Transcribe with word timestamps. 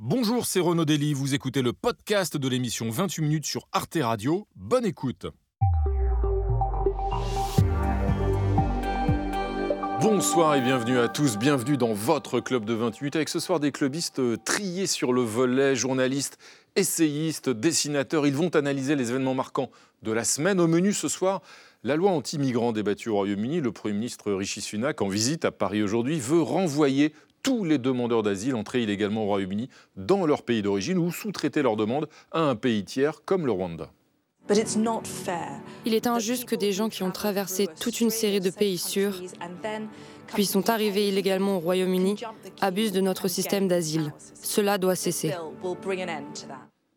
Bonjour, 0.00 0.46
c'est 0.46 0.60
Renaud 0.60 0.84
Dely, 0.84 1.12
vous 1.12 1.34
écoutez 1.34 1.60
le 1.60 1.72
podcast 1.72 2.36
de 2.36 2.48
l'émission 2.48 2.88
28 2.88 3.20
minutes 3.20 3.46
sur 3.46 3.66
Arte 3.72 3.98
Radio. 4.00 4.46
Bonne 4.54 4.84
écoute. 4.84 5.26
Bonsoir 10.00 10.54
et 10.54 10.60
bienvenue 10.60 11.00
à 11.00 11.08
tous, 11.08 11.36
bienvenue 11.36 11.76
dans 11.76 11.94
votre 11.94 12.38
club 12.38 12.64
de 12.64 12.74
28 12.74 13.16
avec 13.16 13.28
ce 13.28 13.40
soir 13.40 13.58
des 13.58 13.72
clubistes 13.72 14.22
triés 14.44 14.86
sur 14.86 15.12
le 15.12 15.22
volet, 15.22 15.74
journalistes, 15.74 16.38
essayistes, 16.76 17.50
dessinateurs. 17.50 18.24
Ils 18.24 18.36
vont 18.36 18.54
analyser 18.54 18.94
les 18.94 19.10
événements 19.10 19.34
marquants 19.34 19.72
de 20.04 20.12
la 20.12 20.22
semaine. 20.22 20.60
Au 20.60 20.68
menu 20.68 20.92
ce 20.92 21.08
soir, 21.08 21.42
la 21.82 21.96
loi 21.96 22.12
anti-migrants 22.12 22.70
débattue 22.70 23.08
au 23.08 23.16
Royaume-Uni, 23.16 23.60
le 23.60 23.72
Premier 23.72 23.94
ministre 23.94 24.32
Rishi 24.32 24.60
Sunak, 24.60 25.02
en 25.02 25.08
visite 25.08 25.44
à 25.44 25.50
Paris 25.50 25.82
aujourd'hui, 25.82 26.20
veut 26.20 26.40
renvoyer 26.40 27.12
tous 27.42 27.64
les 27.64 27.78
demandeurs 27.78 28.22
d'asile 28.22 28.54
entrés 28.54 28.82
illégalement 28.82 29.24
au 29.24 29.26
Royaume-Uni 29.26 29.68
dans 29.96 30.26
leur 30.26 30.42
pays 30.42 30.62
d'origine 30.62 30.98
ou 30.98 31.10
sous-traiter 31.10 31.62
leur 31.62 31.76
demande 31.76 32.08
à 32.32 32.40
un 32.40 32.56
pays 32.56 32.84
tiers 32.84 33.22
comme 33.24 33.46
le 33.46 33.52
Rwanda. 33.52 33.90
Il 35.84 35.94
est 35.94 36.06
injuste 36.06 36.46
que 36.46 36.56
des 36.56 36.72
gens 36.72 36.88
qui 36.88 37.02
ont 37.02 37.10
traversé 37.10 37.68
toute 37.80 38.00
une 38.00 38.10
série 38.10 38.40
de 38.40 38.50
pays 38.50 38.78
sûrs, 38.78 39.20
puis 40.34 40.46
sont 40.46 40.70
arrivés 40.70 41.08
illégalement 41.08 41.56
au 41.56 41.60
Royaume-Uni, 41.60 42.16
abusent 42.60 42.92
de 42.92 43.00
notre 43.00 43.28
système 43.28 43.68
d'asile. 43.68 44.12
Cela 44.40 44.78
doit 44.78 44.96
cesser. 44.96 45.34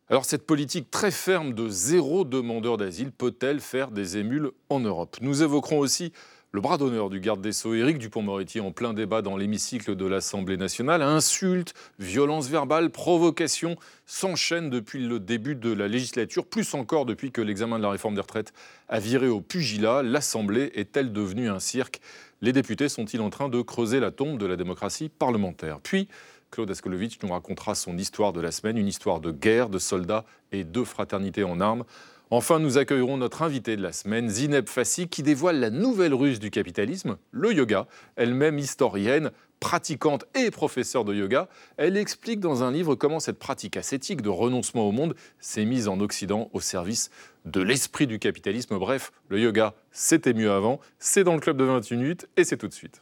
Alors 0.10 0.26
cette 0.26 0.46
politique 0.46 0.92
très 0.92 1.12
ferme 1.12 1.54
de 1.54 1.70
zéro 1.70 2.26
demandeur 2.26 2.78
d'asile 2.78 3.12
peut-elle 3.12 3.62
faire 3.62 3.92
des 3.92 4.18
émules 4.18 4.52
en 4.70 4.82
Europe? 4.82 5.18
Nous 5.22 5.42
évoquerons 5.42 5.80
aussi 5.80 6.12
le 6.54 6.60
bras 6.60 6.78
d'honneur 6.78 7.10
du 7.10 7.22
garde 7.22 7.40
des 7.40 7.54
Sceaux, 7.54 7.74
Éric 7.74 7.98
Dupont-Moretti, 7.98 8.60
en 8.60 8.72
plein 8.72 8.94
débat 8.94 9.22
dans 9.22 9.38
l'hémicycle 9.38 9.96
de 9.96 10.06
l'Assemblée 10.06 10.58
nationale. 10.58 11.02
Insultes, 11.02 11.74
violences 11.98 12.50
verbales, 12.50 12.90
provocations 12.90 13.78
s'enchaînent 14.06 14.70
depuis 14.70 15.08
le 15.08 15.20
début 15.20 15.56
de 15.56 15.72
la 15.72 15.88
législature, 15.88 16.46
plus 16.46 16.74
encore 16.74 17.06
depuis 17.06 17.32
que 17.32 17.40
l'examen 17.40 17.78
de 17.78 17.84
la 17.84 17.92
réforme 17.92 18.16
des 18.16 18.22
retraites 18.22 18.52
a 18.90 19.00
viré 19.00 19.30
au 19.30 19.40
pugilat. 19.40 20.04
L'Assemblée 20.04 20.74
est-elle 20.76 21.14
devenue 21.14 21.50
un 21.50 21.62
cirque? 21.62 22.02
Les 22.42 22.52
députés 22.52 22.90
sont-ils 22.90 23.22
en 23.22 23.30
train 23.30 23.48
de 23.48 23.62
creuser 23.62 24.02
la 24.02 24.12
tombe 24.12 24.38
de 24.38 24.46
la 24.46 24.58
démocratie 24.58 25.08
parlementaire? 25.08 25.80
Puis, 25.82 26.10
Claude 26.50 26.70
Askolovitch 26.70 27.18
nous 27.24 27.32
racontera 27.32 27.76
son 27.76 27.98
histoire 27.98 28.34
de 28.34 28.42
la 28.42 28.52
semaine, 28.52 28.78
une 28.78 28.90
histoire 28.90 29.22
de 29.22 29.32
guerre, 29.32 29.70
de 29.70 29.80
soldats 29.80 30.26
et 30.52 30.66
de 30.66 30.84
fraternité 30.84 31.46
en 31.46 31.62
armes. 31.62 31.86
Enfin, 32.34 32.60
nous 32.60 32.78
accueillerons 32.78 33.18
notre 33.18 33.42
invité 33.42 33.76
de 33.76 33.82
la 33.82 33.92
semaine, 33.92 34.30
Zineb 34.30 34.70
Fassi, 34.70 35.10
qui 35.10 35.22
dévoile 35.22 35.60
la 35.60 35.70
nouvelle 35.70 36.14
ruse 36.14 36.40
du 36.40 36.50
capitalisme, 36.50 37.18
le 37.32 37.52
yoga. 37.52 37.88
Elle-même 38.16 38.58
historienne, 38.58 39.32
pratiquante 39.60 40.24
et 40.34 40.50
professeure 40.50 41.04
de 41.04 41.14
yoga, 41.14 41.50
elle 41.76 41.98
explique 41.98 42.40
dans 42.40 42.64
un 42.64 42.72
livre 42.72 42.96
comment 42.96 43.20
cette 43.20 43.38
pratique 43.38 43.76
ascétique 43.76 44.22
de 44.22 44.30
renoncement 44.30 44.88
au 44.88 44.94
monde 44.94 45.14
s'est 45.40 45.66
mise 45.66 45.90
en 45.90 46.00
Occident 46.00 46.50
au 46.54 46.62
service 46.62 47.10
de 47.44 47.60
l'esprit 47.60 48.08
du 48.08 48.18
capitalisme. 48.18 48.78
Bref, 48.78 49.12
le 49.28 49.38
yoga, 49.38 49.74
c'était 49.92 50.34
mieux 50.34 50.54
avant. 50.54 50.80
C'est 51.00 51.26
dans 51.26 51.34
le 51.34 51.42
club 51.42 51.58
de 51.58 51.66
28 51.66 51.98
minutes 51.98 52.30
et 52.38 52.46
c'est 52.46 52.58
tout 52.58 52.70
de 52.70 52.74
suite. 52.74 53.02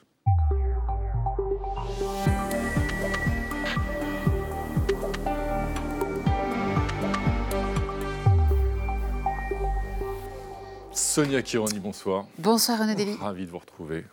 Sonia 11.20 11.42
Kironi, 11.42 11.80
bonsoir. 11.80 12.28
Bonsoir 12.38 12.80
Renaud 12.80 12.94
Dely. 12.94 13.18
Ravi 13.20 13.46
de 13.46 13.52
vous 13.52 13.58
retrouver. 13.58 14.06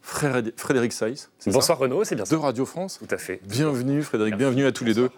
Frédéric 0.00 0.92
Saïs. 0.92 1.30
Bonsoir 1.46 1.78
Renaud, 1.78 2.04
c'est 2.04 2.14
bien 2.14 2.24
ça. 2.24 2.36
De 2.36 2.40
Radio 2.40 2.64
France. 2.64 3.00
Tout 3.00 3.12
à 3.12 3.18
fait. 3.18 3.40
Bienvenue 3.44 4.04
Frédéric, 4.04 4.36
bienvenue 4.36 4.64
à 4.64 4.70
tous 4.70 4.84
les 4.84 4.94
deux. 4.94 5.10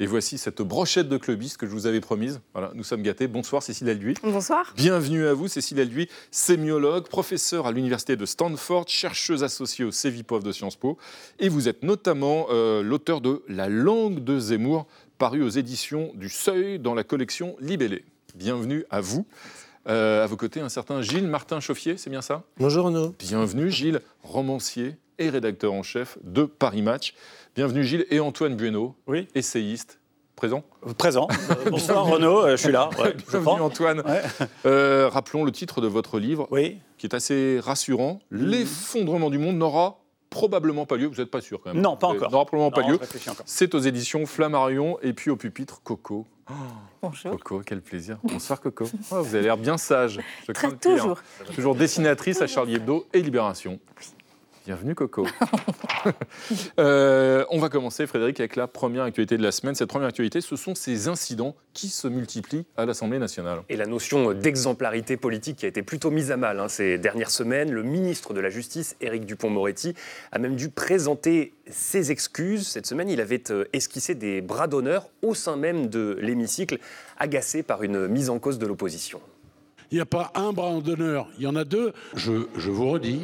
Et 0.00 0.06
voici 0.06 0.36
cette 0.36 0.62
brochette 0.62 1.08
de 1.08 1.16
clubistes 1.16 1.58
que 1.58 1.66
je 1.66 1.70
vous 1.70 1.86
avais 1.86 2.00
promise. 2.00 2.40
Voilà, 2.54 2.72
nous 2.74 2.82
sommes 2.82 3.02
gâtés. 3.02 3.28
Bonsoir 3.28 3.62
Cécile 3.62 3.88
Alduy. 3.88 4.14
Bonsoir. 4.24 4.74
Bienvenue 4.76 5.28
à 5.28 5.32
vous 5.32 5.46
Cécile 5.46 5.78
Alduy, 5.78 6.08
sémiologue, 6.32 7.06
professeure 7.06 7.68
à 7.68 7.70
l'université 7.70 8.16
de 8.16 8.26
Stanford, 8.26 8.86
chercheuse 8.88 9.44
associée 9.44 9.84
au 9.84 9.92
CEVIPOF 9.92 10.42
de 10.42 10.50
Sciences 10.50 10.74
Po. 10.74 10.98
Et 11.38 11.48
vous 11.48 11.68
êtes 11.68 11.84
notamment 11.84 12.48
euh, 12.50 12.82
l'auteur 12.82 13.20
de 13.20 13.44
La 13.46 13.68
langue 13.68 14.24
de 14.24 14.40
Zemmour, 14.40 14.88
paru 15.18 15.40
aux 15.44 15.50
éditions 15.50 16.10
du 16.16 16.28
Seuil 16.28 16.80
dans 16.80 16.94
la 16.94 17.04
collection 17.04 17.54
Libellé. 17.60 18.04
Bienvenue 18.34 18.84
à 18.90 19.00
vous. 19.00 19.24
Euh, 19.86 20.24
à 20.24 20.26
vos 20.26 20.36
côtés, 20.36 20.60
un 20.60 20.68
certain 20.70 21.02
Gilles 21.02 21.26
Martin 21.28 21.60
Chauffier, 21.60 21.98
c'est 21.98 22.08
bien 22.08 22.22
ça? 22.22 22.42
Bonjour 22.58 22.86
Renaud. 22.86 23.14
Bienvenue 23.18 23.70
Gilles, 23.70 24.00
romancier 24.22 24.96
et 25.18 25.28
rédacteur 25.28 25.74
en 25.74 25.82
chef 25.82 26.16
de 26.22 26.44
Paris 26.44 26.80
Match. 26.80 27.14
Bienvenue 27.54 27.84
Gilles 27.84 28.06
et 28.10 28.18
Antoine 28.18 28.56
Bueno, 28.56 28.96
oui. 29.06 29.28
essayiste. 29.34 30.00
Présent? 30.36 30.64
Présent. 30.96 31.28
bonsoir 31.70 32.06
Renaud, 32.06 32.44
euh, 32.44 32.50
je 32.56 32.62
suis 32.62 32.72
là. 32.72 32.88
Bienvenue 33.30 33.60
Antoine. 33.60 34.02
Euh, 34.64 35.08
rappelons 35.12 35.44
le 35.44 35.52
titre 35.52 35.80
de 35.82 35.86
votre 35.86 36.18
livre, 36.18 36.48
oui. 36.50 36.78
qui 36.96 37.06
est 37.06 37.14
assez 37.14 37.60
rassurant. 37.62 38.20
L'effondrement 38.30 39.28
du 39.30 39.38
monde 39.38 39.56
n'aura 39.58 39.98
probablement 40.34 40.84
pas 40.84 40.96
lieu. 40.96 41.06
Vous 41.06 41.14
n'êtes 41.20 41.30
pas 41.30 41.40
sûr 41.40 41.60
quand 41.62 41.72
même 41.72 41.82
Non, 41.82 41.96
pas 41.96 42.08
encore. 42.08 42.30
N'aura 42.30 42.44
probablement 42.44 42.70
pas 42.72 42.82
Non, 42.82 42.88
lieu. 42.90 42.98
C'est 43.46 43.74
aux 43.74 43.78
éditions 43.78 44.26
Flammarion 44.26 44.98
et 45.00 45.12
puis 45.12 45.30
au 45.30 45.36
pupitre 45.36 45.80
Coco. 45.82 46.26
Bonjour. 47.00 47.30
Coco, 47.38 47.62
quel 47.64 47.80
plaisir. 47.80 48.18
Bonsoir 48.24 48.60
Coco. 48.60 48.84
Oh, 49.12 49.22
vous 49.22 49.34
avez 49.34 49.44
l'air 49.44 49.56
bien 49.56 49.78
sage. 49.78 50.20
Je 50.46 50.52
Très- 50.52 50.72
toujours. 50.76 51.18
Toujours 51.54 51.74
dessinatrice 51.74 52.42
à 52.42 52.46
Charlie 52.46 52.74
Hebdo 52.74 53.06
et 53.12 53.22
Libération. 53.22 53.78
Bienvenue 54.64 54.94
Coco. 54.94 55.26
Euh, 56.78 57.46
on 57.48 57.58
va 57.58 57.70
commencer 57.70 58.06
Frédéric 58.06 58.38
avec 58.38 58.56
la 58.56 58.66
première 58.66 59.04
actualité 59.04 59.38
de 59.38 59.42
la 59.42 59.52
semaine. 59.52 59.74
Cette 59.74 59.88
première 59.88 60.08
actualité, 60.08 60.42
ce 60.42 60.54
sont 60.54 60.74
ces 60.74 61.08
incidents 61.08 61.56
qui 61.72 61.88
se 61.88 62.08
multiplient 62.08 62.66
à 62.76 62.84
l'Assemblée 62.84 63.18
nationale. 63.18 63.60
Et 63.70 63.76
la 63.76 63.86
notion 63.86 64.34
d'exemplarité 64.34 65.16
politique 65.16 65.56
qui 65.56 65.64
a 65.64 65.68
été 65.68 65.82
plutôt 65.82 66.10
mise 66.10 66.30
à 66.30 66.36
mal 66.36 66.60
hein, 66.60 66.68
ces 66.68 66.98
dernières 66.98 67.30
semaines. 67.30 67.72
Le 67.72 67.82
ministre 67.82 68.34
de 68.34 68.40
la 68.40 68.50
Justice, 68.50 68.96
Éric 69.00 69.24
Dupont-Moretti, 69.24 69.94
a 70.30 70.38
même 70.38 70.56
dû 70.56 70.68
présenter 70.68 71.54
ses 71.70 72.10
excuses. 72.10 72.68
Cette 72.68 72.86
semaine, 72.86 73.08
il 73.08 73.22
avait 73.22 73.50
euh, 73.50 73.64
esquissé 73.72 74.14
des 74.14 74.42
bras 74.42 74.66
d'honneur 74.66 75.08
au 75.22 75.34
sein 75.34 75.56
même 75.56 75.86
de 75.86 76.18
l'hémicycle, 76.20 76.78
agacé 77.16 77.62
par 77.62 77.82
une 77.82 78.08
mise 78.08 78.28
en 78.28 78.38
cause 78.38 78.58
de 78.58 78.66
l'opposition. 78.66 79.22
Il 79.90 79.94
n'y 79.94 80.02
a 80.02 80.06
pas 80.06 80.32
un 80.34 80.52
bras 80.52 80.78
d'honneur, 80.82 81.28
il 81.38 81.44
y 81.44 81.46
en 81.46 81.56
a 81.56 81.64
deux. 81.64 81.94
Je, 82.14 82.46
je 82.56 82.70
vous 82.70 82.90
redis, 82.90 83.22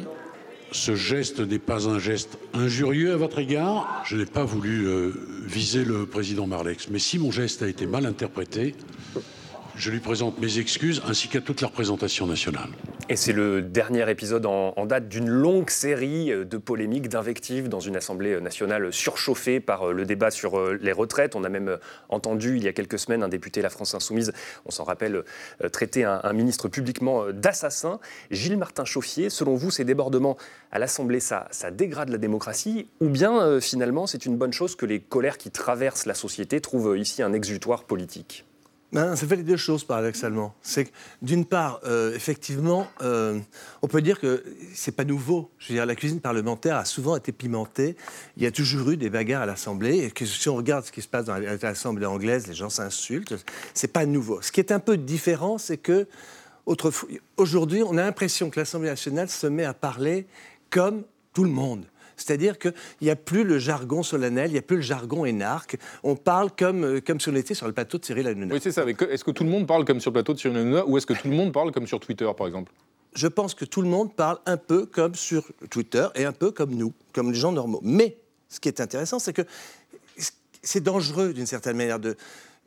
ce 0.71 0.95
geste 0.95 1.39
n'est 1.39 1.59
pas 1.59 1.87
un 1.87 1.99
geste 1.99 2.37
injurieux 2.53 3.13
à 3.13 3.17
votre 3.17 3.39
égard. 3.39 4.01
Je 4.05 4.15
n'ai 4.15 4.25
pas 4.25 4.45
voulu 4.45 4.87
euh, 4.87 5.11
viser 5.45 5.83
le 5.83 6.05
président 6.05 6.47
Marlex. 6.47 6.87
Mais 6.89 6.99
si 6.99 7.19
mon 7.19 7.31
geste 7.31 7.61
a 7.61 7.67
été 7.67 7.85
mal 7.85 8.05
interprété, 8.05 8.75
je 9.75 9.91
lui 9.91 9.99
présente 9.99 10.39
mes 10.39 10.59
excuses 10.59 11.01
ainsi 11.07 11.27
qu'à 11.27 11.41
toute 11.41 11.61
la 11.61 11.67
représentation 11.67 12.27
nationale. 12.27 12.69
Et 13.09 13.15
c'est 13.15 13.33
le 13.33 13.61
dernier 13.61 14.09
épisode 14.09 14.45
en, 14.45 14.85
date 14.85 15.09
d'une 15.09 15.27
longue 15.27 15.69
série 15.69 16.27
de 16.27 16.57
polémiques, 16.57 17.09
d'invectives 17.09 17.67
dans 17.67 17.81
une 17.81 17.97
Assemblée 17.97 18.39
nationale 18.39 18.93
surchauffée 18.93 19.59
par 19.59 19.89
euh, 19.89 19.93
le 19.93 20.05
débat 20.05 20.31
sur 20.31 20.57
euh, 20.57 20.79
les 20.81 20.91
retraites. 20.91 21.35
On 21.35 21.43
a 21.43 21.49
même 21.49 21.67
euh, 21.67 21.77
entendu 22.09 22.55
il 22.55 22.63
y 22.63 22.67
a 22.67 22.73
quelques 22.73 22.99
semaines 22.99 23.23
un 23.23 23.27
député 23.27 23.61
La 23.61 23.69
France 23.69 23.93
Insoumise, 23.95 24.31
on 24.65 24.71
s'en 24.71 24.83
rappelle, 24.83 25.23
traiter 25.71 26.03
un, 26.03 26.33
ministre 26.33 26.69
publiquement 26.69 27.31
d'assassin. 27.31 27.99
Gilles 28.29 28.57
Martin 28.57 28.85
Chauffier, 28.85 29.29
selon 29.29 29.55
vous, 29.55 29.71
ces 29.71 29.83
débordements 29.83 30.37
à 30.71 30.79
l'Assemblée, 30.79 31.19
ça, 31.19 31.49
dégrade 31.71 32.09
la 32.09 32.17
démocratie 32.17 32.87
Ou 33.01 33.09
bien 33.09 33.59
finalement 33.59 34.07
c'est 34.07 34.25
une 34.25 34.37
bonne 34.37 34.53
chose 34.53 34.75
que 34.75 34.85
les 34.85 34.99
colères 34.99 35.37
qui 35.37 35.51
traversent 35.51 36.05
la 36.05 36.13
société 36.13 36.61
trouvent 36.61 36.97
ici 36.97 37.21
un 37.21 37.33
exutoire 37.33 37.83
politique? 37.83 38.45
Ben, 38.91 39.15
ça 39.15 39.25
fait 39.25 39.37
les 39.37 39.43
deux 39.43 39.57
choses, 39.57 39.85
paradoxalement. 39.85 40.53
C'est 40.61 40.91
d'une 41.21 41.45
part, 41.45 41.79
euh, 41.85 42.13
effectivement, 42.13 42.87
euh, 43.01 43.39
on 43.81 43.87
peut 43.87 44.01
dire 44.01 44.19
que 44.19 44.43
c'est 44.73 44.91
pas 44.91 45.05
nouveau. 45.05 45.49
Je 45.59 45.69
veux 45.69 45.75
dire, 45.75 45.85
la 45.85 45.95
cuisine 45.95 46.19
parlementaire 46.19 46.75
a 46.75 46.83
souvent 46.83 47.15
été 47.15 47.31
pimentée. 47.31 47.95
Il 48.35 48.43
y 48.43 48.45
a 48.45 48.51
toujours 48.51 48.89
eu 48.89 48.97
des 48.97 49.09
bagarres 49.09 49.43
à 49.43 49.45
l'Assemblée. 49.45 49.99
Et 49.99 50.25
si 50.25 50.49
on 50.49 50.55
regarde 50.57 50.83
ce 50.83 50.91
qui 50.91 51.01
se 51.01 51.07
passe 51.07 51.25
dans 51.25 51.37
l'Assemblée 51.37 52.05
anglaise, 52.05 52.47
les 52.47 52.53
gens 52.53 52.69
s'insultent. 52.69 53.33
C'est 53.73 53.93
pas 53.93 54.05
nouveau. 54.05 54.41
Ce 54.41 54.51
qui 54.51 54.59
est 54.59 54.73
un 54.73 54.79
peu 54.79 54.97
différent, 54.97 55.57
c'est 55.57 55.77
que 55.77 56.05
aujourd'hui, 57.37 57.83
on 57.83 57.97
a 57.97 58.03
l'impression 58.03 58.49
que 58.49 58.59
l'Assemblée 58.59 58.89
nationale 58.89 59.29
se 59.29 59.47
met 59.47 59.63
à 59.63 59.73
parler 59.73 60.27
comme 60.69 61.03
tout 61.33 61.45
le 61.45 61.49
monde. 61.49 61.85
C'est-à-dire 62.21 62.57
qu'il 62.59 62.73
n'y 63.01 63.09
a 63.09 63.15
plus 63.15 63.43
le 63.43 63.59
jargon 63.59 64.03
solennel, 64.03 64.49
il 64.49 64.53
n'y 64.53 64.59
a 64.59 64.63
plus 64.63 64.77
le 64.77 64.81
jargon 64.81 65.25
énarque. 65.25 65.77
On 66.03 66.15
parle 66.15 66.51
comme, 66.51 66.83
euh, 66.83 67.01
comme 67.01 67.19
si 67.19 67.29
on 67.29 67.35
était 67.35 67.53
sur 67.53 67.67
le 67.67 67.73
plateau 67.73 67.97
de 67.97 68.05
Cyril 68.05 68.27
Hanouna. 68.27 68.53
Oui, 68.53 68.59
c'est 68.61 68.71
ça. 68.71 68.85
Est-ce 68.85 69.23
que 69.23 69.31
tout 69.31 69.43
le 69.43 69.49
monde 69.49 69.67
parle 69.67 69.85
comme 69.85 69.99
sur 69.99 70.11
le 70.11 70.13
plateau 70.13 70.33
de 70.33 70.39
Cyril 70.39 70.57
Hanouna 70.57 70.85
ou 70.85 70.97
est-ce 70.97 71.05
que 71.05 71.13
tout 71.13 71.27
le 71.27 71.35
monde 71.35 71.51
parle 71.51 71.71
comme 71.71 71.87
sur 71.87 71.99
Twitter, 71.99 72.29
par 72.37 72.47
exemple? 72.47 72.71
Je 73.13 73.27
pense 73.27 73.55
que 73.55 73.65
tout 73.65 73.81
le 73.81 73.89
monde 73.89 74.15
parle 74.15 74.39
un 74.45 74.57
peu 74.57 74.85
comme 74.85 75.15
sur 75.15 75.51
Twitter 75.69 76.07
et 76.15 76.25
un 76.25 76.31
peu 76.31 76.51
comme 76.51 76.71
nous, 76.71 76.93
comme 77.11 77.31
les 77.31 77.37
gens 77.37 77.51
normaux. 77.51 77.81
Mais 77.83 78.17
ce 78.47 78.59
qui 78.59 78.69
est 78.69 78.79
intéressant, 78.79 79.19
c'est 79.19 79.33
que 79.33 79.41
c'est 80.61 80.83
dangereux 80.83 81.33
d'une 81.33 81.45
certaine 81.45 81.75
manière 81.75 81.99
de... 81.99 82.15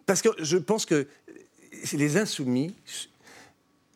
Parce 0.04 0.20
que 0.20 0.28
je 0.38 0.58
pense 0.58 0.84
que 0.84 1.06
les 1.92 2.16
insoumis 2.16 2.74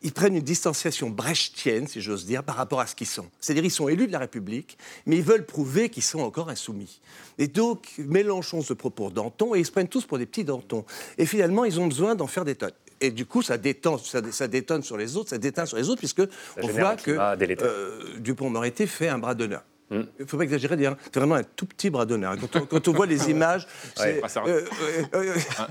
ils 0.01 0.11
prennent 0.11 0.35
une 0.35 0.41
distanciation 0.41 1.09
brechtienne, 1.09 1.87
si 1.87 2.01
j'ose 2.01 2.25
dire, 2.25 2.43
par 2.43 2.55
rapport 2.55 2.79
à 2.79 2.87
ce 2.87 2.95
qu'ils 2.95 3.07
sont. 3.07 3.25
C'est-à-dire 3.39 3.65
ils 3.65 3.71
sont 3.71 3.89
élus 3.89 4.07
de 4.07 4.11
la 4.11 4.19
République, 4.19 4.77
mais 5.05 5.17
ils 5.17 5.23
veulent 5.23 5.45
prouver 5.45 5.89
qu'ils 5.89 6.03
sont 6.03 6.19
encore 6.19 6.49
insoumis. 6.49 7.01
Et 7.37 7.47
donc, 7.47 7.93
Mélenchon 7.97 8.61
se 8.61 8.73
pour 8.73 9.11
Danton, 9.11 9.55
et 9.55 9.59
ils 9.59 9.65
se 9.65 9.71
prennent 9.71 9.87
tous 9.87 10.05
pour 10.05 10.17
des 10.17 10.25
petits 10.25 10.43
Dantons. 10.43 10.85
Et 11.17 11.25
finalement, 11.25 11.65
ils 11.65 11.79
ont 11.79 11.87
besoin 11.87 12.15
d'en 12.15 12.27
faire 12.27 12.45
des 12.45 12.55
tonnes. 12.55 12.71
Et 13.01 13.11
du 13.11 13.25
coup, 13.25 13.41
ça, 13.41 13.57
détonne 13.57 13.97
sur 14.83 14.97
les 14.97 15.15
autres, 15.15 15.29
ça 15.29 15.37
déteint 15.37 15.65
sur 15.65 15.77
les 15.77 15.89
autres, 15.89 15.99
puisque 15.99 16.23
on 16.61 16.67
voit 16.67 16.95
que 16.95 17.11
euh, 17.11 18.19
Dupont-Moretti 18.19 18.87
fait 18.87 19.07
un 19.07 19.19
bras 19.19 19.35
d'honneur. 19.35 19.63
Il 19.91 20.05
ne 20.19 20.25
faut 20.25 20.37
pas 20.37 20.43
exagérer, 20.43 20.77
dire, 20.77 20.95
c'est 21.05 21.15
vraiment 21.15 21.35
un 21.35 21.43
tout 21.43 21.65
petit 21.65 21.89
bras 21.89 22.05
d'honneur. 22.05 22.35
Quand, 22.69 22.87
on 22.87 22.91
voit 22.91 23.07
les 23.07 23.29
images, 23.31 23.67
euh, 23.99 24.21
euh, 24.45 24.65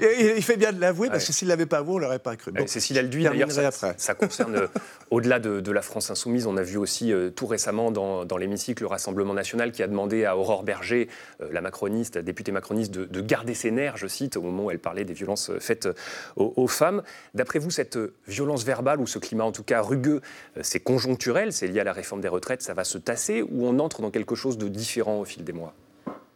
euh, 0.02 0.34
il 0.36 0.42
fait 0.42 0.56
bien 0.56 0.72
de 0.72 0.80
l'avouer, 0.80 1.08
parce 1.08 1.24
que 1.24 1.32
s'il 1.32 1.46
ne 1.46 1.52
l'avait 1.52 1.66
pas 1.66 1.78
avoué, 1.78 1.94
on 1.94 1.98
ne 1.98 2.02
l'aurait 2.02 2.18
pas 2.18 2.34
cru. 2.34 2.50
Bon, 2.50 2.66
Cécile 2.66 2.98
Alduy, 2.98 3.22
d'ailleurs, 3.22 3.52
ça, 3.52 3.94
ça, 3.96 4.14
concerne, 4.14 4.68
au-delà 5.10 5.38
de, 5.38 5.70
la 5.70 5.82
France 5.82 6.10
insoumise, 6.10 6.46
on 6.46 6.56
a 6.56 6.62
vu 6.62 6.78
aussi 6.78 7.12
tout 7.36 7.46
récemment 7.46 7.90
dans, 7.92 8.36
l'hémicycle 8.38 8.82
le 8.82 8.88
Rassemblement 8.88 9.34
national 9.34 9.72
qui 9.72 9.82
a 9.82 9.86
demandé 9.86 10.24
à 10.24 10.36
Aurore 10.36 10.64
Berger, 10.64 11.08
la 11.50 11.60
macroniste, 11.60 12.16
la 12.16 12.22
députée 12.22 12.52
macroniste, 12.52 12.92
de, 12.92 13.20
garder 13.20 13.54
ses 13.54 13.70
nerfs, 13.70 13.96
je 13.96 14.06
cite, 14.06 14.36
au 14.36 14.42
moment 14.42 14.64
où 14.64 14.70
elle 14.70 14.78
parlait 14.78 15.04
des 15.04 15.12
violences 15.12 15.50
faites 15.60 15.88
aux, 16.36 16.54
aux 16.56 16.68
femmes. 16.68 17.02
D'après 17.34 17.58
vous, 17.58 17.70
cette 17.70 17.98
violence 18.26 18.64
verbale, 18.64 19.00
ou 19.00 19.06
ce 19.06 19.18
climat 19.18 19.44
en 19.44 19.52
tout 19.52 19.62
cas 19.62 19.80
rugueux, 19.80 20.22
c'est 20.62 20.80
conjoncturel, 20.80 21.52
c'est 21.52 21.66
lié 21.68 21.80
à 21.80 21.84
la 21.84 21.92
réforme 21.92 22.20
des 22.20 22.28
retraites, 22.28 22.62
ça 22.62 22.74
va 22.74 22.84
se 22.84 22.98
tasser, 22.98 23.42
ou 23.42 23.66
on 23.66 23.78
entre 23.78 24.02
dans 24.02 24.07
quelque 24.10 24.34
chose 24.34 24.58
de 24.58 24.69
différent 24.69 25.20
au 25.20 25.25
fil 25.25 25.44
des 25.44 25.52
mois 25.52 25.75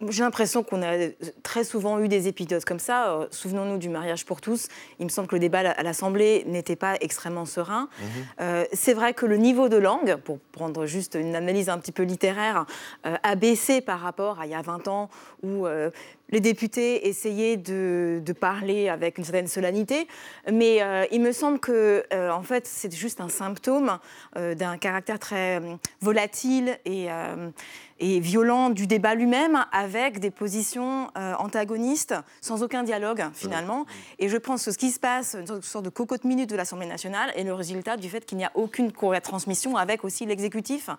j'ai 0.08 0.22
l'impression 0.22 0.62
qu'on 0.62 0.82
a 0.82 1.08
très 1.42 1.64
souvent 1.64 2.00
eu 2.00 2.08
des 2.08 2.28
épisodes 2.28 2.64
comme 2.64 2.78
ça. 2.78 3.12
Euh, 3.12 3.26
souvenons-nous 3.30 3.78
du 3.78 3.88
mariage 3.88 4.24
pour 4.24 4.40
tous. 4.40 4.68
Il 4.98 5.04
me 5.04 5.10
semble 5.10 5.28
que 5.28 5.36
le 5.36 5.40
débat 5.40 5.60
à 5.60 5.82
l'Assemblée 5.82 6.44
n'était 6.46 6.76
pas 6.76 6.96
extrêmement 7.00 7.46
serein. 7.46 7.88
Mhm. 8.00 8.08
Euh, 8.40 8.64
c'est 8.72 8.94
vrai 8.94 9.14
que 9.14 9.26
le 9.26 9.36
niveau 9.36 9.68
de 9.68 9.76
langue, 9.76 10.16
pour 10.16 10.38
prendre 10.52 10.86
juste 10.86 11.16
une 11.20 11.36
analyse 11.36 11.68
un 11.68 11.78
petit 11.78 11.92
peu 11.92 12.02
littéraire, 12.02 12.66
euh, 13.06 13.16
a 13.22 13.34
baissé 13.34 13.80
par 13.80 14.00
rapport 14.00 14.40
à 14.40 14.46
il 14.46 14.52
y 14.52 14.54
a 14.54 14.62
20 14.62 14.88
ans 14.88 15.08
où 15.42 15.66
les 16.32 16.40
députés 16.40 17.08
essayaient 17.08 17.56
de, 17.56 18.20
parler 18.40 18.88
avec 18.88 19.18
une 19.18 19.24
certaine 19.24 19.46
solennité, 19.46 20.08
mais 20.50 20.80
il 21.12 21.20
me 21.20 21.32
semble 21.32 21.60
que, 21.60 22.02
en 22.30 22.42
fait, 22.42 22.66
c'est 22.66 22.92
juste 22.92 23.20
un 23.20 23.28
symptôme 23.28 23.98
d'un 24.34 24.78
caractère 24.78 25.18
très 25.18 25.60
volatile 26.00 26.78
et 26.84 27.08
et 28.02 28.18
violent 28.18 28.70
du 28.70 28.88
débat 28.88 29.14
lui-même, 29.14 29.64
avec 29.70 30.18
des 30.18 30.32
positions 30.32 31.08
euh, 31.16 31.34
antagonistes, 31.38 32.16
sans 32.40 32.64
aucun 32.64 32.82
dialogue 32.82 33.22
finalement. 33.32 33.86
Et 34.18 34.28
je 34.28 34.36
pense 34.36 34.64
que 34.64 34.72
ce 34.72 34.78
qui 34.78 34.90
se 34.90 34.98
passe, 34.98 35.36
une 35.38 35.62
sorte 35.62 35.84
de 35.84 35.88
cocotte 35.88 36.24
minute 36.24 36.50
de 36.50 36.56
l'Assemblée 36.56 36.86
nationale, 36.86 37.32
est 37.36 37.44
le 37.44 37.54
résultat 37.54 37.96
du 37.96 38.08
fait 38.08 38.26
qu'il 38.26 38.38
n'y 38.38 38.44
a 38.44 38.50
aucune 38.54 38.90
transmission 38.90 39.76
avec 39.76 40.02
aussi 40.02 40.26
l'exécutif. 40.26 40.90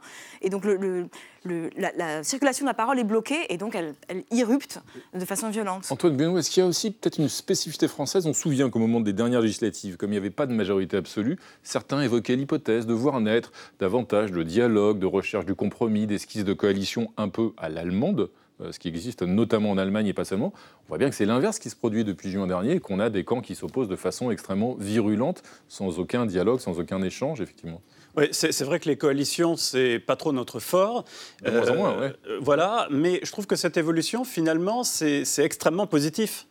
Et 0.41 0.49
donc 0.49 0.63
le, 0.63 1.09
la, 1.45 2.23
circulation 2.23 2.65
de 2.65 2.69
la 2.69 2.73
parole 2.73 2.99
est 2.99 3.03
bloquée 3.03 3.45
et 3.49 3.57
donc 3.57 3.75
elle, 3.75 3.93
irrupte 4.31 4.81
de 5.13 5.25
façon 5.25 5.49
violente. 5.49 5.87
Antoine 5.89 6.15
Benoît, 6.15 6.39
est-ce 6.39 6.49
qu'il 6.49 6.61
y 6.61 6.65
a 6.65 6.67
aussi 6.67 6.91
peut-être 6.91 7.17
une 7.17 7.29
spécificité 7.29 7.87
française? 7.87 8.25
On 8.25 8.33
se 8.33 8.41
souvient 8.41 8.69
qu'au 8.69 8.79
moment 8.79 8.99
des 8.99 9.13
dernières 9.13 9.41
législatives, 9.41 9.97
comme 9.97 10.09
il 10.09 10.13
n'y 10.13 10.17
avait 10.17 10.29
pas 10.29 10.45
de 10.45 10.53
majorité 10.53 10.97
absolue, 10.97 11.37
certains 11.63 12.01
évoquaient 12.01 12.35
l'hypothèse 12.35 12.85
de 12.85 12.93
voir 12.93 13.19
naître 13.21 13.51
davantage 13.79 14.31
de 14.31 14.43
dialogue, 14.43 14.99
de 14.99 15.05
recherche 15.05 15.45
du 15.45 15.55
compromis, 15.55 16.07
d'esquisses 16.07 16.45
de 16.45 16.53
coalition 16.53 17.11
un 17.17 17.29
peu 17.29 17.53
à 17.57 17.69
l'allemande, 17.69 18.29
euh, 18.61 18.71
ce 18.71 18.79
qui 18.79 18.87
existe 18.87 19.23
notamment 19.23 19.71
en 19.71 19.77
Allemagne 19.77 20.07
et 20.07 20.13
pas 20.13 20.25
seulement, 20.25 20.53
on 20.85 20.89
voit 20.89 20.97
bien 20.97 21.09
que 21.09 21.15
c'est 21.15 21.25
l'inverse 21.25 21.59
qui 21.59 21.69
se 21.69 21.75
produit 21.75 22.03
depuis 22.03 22.29
juin 22.29 22.47
dernier, 22.47 22.79
qu'on 22.79 22.99
a 22.99 23.09
des 23.09 23.23
camps 23.23 23.41
qui 23.41 23.55
s'opposent 23.55 23.87
de 23.87 23.95
façon 23.95 24.31
extrêmement 24.31 24.75
virulente, 24.75 25.43
sans 25.67 25.99
aucun 25.99 26.25
dialogue, 26.25 26.59
sans 26.59 26.79
aucun 26.79 27.01
échange, 27.01 27.41
effectivement. 27.41 27.81
Oui, 28.15 28.27
c'est 28.31 28.61
vrai 28.61 28.79
que 28.79 28.87
les 28.87 28.97
coalitions, 28.97 29.57
c'est 29.57 29.99
pas 29.99 30.15
trop 30.15 30.31
notre 30.33 30.59
fort. 30.59 31.03
De 31.43 31.49
moins 31.49 31.69
en 31.69 31.75
moins, 31.75 32.01
euh, 32.01 32.11
Voilà, 32.41 32.87
mais 32.91 33.19
je 33.23 33.31
trouve 33.31 33.47
que 33.47 33.55
cette 33.55 33.77
évolution, 33.77 34.23
finalement, 34.23 34.83
c'est 34.83 35.23
extrêmement 35.39 35.87
positif. 35.87 36.47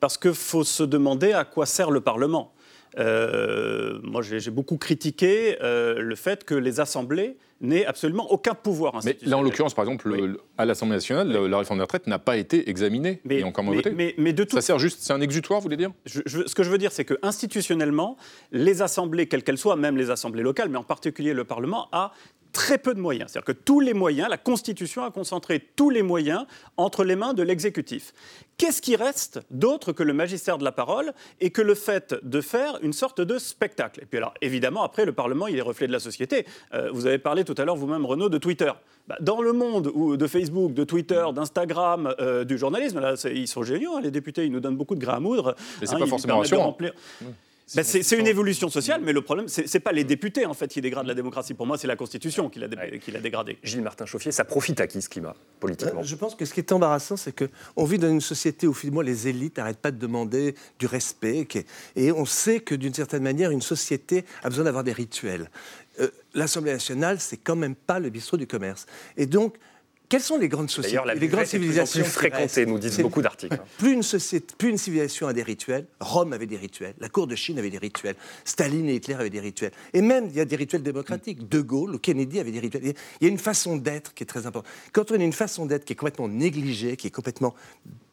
Parce 0.00 0.18
qu'il 0.18 0.34
faut 0.34 0.64
se 0.64 0.82
demander 0.82 1.32
à 1.32 1.44
quoi 1.44 1.64
sert 1.64 1.90
le 1.90 2.00
Parlement. 2.00 2.52
Euh, 2.98 3.98
moi, 4.02 4.22
j'ai 4.22 4.50
beaucoup 4.50 4.76
critiqué 4.76 5.56
le 5.60 6.14
fait 6.14 6.44
que 6.44 6.54
les 6.54 6.80
assemblées 6.80 7.36
n'ait 7.62 7.86
absolument 7.86 8.30
aucun 8.30 8.54
pouvoir 8.54 9.00
Mais 9.04 9.16
là, 9.22 9.38
en 9.38 9.42
l'occurrence, 9.42 9.72
par 9.72 9.84
exemple, 9.84 10.12
à 10.58 10.64
l'Assemblée 10.64 10.96
nationale, 10.96 11.30
la 11.30 11.58
réforme 11.58 11.78
des 11.78 11.84
retraites 11.84 12.08
n'a 12.08 12.18
pas 12.18 12.36
été 12.36 12.68
examinée 12.68 13.20
mais, 13.24 13.38
et 13.38 13.44
encore 13.44 13.64
moins 13.64 13.74
votée. 13.74 14.14
Mais, 14.18 14.32
de 14.32 14.44
tout... 14.44 14.56
Ça 14.56 14.62
sert 14.62 14.78
juste, 14.78 14.98
c'est 15.00 15.12
un 15.12 15.20
exutoire, 15.20 15.60
vous 15.60 15.64
voulez 15.64 15.76
dire? 15.76 15.92
Ce 16.06 16.54
que 16.54 16.62
je 16.62 16.70
veux 16.70 16.78
dire, 16.78 16.92
c'est 16.92 17.04
que 17.04 17.14
institutionnellement, 17.22 18.16
les 18.50 18.82
assemblées, 18.82 19.26
quelles 19.28 19.44
qu'elles 19.44 19.58
soient, 19.58 19.76
même 19.76 19.96
les 19.96 20.10
assemblées 20.10 20.42
locales, 20.42 20.68
mais 20.68 20.78
en 20.78 20.82
particulier 20.82 21.32
le 21.32 21.44
Parlement, 21.44 21.88
a 21.92 22.12
très 22.52 22.78
peu 22.78 22.94
de 22.94 23.00
moyens. 23.00 23.30
C'est-à-dire 23.30 23.46
que 23.46 23.58
tous 23.58 23.80
les 23.80 23.94
moyens, 23.94 24.28
la 24.28 24.36
Constitution 24.36 25.04
a 25.04 25.10
concentré 25.10 25.60
tous 25.74 25.88
les 25.88 26.02
moyens 26.02 26.44
entre 26.76 27.04
les 27.04 27.16
mains 27.16 27.32
de 27.32 27.42
l'exécutif. 27.42 28.12
Qu'est-ce 28.62 28.80
qui 28.80 28.94
reste 28.94 29.40
d'autre 29.50 29.90
que 29.90 30.04
le 30.04 30.12
magistère 30.12 30.56
de 30.56 30.62
la 30.62 30.70
parole 30.70 31.12
et 31.40 31.50
que 31.50 31.62
le 31.62 31.74
fait 31.74 32.14
de 32.22 32.40
faire 32.40 32.78
une 32.80 32.92
sorte 32.92 33.20
de 33.20 33.36
spectacle? 33.36 34.00
Et 34.00 34.06
puis 34.06 34.18
alors, 34.18 34.34
évidemment, 34.40 34.84
après, 34.84 35.04
le 35.04 35.10
Parlement, 35.10 35.48
il 35.48 35.58
est 35.58 35.62
reflet 35.62 35.88
de 35.88 35.92
la 35.92 35.98
société. 35.98 36.46
Euh, 36.72 36.88
vous 36.92 37.06
avez 37.06 37.18
parlé 37.18 37.42
tout 37.42 37.56
à 37.58 37.64
l'heure, 37.64 37.74
vous-même, 37.74 38.06
Renaud, 38.06 38.28
de 38.28 38.38
Twitter. 38.38 38.70
Bah, 39.08 39.16
dans 39.18 39.42
le 39.42 39.52
monde 39.52 39.90
où, 39.92 40.16
de 40.16 40.26
Facebook, 40.28 40.74
de 40.74 40.84
Twitter, 40.84 41.24
d'Instagram, 41.34 42.14
euh, 42.20 42.44
du 42.44 42.56
journalisme, 42.56 43.00
là, 43.00 43.14
ils 43.34 43.48
sont 43.48 43.64
géniaux, 43.64 43.96
hein, 43.96 44.00
les 44.00 44.12
députés, 44.12 44.44
ils 44.44 44.52
nous 44.52 44.60
donnent 44.60 44.76
beaucoup 44.76 44.94
de 44.94 45.00
grains 45.00 45.16
à 45.16 45.18
moudre. 45.18 45.56
Mais 45.80 45.88
c'est 45.88 45.96
hein, 45.96 45.98
pas 45.98 46.06
forcément 46.06 46.38
rassurant. 46.38 46.76
Ben, 47.74 47.84
c'est 47.84 48.18
une 48.18 48.26
évolution 48.26 48.68
sociale, 48.68 49.00
mais 49.02 49.12
le 49.12 49.22
problème, 49.22 49.48
c'est 49.48 49.80
pas 49.80 49.92
les 49.92 50.04
députés 50.04 50.46
en 50.46 50.54
fait 50.54 50.68
qui 50.68 50.80
dégradent 50.80 51.06
la 51.06 51.14
démocratie. 51.14 51.54
Pour 51.54 51.66
moi, 51.66 51.78
c'est 51.78 51.86
la 51.86 51.96
Constitution 51.96 52.50
qui 52.50 52.58
l'a 52.58 52.68
dégradée. 52.68 53.58
Gilles 53.62 53.82
Martin 53.82 54.06
Chauffier, 54.06 54.32
ça 54.32 54.44
profite 54.44 54.80
à 54.80 54.86
qui 54.86 55.00
ce 55.00 55.08
climat 55.08 55.34
politiquement? 55.60 56.00
Euh, 56.00 56.04
Je 56.04 56.16
pense 56.16 56.34
que 56.34 56.44
ce 56.44 56.52
qui 56.52 56.60
est 56.60 56.72
embarrassant, 56.72 57.16
c'est 57.16 57.34
qu'on 57.34 57.84
vit 57.84 57.98
dans 57.98 58.10
une 58.10 58.20
société 58.20 58.66
où 58.66 58.74
finalement 58.74 59.00
les 59.00 59.28
élites 59.28 59.56
n'arrêtent 59.56 59.78
pas 59.78 59.90
de 59.90 59.98
demander 59.98 60.54
du 60.78 60.86
respect, 60.86 61.46
et 61.96 62.12
on 62.12 62.24
sait 62.24 62.60
que 62.60 62.74
d'une 62.74 62.94
certaine 62.94 63.22
manière, 63.22 63.50
une 63.50 63.62
société 63.62 64.24
a 64.42 64.48
besoin 64.48 64.64
d'avoir 64.64 64.84
des 64.84 64.92
rituels. 64.92 65.50
Euh, 66.00 66.08
L'Assemblée 66.34 66.72
nationale, 66.72 67.20
c'est 67.20 67.36
quand 67.36 67.56
même 67.56 67.74
pas 67.74 67.98
le 67.98 68.10
bistrot 68.10 68.36
du 68.36 68.46
commerce. 68.46 68.86
Et 69.16 69.26
donc, 69.26 69.56
quelles 70.12 70.20
sont 70.20 70.36
les 70.36 70.50
grandes 70.50 70.68
sociétés 70.68 71.00
les 71.16 71.26
grandes 71.26 71.46
civilisations 71.46 72.02
plus 72.02 72.10
fréquentées, 72.10 72.66
nous 72.66 72.78
disent 72.78 73.00
beaucoup 73.00 73.22
d'articles. 73.22 73.58
Plus 73.78 73.92
une 73.92 74.02
société, 74.02 74.54
plus 74.58 74.68
une 74.68 74.76
civilisation 74.76 75.26
a 75.26 75.32
des 75.32 75.42
rituels. 75.42 75.86
Rome 76.00 76.34
avait 76.34 76.44
des 76.44 76.58
rituels. 76.58 76.92
La 76.98 77.08
cour 77.08 77.26
de 77.26 77.34
Chine 77.34 77.58
avait 77.58 77.70
des 77.70 77.78
rituels. 77.78 78.16
Staline 78.44 78.90
et 78.90 78.96
Hitler 78.96 79.14
avaient 79.14 79.30
des 79.30 79.40
rituels. 79.40 79.72
Et 79.94 80.02
même 80.02 80.26
il 80.26 80.36
y 80.36 80.40
a 80.40 80.44
des 80.44 80.56
rituels 80.56 80.82
démocratiques. 80.82 81.48
De 81.48 81.62
Gaulle 81.62 81.94
ou 81.94 81.98
Kennedy 81.98 82.40
avaient 82.40 82.50
des 82.50 82.60
rituels. 82.60 82.92
Il 83.22 83.24
y 83.24 83.26
a 83.26 83.30
une 83.30 83.38
façon 83.38 83.78
d'être 83.78 84.12
qui 84.12 84.24
est 84.24 84.26
très 84.26 84.46
importante. 84.46 84.70
Quand 84.92 85.10
on 85.12 85.14
a 85.14 85.24
une 85.24 85.32
façon 85.32 85.64
d'être 85.64 85.86
qui 85.86 85.94
est 85.94 85.96
complètement 85.96 86.28
négligée, 86.28 86.98
qui 86.98 87.06
est 87.06 87.10
complètement 87.10 87.54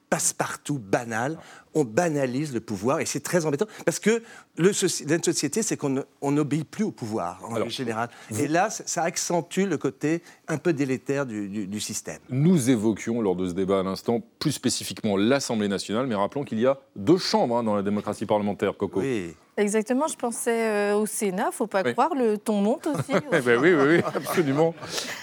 passe-partout 0.09 0.79
banal, 0.79 1.37
on 1.73 1.83
banalise 1.83 2.53
le 2.53 2.59
pouvoir 2.59 2.99
et 2.99 3.05
c'est 3.05 3.19
très 3.19 3.45
embêtant 3.45 3.67
parce 3.85 3.99
que 3.99 4.21
le 4.57 4.71
notre 5.07 5.25
société, 5.25 5.61
c'est 5.63 5.77
qu'on 5.77 6.31
n'obéit 6.31 6.69
plus 6.69 6.83
au 6.83 6.91
pouvoir 6.91 7.41
en 7.43 7.69
général. 7.69 8.09
Et 8.37 8.47
là, 8.47 8.69
ça 8.69 9.03
accentue 9.03 9.65
le 9.65 9.77
côté 9.77 10.21
un 10.47 10.57
peu 10.57 10.73
délétère 10.73 11.25
du, 11.25 11.67
du, 11.67 11.79
système. 11.79 12.19
Nous 12.29 12.69
évoquions 12.69 13.21
lors 13.21 13.35
de 13.35 13.47
ce 13.47 13.53
débat 13.53 13.79
à 13.79 13.83
l'instant 13.83 14.21
plus 14.39 14.51
spécifiquement 14.51 15.17
l'Assemblée 15.17 15.67
nationale, 15.67 16.07
mais 16.07 16.15
rappelons 16.15 16.43
qu'il 16.43 16.59
y 16.59 16.65
a 16.65 16.77
deux 16.95 17.17
chambres 17.17 17.57
hein, 17.57 17.63
dans 17.63 17.75
la 17.75 17.83
démocratie 17.83 18.25
parlementaire, 18.25 18.75
Coco. 18.77 18.99
Oui. 18.99 19.35
Exactement, 19.59 20.07
je 20.07 20.15
pensais 20.15 20.69
euh, 20.69 20.95
au 20.95 21.05
Sénat, 21.05 21.49
faut 21.51 21.67
pas 21.67 21.83
croire, 21.83 22.15
le 22.15 22.37
ton 22.37 22.61
monte 22.61 22.87
aussi. 22.87 23.11
Eh 23.33 23.41
ben 23.41 23.59
oui, 23.59 23.73
oui, 23.73 23.97
oui, 23.97 24.01
absolument. 24.15 24.73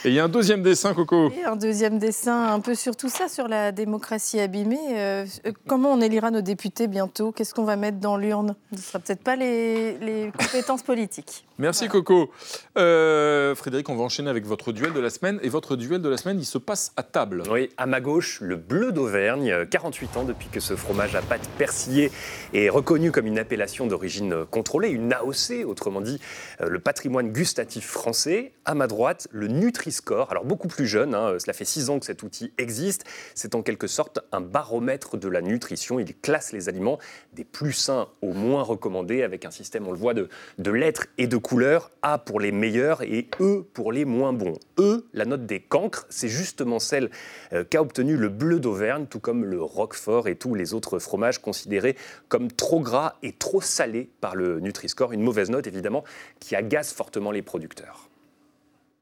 Et 0.04 0.08
il 0.08 0.14
y 0.14 0.20
a 0.20 0.24
un 0.24 0.28
deuxième 0.28 0.62
dessin, 0.62 0.92
Coco. 0.92 1.30
Et 1.30 1.44
un 1.44 1.56
deuxième 1.56 1.98
dessin 1.98 2.52
un 2.52 2.60
peu 2.60 2.74
sur 2.74 2.96
tout 2.96 3.08
ça, 3.08 3.28
sur 3.28 3.48
la 3.48 3.72
démocratie 3.72 4.38
abîmée. 4.38 4.78
Euh, 4.90 5.24
comment 5.66 5.92
on 5.92 6.02
élira 6.02 6.30
nos 6.30 6.35
députés 6.42 6.88
bientôt 6.88 7.32
Qu'est-ce 7.32 7.54
qu'on 7.54 7.64
va 7.64 7.76
mettre 7.76 7.98
dans 7.98 8.16
l'urne? 8.16 8.54
Ce 8.72 8.76
ne 8.76 8.80
sera 8.80 8.98
peut-être 8.98 9.22
pas 9.22 9.36
les, 9.36 9.98
les 9.98 10.32
compétences 10.32 10.82
politiques. 10.82 11.45
Merci 11.58 11.88
Coco. 11.88 12.30
Euh, 12.76 13.54
Frédéric, 13.54 13.88
on 13.88 13.96
va 13.96 14.04
enchaîner 14.04 14.28
avec 14.28 14.44
votre 14.44 14.72
duel 14.72 14.92
de 14.92 15.00
la 15.00 15.08
semaine. 15.08 15.40
Et 15.42 15.48
votre 15.48 15.74
duel 15.74 16.02
de 16.02 16.08
la 16.10 16.18
semaine, 16.18 16.38
il 16.38 16.44
se 16.44 16.58
passe 16.58 16.92
à 16.98 17.02
table. 17.02 17.44
Oui, 17.50 17.70
à 17.78 17.86
ma 17.86 18.02
gauche, 18.02 18.42
le 18.42 18.56
bleu 18.56 18.92
d'Auvergne, 18.92 19.64
48 19.70 20.16
ans 20.18 20.24
depuis 20.24 20.48
que 20.48 20.60
ce 20.60 20.76
fromage 20.76 21.14
à 21.14 21.22
pâte 21.22 21.48
persillée 21.56 22.12
est 22.52 22.68
reconnu 22.68 23.10
comme 23.10 23.26
une 23.26 23.38
appellation 23.38 23.86
d'origine 23.86 24.44
contrôlée, 24.50 24.90
une 24.90 25.14
AOC, 25.14 25.64
autrement 25.66 26.02
dit 26.02 26.20
euh, 26.60 26.68
le 26.68 26.78
patrimoine 26.78 27.32
gustatif 27.32 27.86
français. 27.86 28.52
À 28.66 28.74
ma 28.74 28.86
droite, 28.86 29.26
le 29.30 29.48
Nutri-Score, 29.48 30.30
alors 30.30 30.44
beaucoup 30.44 30.68
plus 30.68 30.86
jeune, 30.86 31.14
hein, 31.14 31.38
cela 31.38 31.54
fait 31.54 31.64
6 31.64 31.88
ans 31.88 31.98
que 31.98 32.04
cet 32.04 32.22
outil 32.22 32.52
existe. 32.58 33.04
C'est 33.34 33.54
en 33.54 33.62
quelque 33.62 33.86
sorte 33.86 34.20
un 34.30 34.42
baromètre 34.42 35.16
de 35.16 35.28
la 35.28 35.40
nutrition. 35.40 35.98
Il 36.00 36.14
classe 36.18 36.52
les 36.52 36.68
aliments 36.68 36.98
des 37.32 37.44
plus 37.44 37.72
sains 37.72 38.08
aux 38.20 38.34
moins 38.34 38.62
recommandés 38.62 39.22
avec 39.22 39.46
un 39.46 39.50
système, 39.50 39.86
on 39.88 39.92
le 39.92 39.98
voit, 39.98 40.12
de, 40.12 40.28
de 40.58 40.70
lettres 40.70 41.06
et 41.16 41.26
de 41.26 41.38
couleur, 41.46 41.92
A 42.02 42.18
pour 42.18 42.40
les 42.40 42.50
meilleurs 42.50 43.02
et 43.02 43.28
E 43.40 43.62
pour 43.72 43.92
les 43.92 44.04
moins 44.04 44.32
bons. 44.32 44.58
E, 44.80 45.04
la 45.12 45.24
note 45.24 45.46
des 45.46 45.60
cancres, 45.60 46.04
c'est 46.10 46.28
justement 46.28 46.80
celle 46.80 47.08
euh, 47.52 47.62
qu'a 47.62 47.80
obtenu 47.80 48.16
le 48.16 48.28
bleu 48.28 48.58
d'Auvergne, 48.58 49.06
tout 49.08 49.20
comme 49.20 49.44
le 49.44 49.62
Roquefort 49.62 50.26
et 50.26 50.34
tous 50.34 50.56
les 50.56 50.74
autres 50.74 50.98
fromages 50.98 51.38
considérés 51.38 51.94
comme 52.28 52.50
trop 52.50 52.80
gras 52.80 53.14
et 53.22 53.30
trop 53.30 53.60
salés 53.60 54.10
par 54.20 54.34
le 54.34 54.58
Nutri-Score. 54.58 55.12
Une 55.12 55.22
mauvaise 55.22 55.48
note, 55.48 55.68
évidemment, 55.68 56.02
qui 56.40 56.56
agace 56.56 56.92
fortement 56.92 57.30
les 57.30 57.42
producteurs. 57.42 58.08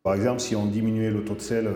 Par 0.02 0.14
exemple, 0.14 0.40
si 0.40 0.54
on 0.54 0.66
diminuait 0.66 1.10
le 1.10 1.24
taux 1.24 1.36
de 1.36 1.40
sel 1.40 1.66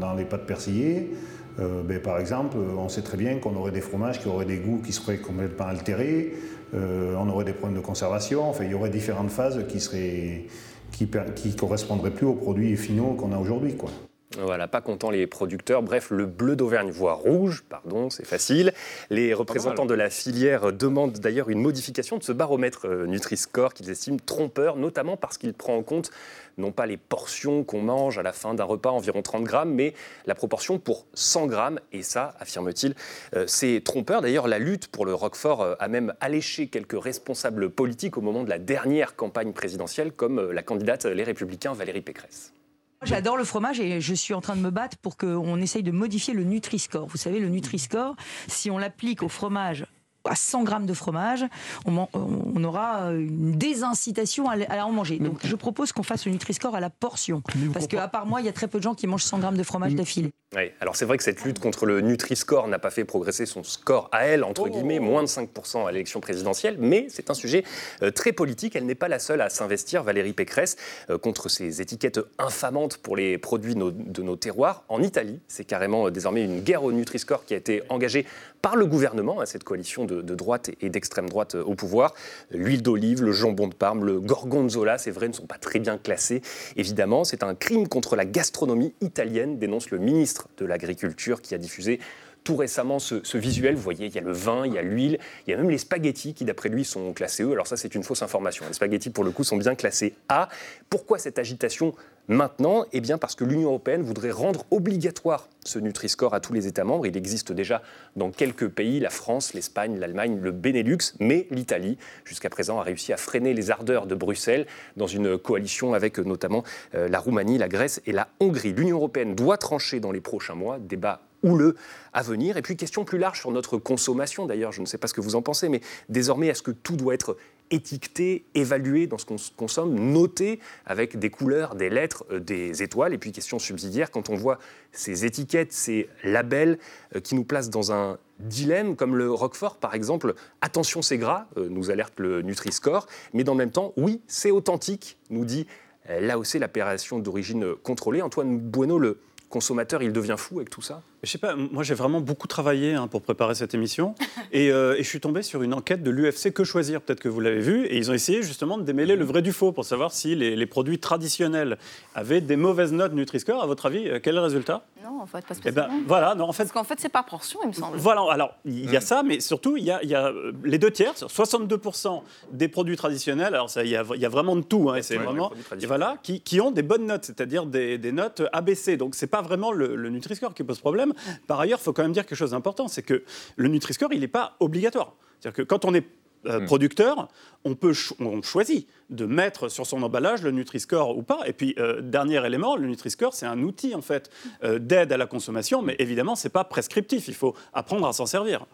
dans 0.00 0.14
les 0.14 0.24
pâtes 0.24 0.44
persillées, 0.44 1.12
euh, 1.60 1.82
ben, 1.82 2.00
par 2.00 2.18
exemple, 2.18 2.56
on 2.56 2.88
sait 2.88 3.02
très 3.02 3.16
bien 3.16 3.38
qu'on 3.38 3.54
aurait 3.56 3.70
des 3.70 3.80
fromages 3.80 4.20
qui 4.20 4.28
auraient 4.28 4.44
des 4.44 4.58
goûts 4.58 4.80
qui 4.84 4.92
seraient 4.92 5.18
complètement 5.18 5.66
altérés, 5.66 6.32
euh, 6.74 7.14
on 7.18 7.28
aurait 7.28 7.44
des 7.44 7.52
problèmes 7.52 7.80
de 7.80 7.84
conservation, 7.84 8.48
enfin, 8.48 8.64
il 8.64 8.70
y 8.70 8.74
aurait 8.74 8.90
différentes 8.90 9.30
phases 9.30 9.66
qui 9.68 9.80
seraient 9.80 10.44
qui, 10.92 11.08
qui 11.36 11.56
correspondraient 11.56 12.10
plus 12.10 12.26
aux 12.26 12.34
produits 12.34 12.76
finaux 12.76 13.14
qu'on 13.14 13.32
a 13.32 13.38
aujourd'hui. 13.38 13.76
Quoi. 13.76 13.90
Voilà, 14.38 14.68
pas 14.68 14.80
content 14.80 15.10
les 15.10 15.26
producteurs. 15.26 15.82
Bref, 15.82 16.10
le 16.10 16.24
bleu 16.24 16.54
d'Auvergne 16.54 16.92
voit 16.92 17.14
rouge, 17.14 17.64
pardon, 17.68 18.10
c'est 18.10 18.24
facile. 18.24 18.72
Les 19.10 19.34
représentants 19.34 19.86
de 19.86 19.94
la 19.94 20.08
filière 20.08 20.72
demandent 20.72 21.18
d'ailleurs 21.18 21.50
une 21.50 21.60
modification 21.60 22.16
de 22.16 22.22
ce 22.22 22.30
baromètre 22.30 22.86
euh, 22.86 23.06
Nutri-Score 23.06 23.74
qu'ils 23.74 23.90
estiment 23.90 24.18
trompeur, 24.24 24.76
notamment 24.76 25.16
parce 25.16 25.36
qu'il 25.36 25.52
prend 25.52 25.76
en 25.76 25.82
compte 25.82 26.12
non 26.58 26.70
pas 26.70 26.86
les 26.86 26.96
portions 26.96 27.64
qu'on 27.64 27.82
mange 27.82 28.18
à 28.18 28.22
la 28.22 28.32
fin 28.32 28.54
d'un 28.54 28.62
repas, 28.62 28.90
environ 28.90 29.20
30 29.20 29.42
grammes, 29.42 29.74
mais 29.74 29.94
la 30.26 30.36
proportion 30.36 30.78
pour 30.78 31.06
100 31.14 31.48
grammes. 31.48 31.80
Et 31.92 32.04
ça, 32.04 32.36
affirme-t-il, 32.38 32.94
euh, 33.34 33.46
c'est 33.48 33.82
trompeur. 33.84 34.22
D'ailleurs, 34.22 34.46
la 34.46 34.60
lutte 34.60 34.86
pour 34.86 35.06
le 35.06 35.14
Roquefort 35.14 35.62
euh, 35.62 35.74
a 35.80 35.88
même 35.88 36.14
alléché 36.20 36.68
quelques 36.68 37.02
responsables 37.02 37.68
politiques 37.68 38.16
au 38.16 38.20
moment 38.20 38.44
de 38.44 38.50
la 38.50 38.60
dernière 38.60 39.16
campagne 39.16 39.52
présidentielle, 39.52 40.12
comme 40.12 40.52
la 40.52 40.62
candidate 40.62 41.04
Les 41.04 41.24
Républicains 41.24 41.72
Valérie 41.72 42.02
Pécresse. 42.02 42.52
J'adore 43.02 43.38
le 43.38 43.44
fromage 43.44 43.80
et 43.80 44.02
je 44.02 44.14
suis 44.14 44.34
en 44.34 44.42
train 44.42 44.54
de 44.56 44.60
me 44.60 44.70
battre 44.70 44.98
pour 44.98 45.16
qu'on 45.16 45.56
essaye 45.56 45.82
de 45.82 45.90
modifier 45.90 46.34
le 46.34 46.44
Nutri-Score. 46.44 47.06
Vous 47.06 47.16
savez, 47.16 47.40
le 47.40 47.48
Nutri-Score, 47.48 48.14
si 48.46 48.70
on 48.70 48.76
l'applique 48.76 49.22
au 49.22 49.28
fromage 49.28 49.86
à 50.24 50.34
100 50.34 50.64
grammes 50.64 50.86
de 50.86 50.94
fromage, 50.94 51.44
on, 51.86 52.64
aura 52.64 53.12
une 53.12 53.52
désincitation 53.52 54.48
à, 54.50 54.84
en 54.84 54.92
manger. 54.92 55.18
Donc 55.18 55.38
je 55.44 55.56
propose 55.56 55.92
qu'on 55.92 56.02
fasse 56.02 56.26
le 56.26 56.32
Nutri-Score 56.32 56.74
à 56.74 56.80
la 56.80 56.90
portion. 56.90 57.42
Parce 57.72 57.86
qu'à 57.86 58.08
part 58.08 58.26
moi, 58.26 58.40
il 58.40 58.46
y 58.46 58.48
a 58.48 58.52
très 58.52 58.68
peu 58.68 58.78
de 58.78 58.82
gens 58.82 58.94
qui 58.94 59.06
mangent 59.06 59.24
100 59.24 59.38
grammes 59.38 59.56
de 59.56 59.62
fromage 59.62 59.94
d'affilée. 59.94 60.30
Oui, 60.56 60.72
alors 60.80 60.96
c'est 60.96 61.04
vrai 61.04 61.16
que 61.16 61.22
cette 61.22 61.44
lutte 61.44 61.60
contre 61.60 61.86
le 61.86 62.00
Nutri-Score 62.00 62.66
n'a 62.66 62.80
pas 62.80 62.90
fait 62.90 63.04
progresser 63.04 63.46
son 63.46 63.62
score 63.62 64.08
à 64.10 64.24
elle, 64.26 64.42
entre 64.42 64.68
guillemets, 64.68 64.98
moins 64.98 65.22
de 65.22 65.28
5% 65.28 65.86
à 65.86 65.92
l'élection 65.92 66.20
présidentielle, 66.20 66.76
mais 66.80 67.06
c'est 67.08 67.30
un 67.30 67.34
sujet 67.34 67.62
euh, 68.02 68.10
très 68.10 68.32
politique. 68.32 68.74
Elle 68.74 68.86
n'est 68.86 68.96
pas 68.96 69.06
la 69.06 69.20
seule 69.20 69.42
à 69.42 69.48
s'investir, 69.48 70.02
Valérie 70.02 70.32
Pécresse, 70.32 70.76
euh, 71.08 71.18
contre 71.18 71.48
ces 71.48 71.80
étiquettes 71.80 72.18
infamantes 72.38 72.96
pour 72.96 73.14
les 73.14 73.38
produits 73.38 73.76
de 73.76 74.22
nos 74.22 74.36
terroirs. 74.36 74.82
En 74.88 75.02
Italie, 75.02 75.38
c'est 75.46 75.64
carrément 75.64 76.08
euh, 76.08 76.10
désormais 76.10 76.44
une 76.44 76.62
guerre 76.62 76.82
au 76.82 76.90
Nutri-Score 76.90 77.44
qui 77.44 77.54
a 77.54 77.56
été 77.56 77.82
engagée 77.88 78.26
par 78.62 78.76
le 78.76 78.86
gouvernement, 78.86 79.40
à 79.40 79.46
cette 79.46 79.64
coalition 79.64 80.04
de, 80.04 80.20
droite 80.22 80.70
et 80.80 80.90
d'extrême 80.90 81.28
droite 81.28 81.54
au 81.54 81.74
pouvoir. 81.74 82.14
L'huile 82.50 82.82
d'olive, 82.82 83.22
le 83.22 83.32
jambon 83.32 83.68
de 83.68 83.74
Parme, 83.74 84.04
le 84.04 84.20
gorgonzola, 84.20 84.98
c'est 84.98 85.10
vrai, 85.10 85.28
ne 85.28 85.32
sont 85.32 85.46
pas 85.46 85.58
très 85.58 85.78
bien 85.78 85.98
classés. 85.98 86.42
Évidemment, 86.76 87.24
c'est 87.24 87.42
un 87.42 87.54
crime 87.54 87.88
contre 87.88 88.16
la 88.16 88.24
gastronomie 88.24 88.94
italienne, 89.00 89.58
dénonce 89.58 89.90
le 89.90 89.98
ministre 89.98 90.48
de 90.58 90.66
l'Agriculture 90.66 91.42
qui 91.42 91.54
a 91.54 91.58
diffusé 91.58 92.00
tout 92.44 92.56
récemment 92.56 92.98
ce, 92.98 93.36
visuel. 93.36 93.74
Vous 93.74 93.82
voyez, 93.82 94.06
il 94.06 94.14
y 94.14 94.18
a 94.18 94.22
le 94.22 94.32
vin, 94.32 94.66
il 94.66 94.74
y 94.74 94.78
a 94.78 94.82
l'huile, 94.82 95.18
il 95.46 95.50
y 95.50 95.54
a 95.54 95.56
même 95.56 95.70
les 95.70 95.78
spaghettis 95.78 96.34
qui, 96.34 96.44
d'après 96.44 96.68
lui, 96.68 96.84
sont 96.84 97.12
classés 97.12 97.42
E. 97.42 97.52
Alors 97.52 97.66
ça, 97.66 97.76
c'est 97.76 97.94
une 97.94 98.02
fausse 98.02 98.22
information. 98.22 98.64
Les 98.68 98.74
spaghettis, 98.74 99.10
pour 99.10 99.24
le 99.24 99.30
coup, 99.30 99.44
sont 99.44 99.56
bien 99.56 99.74
classés 99.74 100.14
A. 100.28 100.48
Pourquoi 100.88 101.18
cette 101.18 101.38
agitation 101.38 101.94
maintenant? 102.28 102.84
Eh 102.92 103.00
bien, 103.00 103.18
parce 103.18 103.34
que 103.34 103.44
l'Union 103.44 103.68
européenne 103.68 104.02
voudrait 104.02 104.30
rendre 104.30 104.64
obligatoire 104.70 105.48
ce 105.64 105.78
Nutri-Score 105.78 106.34
à 106.34 106.40
tous 106.40 106.52
les 106.52 106.66
États 106.66 106.84
membres. 106.84 107.06
Il 107.06 107.16
existe 107.16 107.52
déjà 107.52 107.82
dans 108.16 108.30
quelques 108.30 108.68
pays, 108.68 109.00
la 109.00 109.10
France, 109.10 109.54
l'Espagne, 109.54 109.98
l'Allemagne, 109.98 110.38
le 110.40 110.50
Benelux, 110.50 111.14
mais 111.18 111.46
l'Italie, 111.50 111.98
jusqu'à 112.24 112.50
présent, 112.50 112.78
a 112.78 112.82
réussi 112.82 113.12
à 113.12 113.16
freiner 113.16 113.54
les 113.54 113.70
ardeurs 113.70 114.06
de 114.06 114.14
Bruxelles 114.14 114.66
dans 114.96 115.06
une 115.06 115.38
coalition 115.38 115.94
avec 115.94 116.18
notamment 116.18 116.64
euh, 116.94 117.08
la 117.08 117.18
Roumanie, 117.18 117.58
la 117.58 117.68
Grèce 117.68 118.00
et 118.06 118.12
la 118.12 118.28
Hongrie. 118.40 118.72
L'Union 118.72 118.96
européenne 118.96 119.34
doit 119.34 119.58
trancher 119.58 120.00
dans 120.00 120.12
les 120.12 120.20
prochains 120.20 120.54
mois. 120.54 120.78
Débat 120.78 121.22
le 121.42 121.76
à 122.12 122.22
venir. 122.22 122.56
Et 122.56 122.62
puis, 122.62 122.76
question 122.76 123.04
plus 123.04 123.18
large 123.18 123.40
sur 123.40 123.50
notre 123.50 123.78
consommation, 123.78 124.46
d'ailleurs, 124.46 124.72
je 124.72 124.80
ne 124.80 124.86
sais 124.86 124.98
pas 124.98 125.06
ce 125.06 125.14
que 125.14 125.20
vous 125.20 125.34
en 125.34 125.42
pensez, 125.42 125.68
mais 125.68 125.80
désormais, 126.08 126.48
est-ce 126.48 126.62
que 126.62 126.70
tout 126.70 126.96
doit 126.96 127.14
être 127.14 127.36
étiqueté, 127.70 128.44
évalué 128.54 129.06
dans 129.06 129.18
ce 129.18 129.24
qu'on 129.24 129.36
consomme, 129.56 129.94
noté 129.94 130.58
avec 130.86 131.18
des 131.18 131.30
couleurs, 131.30 131.76
des 131.76 131.88
lettres, 131.88 132.24
euh, 132.30 132.40
des 132.40 132.82
étoiles? 132.82 133.14
Et 133.14 133.18
puis, 133.18 133.32
question 133.32 133.58
subsidiaire, 133.58 134.10
quand 134.10 134.28
on 134.28 134.34
voit 134.34 134.58
ces 134.92 135.24
étiquettes, 135.24 135.72
ces 135.72 136.08
labels 136.24 136.78
euh, 137.14 137.20
qui 137.20 137.34
nous 137.34 137.44
placent 137.44 137.70
dans 137.70 137.92
un 137.92 138.18
dilemme, 138.40 138.96
comme 138.96 139.16
le 139.16 139.30
Roquefort, 139.30 139.76
par 139.76 139.94
exemple, 139.94 140.34
attention, 140.60 141.02
c'est 141.02 141.18
gras, 141.18 141.46
euh, 141.56 141.68
nous 141.68 141.90
alerte 141.90 142.14
le 142.18 142.42
Nutri-Score, 142.42 143.06
mais 143.34 143.44
dans 143.44 143.52
le 143.52 143.58
même 143.58 143.70
temps, 143.70 143.92
oui, 143.96 144.20
c'est 144.26 144.50
authentique, 144.50 145.18
nous 145.30 145.44
dit 145.44 145.66
l'AOC, 146.08 146.54
l'opération 146.54 147.20
d'origine 147.20 147.74
contrôlée. 147.76 148.20
Antoine 148.22 148.58
Bueno, 148.58 148.98
le 148.98 149.20
consommateur, 149.50 150.02
il 150.02 150.12
devient 150.12 150.36
fou 150.38 150.58
avec 150.58 150.70
tout 150.70 150.80
ça? 150.80 151.02
Je 151.22 151.30
sais 151.30 151.38
pas, 151.38 151.54
moi 151.54 151.82
j'ai 151.82 151.92
vraiment 151.92 152.22
beaucoup 152.22 152.46
travaillé 152.46 152.94
hein, 152.94 153.06
pour 153.06 153.20
préparer 153.20 153.54
cette 153.54 153.74
émission 153.74 154.14
euh, 154.54 154.94
et, 154.94 155.02
je 155.02 155.08
suis 155.08 155.20
tombé 155.20 155.42
sur 155.42 155.62
une 155.62 155.74
enquête 155.74 156.02
de 156.02 156.10
l'UFC 156.10 156.52
Que 156.52 156.64
Choisir, 156.64 157.02
peut-être 157.02 157.20
que 157.20 157.28
vous 157.28 157.40
l'avez 157.40 157.60
vu, 157.60 157.84
et 157.84 157.98
ils 157.98 158.10
ont 158.10 158.14
essayé 158.14 158.42
justement 158.42 158.78
de 158.78 158.84
démêler 158.84 159.16
le 159.16 159.24
vrai 159.24 159.42
du 159.42 159.52
faux 159.52 159.72
pour 159.72 159.84
savoir 159.84 160.12
si 160.12 160.34
les, 160.34 160.66
produits 160.66 160.98
traditionnels 160.98 161.78
avaient 162.14 162.40
des 162.40 162.56
mauvaises 162.56 162.92
notes 162.92 163.12
Nutri-Score. 163.12 163.60
À 163.60 163.66
votre 163.66 163.86
avis, 163.86 164.08
euh, 164.08 164.20
quel 164.22 164.34
est 164.34 164.38
le 164.38 164.44
résultat? 164.44 164.86
Non, 165.02 165.20
en 165.20 165.26
fait, 165.26 165.44
pas 165.44 165.54
spécialement. 165.54 165.92
Eh 165.92 165.98
ben, 165.98 166.04
voilà, 166.06 166.34
non, 166.36 166.44
en 166.44 166.52
fait, 166.52 166.62
Parce 166.64 166.72
qu'en 166.72 166.84
fait, 166.84 167.00
c'est 167.00 167.08
par 167.08 167.26
portion, 167.26 167.58
il 167.64 167.68
me 167.68 167.72
semble. 167.72 167.96
Voilà, 167.98 168.22
alors 168.30 168.54
il 168.64 168.90
y 168.90 168.96
a 168.96 169.00
ça, 169.00 169.22
mais 169.22 169.40
surtout 169.40 169.76
il 169.76 169.84
y 169.84 169.90
a, 169.90 170.02
y 170.04 170.14
a, 170.14 170.28
euh, 170.28 170.52
les 170.62 170.78
deux 170.78 170.90
tiers, 170.90 171.14
62% 171.14 172.22
des 172.52 172.68
produits 172.68 172.96
traditionnels, 172.96 173.54
alors 173.54 173.68
il 173.76 173.88
y, 173.88 173.96
a, 173.96 174.04
y 174.14 174.24
a 174.24 174.28
vraiment 174.28 174.54
de 174.54 174.62
tout, 174.62 174.90
hein, 174.90 175.02
c'est 175.02 175.16
vraiment, 175.16 175.50
voilà, 175.86 176.16
qui, 176.22 176.40
qui, 176.40 176.60
ont 176.60 176.70
des 176.70 176.82
bonnes 176.82 177.06
notes, 177.06 177.24
c'est-à-dire 177.24 177.66
des, 177.66 177.98
des, 177.98 178.12
notes 178.12 178.42
ABC. 178.52 178.96
Donc 178.96 179.14
c'est 179.14 179.26
pas 179.26 179.39
vraiment 179.42 179.72
le, 179.72 179.96
le 179.96 180.10
Nutri-Score 180.10 180.54
qui 180.54 180.64
pose 180.64 180.80
problème. 180.80 181.12
Par 181.46 181.60
ailleurs, 181.60 181.80
faut 181.80 181.92
quand 181.92 182.02
même 182.02 182.12
dire 182.12 182.26
quelque 182.26 182.38
chose 182.38 182.52
d'important, 182.52 182.88
c'est 182.88 183.02
que 183.02 183.24
le 183.56 183.68
Nutri-Score, 183.68 184.12
il 184.12 184.20
n'est 184.20 184.28
pas 184.28 184.56
obligatoire. 184.60 185.14
C'est-à-dire 185.38 185.56
que 185.56 185.62
quand 185.62 185.84
on 185.84 185.94
est 185.94 186.06
euh, 186.46 186.60
hmm. 186.60 186.64
producteur, 186.64 187.28
on 187.64 187.74
peut 187.74 187.92
on 188.18 188.40
choisit 188.40 188.88
de 189.10 189.26
mettre 189.26 189.68
sur 189.68 189.86
son 189.86 190.02
emballage 190.02 190.42
le 190.42 190.50
Nutri-Score 190.52 191.18
ou 191.18 191.22
pas. 191.22 191.40
Et 191.46 191.52
puis 191.52 191.74
euh, 191.78 192.00
dernier 192.00 192.44
élément, 192.46 192.76
le 192.76 192.86
Nutri-Score 192.86 193.34
c'est 193.34 193.44
un 193.44 193.60
outil 193.62 193.94
en 193.94 194.00
fait 194.00 194.30
euh, 194.64 194.78
d'aide 194.78 195.12
à 195.12 195.18
la 195.18 195.26
consommation, 195.26 195.82
mais 195.82 195.96
évidemment 195.98 196.36
c'est 196.36 196.48
pas 196.48 196.64
prescriptif. 196.64 197.28
Il 197.28 197.34
faut 197.34 197.54
apprendre 197.74 198.06
à 198.06 198.14
s'en 198.14 198.24
servir. 198.24 198.64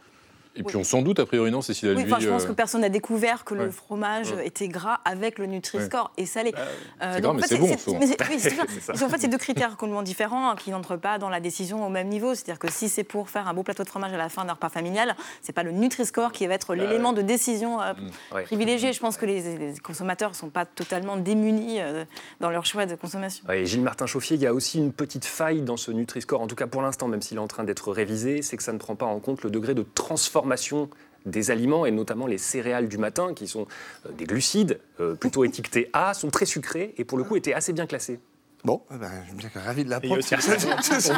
Et 0.57 0.63
puis 0.63 0.77
on 0.77 0.85
s'en 0.85 1.03
doute, 1.03 1.21
a 1.21 1.27
priori, 1.27 1.51
non, 1.51 1.63
Cécile 1.63 1.95
Oui, 1.97 2.07
je 2.21 2.29
pense 2.29 2.45
que 2.45 2.53
personne 2.53 2.81
n'a 2.81 2.89
découvert 2.89 3.45
que 3.45 3.55
le 3.55 3.71
fromage 3.71 4.33
était 4.45 4.69
gras 4.69 5.01
avec 5.05 5.39
le 5.39 5.47
Nutri-Score 5.47 6.13
et 6.17 6.27
salé. 6.27 6.53
Bah, 6.53 7.13
c'est 7.13 7.21
gras, 7.21 7.33
mais 7.35 7.43
c'est 7.43 7.59
bon. 7.59 7.67
en 9.05 9.09
fait, 9.09 9.19
c'est 9.19 9.29
deux 9.29 9.39
critères 9.39 9.77
complètement 9.77 10.03
différents 10.03 10.51
hein, 10.51 10.57
qui 10.57 10.71
n'entrent 10.71 10.97
pas 10.97 11.19
dans 11.19 11.29
la 11.29 11.41
décision 11.41 11.87
au 11.87 11.91
même 11.91 12.09
niveau. 12.09 12.35
C'est-à-dire 12.35 12.59
que 12.59 12.71
si 12.71 12.89
c'est 12.89 13.05
pour 13.05 13.29
faire 13.31 13.49
un 13.49 13.55
beau 13.55 13.63
plateau 13.63 13.85
de 13.85 13.89
fromage 13.89 14.13
à 14.13 14.17
la 14.17 14.29
fin 14.29 14.45
d'un 14.45 14.55
repas 14.55 14.69
familial, 14.69 15.15
c'est 15.43 15.53
pas 15.53 15.63
le 15.63 15.73
Nutri-Score 15.73 16.33
qui 16.33 16.47
va 16.47 16.55
être 16.55 16.75
bah, 16.75 16.77
l'élément 16.77 17.13
de 17.13 17.23
décision 17.23 17.81
euh, 17.81 17.93
mm. 17.93 18.43
privilégié. 18.45 18.93
Je 18.97 19.01
pense 19.01 19.17
que 19.17 19.27
les, 19.27 19.75
consommateurs 19.83 20.31
ne 20.31 20.37
sont 20.37 20.49
pas 20.49 20.65
totalement 20.65 21.17
démunis 21.17 21.81
euh, 21.81 22.05
dans 22.41 22.51
leur 22.51 22.65
choix 22.65 22.87
de 22.87 22.95
consommation. 22.95 23.45
Gilles 23.65 23.83
Martin 23.83 24.07
Chauffier, 24.07 24.37
il 24.37 24.43
y 24.43 24.47
a 24.47 24.55
aussi 24.55 24.79
une 24.79 24.93
petite 24.93 25.25
faille 25.25 25.61
dans 25.61 25.77
ce 25.77 25.91
Nutri-Score, 25.91 26.41
en 26.41 26.47
tout 26.47 26.57
cas 26.57 26.67
pour 26.67 26.83
l'instant, 26.83 27.09
même 27.09 27.23
s'il 27.23 27.37
est 27.37 27.41
en 27.41 27.47
train 27.47 27.65
d'être 27.65 27.93
révisé, 27.93 28.43
c'est 28.43 28.57
que 28.57 28.63
ça 28.63 28.73
ne 28.73 28.79
prend 28.79 28.95
pas 28.95 29.07
en 29.07 29.19
compte 29.19 29.43
le 29.43 29.51
degré 29.51 29.75
de 29.75 29.85
transformation 29.95 30.46
des 31.27 31.51
aliments, 31.51 31.85
et 31.87 31.91
notamment 31.91 32.27
les 32.27 32.39
céréales 32.39 32.89
du 32.89 32.99
matin, 32.99 33.35
qui 33.35 33.49
sont 33.49 33.67
euh, 34.07 34.13
des 34.13 34.25
glucides, 34.25 34.79
euh, 35.01 35.15
plutôt 35.15 35.45
étiquetés 35.45 35.91
A, 35.93 36.15
sont 36.15 36.31
très 36.31 36.47
sucrés 36.47 36.95
et 36.97 37.05
pour 37.05 37.19
le 37.19 37.25
coup 37.25 37.37
étaient 37.37 37.53
assez 37.53 37.73
bien 37.73 37.87
classés. 37.87 38.21
Bon, 38.65 38.83
eh 38.93 38.97
ben, 38.97 39.11
je 39.39 39.47
suis 39.47 39.59
ravi 39.59 39.85
de 39.85 39.91
l'apprendre. 39.91 40.23
C'est 40.23 40.41
ce 40.41 41.13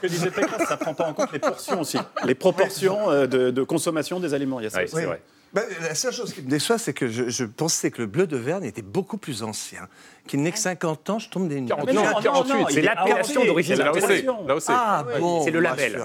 que 0.00 0.06
disait 0.06 0.30
Pécresse, 0.30 0.68
ça 0.68 0.74
ne 0.74 0.80
prend 0.80 0.94
pas 0.94 1.08
en 1.08 1.14
compte 1.14 1.32
les 1.32 1.38
portions 1.38 1.80
aussi, 1.80 1.98
les 2.24 2.34
proportions 2.34 3.10
euh, 3.10 3.26
de, 3.26 3.62
consommation 3.62 4.20
des 4.20 4.34
aliments. 4.34 4.60
Il 4.60 4.64
y 4.64 4.66
a 4.66 4.70
ça 4.70 4.84
vrai. 4.84 5.22
Bah, 5.52 5.62
la 5.80 5.94
seule 5.96 6.12
chose 6.12 6.32
qui 6.32 6.42
me 6.42 6.48
déçoit, 6.48 6.78
c'est 6.78 6.92
que 6.92 7.08
je, 7.08 7.44
pensais 7.44 7.90
que 7.90 8.00
le 8.00 8.06
bleu 8.06 8.26
de 8.28 8.36
Verne 8.36 8.62
était 8.62 8.82
beaucoup 8.82 9.16
plus 9.16 9.42
ancien. 9.42 9.88
Qu'il 10.28 10.42
n'est 10.42 10.52
que 10.52 10.58
50 10.58 11.10
ans, 11.10 11.18
je 11.18 11.28
tombe 11.28 11.48
des 11.48 11.60
nues. 11.60 11.68
48, 11.68 12.66
c'est 12.70 12.82
l'appellation 12.82 13.44
d'origine. 13.44 13.76
C'est 13.76 14.72
Ah, 14.72 15.04
bon, 15.18 15.42
c'est 15.42 15.50
le 15.50 15.60
label. 15.60 16.00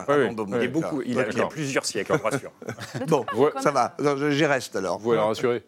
il, 0.47 0.55
est 0.63 0.67
beaucoup, 0.67 1.01
il, 1.05 1.19
a, 1.19 1.25
plusieurs 1.47 1.85
siècles, 1.85 2.13
on 2.13 2.27
rassure. 2.29 2.51
bon, 3.07 3.25
ça 3.61 3.71
va, 3.71 3.95
j'y 4.29 4.45
reste 4.45 4.75
alors. 4.75 4.97
Vous 4.97 5.11
allez 5.11 5.21
rassurer. 5.21 5.63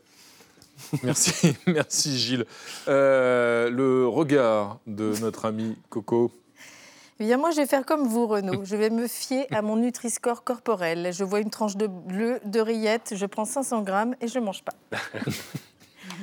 Merci, 1.03 1.57
merci 1.65 2.19
Gilles. 2.19 2.45
Euh, 2.87 3.69
le 3.71 4.07
regard 4.07 4.77
de 4.85 5.11
notre 5.21 5.45
ami 5.45 5.75
Coco. 5.89 6.31
Eh 7.19 7.25
bien, 7.25 7.37
moi, 7.37 7.49
je 7.51 7.57
vais 7.57 7.65
faire 7.65 7.85
comme 7.85 8.07
vous, 8.07 8.27
Renaud. 8.27 8.61
Je 8.63 8.75
vais 8.75 8.89
me 8.89 9.07
fier 9.07 9.47
à 9.51 9.61
mon 9.61 9.75
Nutri-Score 9.77 10.43
corporel. 10.43 11.11
Je 11.11 11.23
vois 11.23 11.39
une 11.39 11.49
tranche 11.49 11.75
de 11.75 11.87
bleu, 11.87 12.39
de 12.45 12.59
rillettes, 12.59 13.13
je 13.15 13.25
prends 13.25 13.45
500 13.45 13.81
grammes 13.81 14.15
et 14.21 14.27
je 14.27 14.37
ne 14.37 14.45
mange 14.45 14.63
pas. 14.63 14.73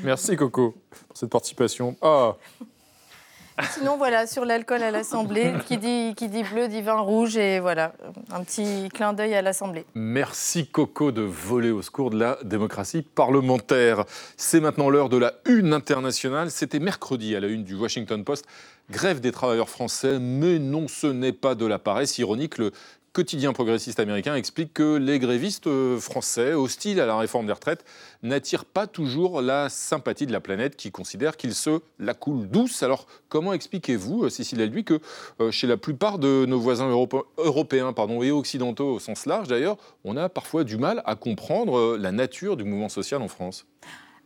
Merci, 0.04 0.36
Coco, 0.36 0.74
pour 0.90 1.16
cette 1.16 1.30
participation. 1.30 1.96
Ah 2.00 2.36
Sinon, 3.70 3.96
voilà, 3.96 4.26
sur 4.26 4.44
l'alcool 4.44 4.82
à 4.82 4.90
l'Assemblée, 4.90 5.52
qui 5.66 5.78
dit, 5.78 6.14
qui 6.16 6.28
dit 6.28 6.42
bleu 6.42 6.66
dit 6.66 6.82
vin 6.82 6.98
rouge, 6.98 7.36
et 7.36 7.60
voilà, 7.60 7.92
un 8.32 8.42
petit 8.42 8.88
clin 8.92 9.12
d'œil 9.12 9.34
à 9.34 9.42
l'Assemblée. 9.42 9.84
Merci 9.94 10.66
Coco 10.66 11.12
de 11.12 11.22
voler 11.22 11.70
au 11.70 11.80
secours 11.80 12.10
de 12.10 12.18
la 12.18 12.38
démocratie 12.42 13.02
parlementaire. 13.02 14.04
C'est 14.36 14.60
maintenant 14.60 14.90
l'heure 14.90 15.08
de 15.08 15.18
la 15.18 15.34
une 15.46 15.72
internationale. 15.72 16.50
C'était 16.50 16.80
mercredi 16.80 17.36
à 17.36 17.40
la 17.40 17.46
une 17.46 17.62
du 17.62 17.76
Washington 17.76 18.24
Post. 18.24 18.44
Grève 18.90 19.20
des 19.20 19.32
travailleurs 19.32 19.70
français, 19.70 20.18
mais 20.18 20.58
non, 20.58 20.88
ce 20.88 21.06
n'est 21.06 21.32
pas 21.32 21.54
de 21.54 21.64
la 21.64 21.78
paresse. 21.78 22.18
Ironique, 22.18 22.58
le 22.58 22.70
quotidien 23.14 23.54
progressiste 23.54 23.98
américain 23.98 24.34
explique 24.34 24.74
que 24.74 24.96
les 24.96 25.18
grévistes 25.18 25.68
euh, 25.68 25.98
français, 25.98 26.52
hostiles 26.52 27.00
à 27.00 27.06
la 27.06 27.16
réforme 27.16 27.46
des 27.46 27.52
retraites, 27.52 27.84
n'attirent 28.22 28.66
pas 28.66 28.86
toujours 28.86 29.40
la 29.40 29.70
sympathie 29.70 30.26
de 30.26 30.32
la 30.32 30.40
planète 30.40 30.76
qui 30.76 30.90
considère 30.90 31.38
qu'ils 31.38 31.54
se 31.54 31.80
la 31.98 32.12
coulent 32.12 32.46
douce. 32.46 32.82
Alors 32.82 33.06
comment 33.30 33.54
expliquez-vous, 33.54 34.24
euh, 34.24 34.30
Cécile 34.30 34.60
Elduy, 34.60 34.84
que 34.84 35.00
euh, 35.40 35.50
chez 35.50 35.66
la 35.66 35.76
plupart 35.76 36.18
de 36.18 36.44
nos 36.44 36.58
voisins 36.58 36.90
européens 37.38 37.92
pardon, 37.94 38.22
et 38.22 38.32
occidentaux 38.32 38.94
au 38.94 38.98
sens 38.98 39.26
large 39.26 39.48
d'ailleurs, 39.48 39.78
on 40.04 40.16
a 40.16 40.28
parfois 40.28 40.64
du 40.64 40.76
mal 40.76 41.00
à 41.06 41.14
comprendre 41.14 41.96
la 41.96 42.12
nature 42.12 42.56
du 42.56 42.64
mouvement 42.64 42.88
social 42.88 43.22
en 43.22 43.28
France? 43.28 43.64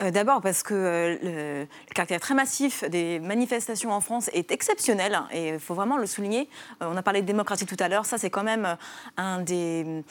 Euh, 0.02 0.10
d'abord 0.10 0.40
parce 0.40 0.62
que 0.62 0.74
euh, 0.74 1.16
le, 1.22 1.94
caractère 1.94 2.20
très 2.20 2.34
massif 2.34 2.84
des 2.88 3.18
manifestations 3.18 3.90
en 3.90 4.00
France 4.00 4.30
est 4.32 4.52
exceptionnel 4.52 5.14
hein, 5.14 5.28
et 5.32 5.48
il 5.48 5.58
faut 5.60 5.74
vraiment 5.74 5.96
le 5.96 6.06
souligner. 6.06 6.48
Euh, 6.82 6.88
on 6.92 6.96
a 6.96 7.02
parlé 7.02 7.20
de 7.20 7.26
démocratie 7.26 7.66
tout 7.66 7.76
à 7.80 7.88
l'heure, 7.88 8.06
ça 8.06 8.16
c'est 8.16 8.30
quand 8.30 8.44
même 8.44 8.76
un 9.16 9.40
des 9.40 10.04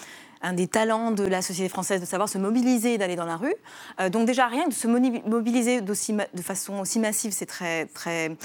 un 0.43 0.53
des 0.53 0.67
talents 0.67 1.09
de 1.09 1.23
la 1.23 1.41
société 1.41 1.67
française 1.67 1.99
de 1.99 2.05
savoir 2.05 2.29
se 2.29 2.37
mobiliser 2.37 2.99
d'aller 2.99 3.15
dans 3.15 3.25
la 3.25 3.37
rue. 3.37 3.55
donc 4.11 4.27
déjà 4.27 4.45
rien 4.45 4.67
de 4.67 4.73
se 4.73 4.87
mobiliser 4.87 5.81
de 5.81 6.41
façon 6.43 6.79
aussi 6.79 6.99
massive, 6.99 7.31
c'est 7.31 7.47
très 7.47 7.87
très 7.87 8.37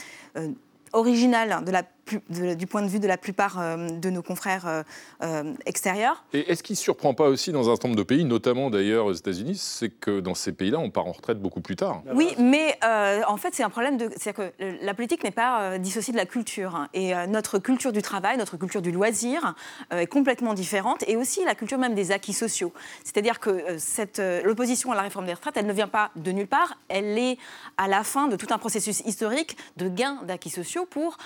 original 0.94 1.62
de 1.64 1.70
la 1.70 1.82
du 2.28 2.66
point 2.66 2.82
de 2.82 2.88
vue 2.88 2.98
de 2.98 3.06
la 3.06 3.16
plupart 3.16 3.58
euh, 3.58 3.88
de 3.88 4.10
nos 4.10 4.22
confrères 4.22 4.66
euh, 4.66 4.82
euh, 5.22 5.54
extérieurs. 5.66 6.24
Et 6.32 6.50
est-ce 6.50 6.62
qui 6.62 6.72
ne 6.72 6.76
surprend 6.78 7.14
pas 7.14 7.28
aussi 7.28 7.52
dans 7.52 7.68
un 7.68 7.72
certain 7.72 7.88
nombre 7.88 7.98
de 7.98 8.04
pays, 8.04 8.24
notamment 8.24 8.70
d'ailleurs 8.70 9.06
aux 9.06 9.12
États-Unis, 9.12 9.56
c'est 9.56 9.88
que 9.88 10.20
dans 10.20 10.34
ces 10.34 10.52
pays-là, 10.52 10.78
on 10.78 10.90
part 10.90 11.06
en 11.06 11.12
retraite 11.12 11.40
beaucoup 11.40 11.60
plus 11.60 11.76
tard 11.76 12.02
Oui, 12.14 12.34
mais 12.38 12.78
en 12.82 13.36
fait, 13.36 13.54
c'est 13.54 13.62
un 13.62 13.70
problème 13.70 13.96
de. 13.96 14.10
cest 14.16 14.36
que 14.36 14.52
la 14.58 14.94
politique 14.94 15.24
n'est 15.24 15.30
pas 15.30 15.78
dissociée 15.78 16.12
de 16.12 16.18
la 16.18 16.26
culture. 16.26 16.74
Hein. 16.74 16.88
et 16.94 17.12
notre 17.28 17.58
culture 17.58 17.92
du 17.92 18.02
travail, 18.02 18.36
notre 18.36 18.56
culture 18.56 18.82
du 18.82 18.92
loisir 18.92 19.54
est 19.90 20.06
complètement 20.06 20.54
différente, 20.54 21.04
et 21.06 21.16
aussi 21.16 21.44
la 21.44 21.54
culture 21.54 21.78
même 21.78 21.94
des 21.94 22.12
acquis 22.12 22.32
sociaux. 22.32 22.72
C'est-à-dire 23.04 23.40
que 23.40 23.78
cette, 23.78 24.20
l'opposition 24.44 24.92
à 24.92 24.94
la 24.94 25.02
réforme 25.02 25.26
des 25.26 25.34
retraites, 25.34 25.56
elle 25.56 25.66
ne 25.66 25.72
vient 25.72 25.88
pas 25.88 26.10
de 26.16 26.32
nulle 26.32 26.46
part, 26.46 26.78
elle 26.88 27.18
est 27.18 27.38
à 27.76 27.88
la 27.88 28.04
fin 28.04 28.28
de 28.28 28.36
tout 28.36 28.46
un 28.50 28.58
processus 28.58 29.00
historique 29.00 29.56
de 29.76 29.88
gain 29.88 30.20
d'acquis 30.24 30.50
sociaux 30.50 30.86
pour. 30.86 31.16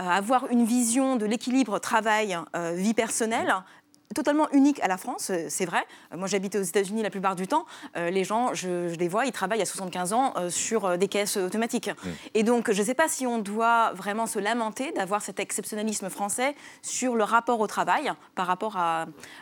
Euh, 0.00 0.08
avoir 0.08 0.46
une 0.50 0.64
vision 0.64 1.16
de 1.16 1.26
l'équilibre 1.26 1.78
travail-vie 1.78 2.40
euh, 2.54 2.94
personnelle 2.94 3.54
totalement 4.14 4.50
unique 4.50 4.80
à 4.80 4.88
la 4.88 4.96
France, 4.96 5.30
euh, 5.30 5.46
c'est 5.48 5.66
vrai. 5.66 5.82
Moi, 6.16 6.26
j'habite 6.26 6.56
aux 6.56 6.62
États-Unis 6.62 7.02
la 7.02 7.10
plupart 7.10 7.36
du 7.36 7.46
temps. 7.46 7.64
les 7.94 8.24
gens, 8.24 8.54
je, 8.54 8.92
les 8.96 9.08
vois, 9.08 9.26
ils 9.26 9.32
travaillent 9.32 9.62
à 9.62 9.66
75 9.66 10.12
ans 10.12 10.34
sur 10.48 10.98
des 10.98 11.06
caisses 11.06 11.36
automatiques. 11.36 11.88
Mmh. 11.88 12.08
Et 12.34 12.42
donc, 12.42 12.72
je 12.72 12.80
ne 12.80 12.86
sais 12.86 12.94
pas 12.94 13.08
si 13.08 13.26
on 13.26 13.38
doit 13.38 13.92
vraiment 13.92 14.26
se 14.26 14.38
lamenter 14.38 14.90
d'avoir 14.92 15.22
cet 15.22 15.38
exceptionnalisme 15.38 16.08
français 16.08 16.56
sur 16.82 17.14
le 17.14 17.22
rapport 17.22 17.60
au 17.60 17.66
travail 17.66 18.10
par 18.34 18.46
rapport 18.46 18.76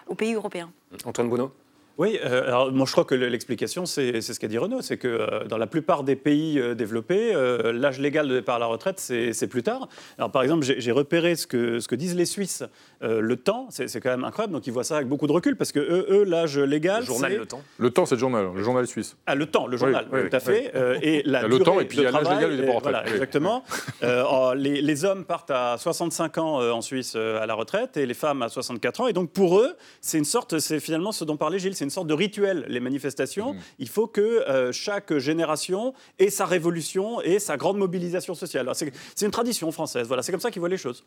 aux 0.07 0.15
pays 0.15 0.35
européens. 0.35 0.71
Antoine 1.05 1.31
Bonneau? 1.31 1.53
Oui, 1.99 2.17
euh, 2.25 2.47
alors 2.47 2.71
moi 2.71 2.87
je 2.87 2.93
crois 2.93 3.05
que 3.05 3.17
l'explication, 3.17 3.85
c'est 3.85 4.21
ce 4.21 4.39
qu'a 4.39 4.47
dit 4.47 4.57
Renaud, 4.57 4.83
c'est 4.83 4.99
que 4.99 5.09
euh, 5.09 5.45
dans 5.47 5.59
la 5.59 5.67
plupart 5.67 6.05
des 6.05 6.15
pays 6.15 6.61
euh, 6.61 6.77
développés, 6.77 7.33
l'âge 7.73 7.99
légal 7.99 8.29
de 8.29 8.35
départ 8.35 8.57
à 8.57 8.59
la 8.61 8.67
retraite, 8.67 9.01
c'est 9.01 9.49
plus 9.49 9.65
tard. 9.65 9.89
Alors 10.17 10.31
par 10.31 10.45
exemple, 10.45 10.65
j'ai 10.65 10.93
repéré 10.93 11.35
ce 11.35 11.49
que, 11.49 11.81
ce 11.81 11.89
que 11.89 11.97
disent 11.97 12.15
les 12.15 12.25
Suisses, 12.25 12.63
le 13.01 13.37
temps, 13.37 13.69
c'est 13.71 14.01
quand 14.01 14.11
même 14.11 14.25
incroyable, 14.25 14.53
donc 14.53 14.67
ils 14.67 14.73
voient 14.73 14.85
ça 14.85 14.97
avec 14.97 15.09
beaucoup 15.09 15.27
de 15.27 15.33
recul, 15.33 15.57
parce 15.57 15.73
que 15.73 15.79
eux, 15.79 16.25
l'âge 16.25 16.59
légal, 16.59 17.01
Le 17.01 17.07
journal 17.07 17.37
Le 17.37 17.47
Temps 17.47 17.63
Le 17.79 17.91
Temps, 17.91 18.07
c'est 18.07 18.15
le 18.17 18.21
journal, 18.21 18.49
le 18.55 18.63
journal 18.63 18.87
suisse. 18.87 19.17
Ah, 19.27 19.35
le 19.35 19.47
Temps, 19.47 19.67
le 19.67 19.77
journal, 19.77 20.07
tout 20.09 20.37
à 20.37 20.41
fait. 20.41 20.73
et 21.03 21.23
la 21.25 21.47
le 21.47 21.59
temps, 21.61 21.81
et 21.81 21.85
puis 21.85 21.99
il 21.99 22.05
y 22.05 22.07
a 22.07 22.11
l'âge 22.11 22.29
légal 22.29 22.51
du 22.51 22.57
départ 22.59 22.81
Voilà, 22.81 23.07
exactement. 23.07 23.65
Les, 24.03 24.83
les, 24.83 25.05
hommes 25.05 25.25
partent 25.25 25.51
à 25.51 25.77
65 25.79 26.39
ans 26.39 26.61
en 26.61 26.81
Suisse 26.81 27.15
à 27.17 27.47
la 27.47 27.55
retraite, 27.55 27.97
et 27.97 28.07
les 28.07 28.15
femmes 28.15 28.43
à 28.43 28.49
64 28.49 29.01
ans, 29.01 29.07
et 29.07 29.13
donc 29.13 29.31
pour 29.31 29.61
eux, 29.61 29.75
c'est 30.01 30.19
une 30.19 30.25
sorte, 30.25 30.59
c'est 30.59 30.81
finalement 30.81 31.13
ce 31.13 31.25
dont 31.25 31.37
parlait 31.37 31.59
Gilles, 31.59 31.75
c'est 31.75 31.85
une 31.85 31.91
sorte 31.91 32.07
de 32.07 32.15
rituel, 32.15 32.65
les 32.69 32.81
manifestations. 32.81 33.55
Mmh. 33.55 33.59
Il 33.79 33.89
faut 33.89 34.07
que 34.07 34.21
euh, 34.21 34.73
chaque 34.73 35.17
génération 35.19 35.95
ait 36.19 36.31
sa 36.31 36.47
révolution 36.47 37.21
et 37.23 37.39
sa 37.39 37.57
grande 37.57 37.79
mobilisation 37.79 38.35
sociale. 38.35 38.71
C'est 38.75 39.25
une 39.25 39.31
tradition 39.31 39.71
française. 39.73 40.07
Voilà, 40.07 40.23
c'est 40.23 40.33
comme 40.33 40.41
ça 40.41 40.51
qu'ils 40.51 40.61
voient 40.61 40.69
les 40.69 40.77
choses. 40.77 41.05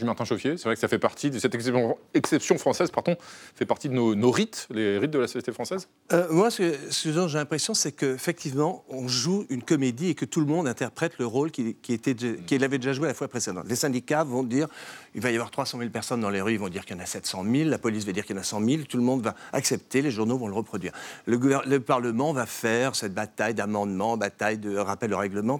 Martin 0.00 0.24
Chauffier, 0.24 0.56
c'est 0.56 0.64
vrai 0.64 0.74
que 0.74 0.80
ça 0.80 0.88
fait 0.88 0.98
partie 0.98 1.30
de 1.30 1.38
cette 1.38 1.54
exception, 1.54 2.58
française, 2.58 2.90
pardon, 2.90 3.16
fait 3.54 3.66
partie 3.66 3.88
de 3.88 3.94
nos, 3.94 4.30
rites, 4.30 4.66
les 4.70 4.98
rites 4.98 5.10
de 5.10 5.18
la 5.18 5.26
société 5.26 5.52
française 5.52 5.88
euh, 6.12 6.26
Moi, 6.30 6.50
ce, 6.50 6.74
ce 6.90 7.08
dont 7.10 7.28
j'ai 7.28 7.38
l'impression, 7.38 7.74
c'est 7.74 7.92
qu'effectivement, 7.92 8.84
on 8.88 9.06
joue 9.06 9.46
une 9.50 9.62
comédie 9.62 10.08
et 10.08 10.14
que 10.14 10.24
tout 10.24 10.40
le 10.40 10.46
monde 10.46 10.66
interprète 10.66 11.18
le 11.18 11.26
rôle 11.26 11.50
qu'il 11.50 11.74
qu'il 11.74 12.64
avait 12.64 12.78
déjà 12.78 12.92
joué 12.92 13.06
la 13.06 13.14
fois 13.14 13.28
précédente. 13.28 13.66
Les 13.68 13.76
syndicats 13.76 14.24
vont 14.24 14.42
dire 14.42 14.66
il 15.14 15.20
va 15.20 15.30
y 15.30 15.34
avoir 15.34 15.50
300 15.50 15.78
000 15.78 15.90
personnes 15.90 16.20
dans 16.20 16.30
les 16.30 16.40
rues, 16.40 16.54
ils 16.54 16.58
vont 16.58 16.68
dire 16.68 16.84
qu'il 16.84 16.96
y 16.96 16.98
en 16.98 17.02
a 17.02 17.06
700 17.06 17.44
000, 17.44 17.68
la 17.68 17.78
police 17.78 18.04
va 18.04 18.12
dire 18.12 18.24
qu'il 18.24 18.34
y 18.34 18.38
en 18.38 18.42
a 18.42 18.44
100 18.44 18.64
000, 18.64 18.82
tout 18.88 18.96
le 18.96 19.02
monde 19.02 19.22
va 19.22 19.34
accepter, 19.52 20.02
les 20.02 20.10
journaux 20.10 20.38
vont 20.38 20.48
le 20.48 20.54
reproduire. 20.54 20.92
Le, 21.26 21.38
le 21.66 21.80
Parlement 21.80 22.32
va 22.32 22.46
faire 22.46 22.96
cette 22.96 23.14
bataille 23.14 23.54
d'amendements, 23.54 24.16
bataille 24.16 24.58
de 24.58 24.76
rappel 24.76 25.12
au 25.12 25.18
règlement. 25.18 25.58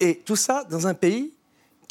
Et 0.00 0.22
tout 0.24 0.36
ça 0.36 0.64
dans 0.70 0.86
un 0.86 0.94
pays 0.94 1.32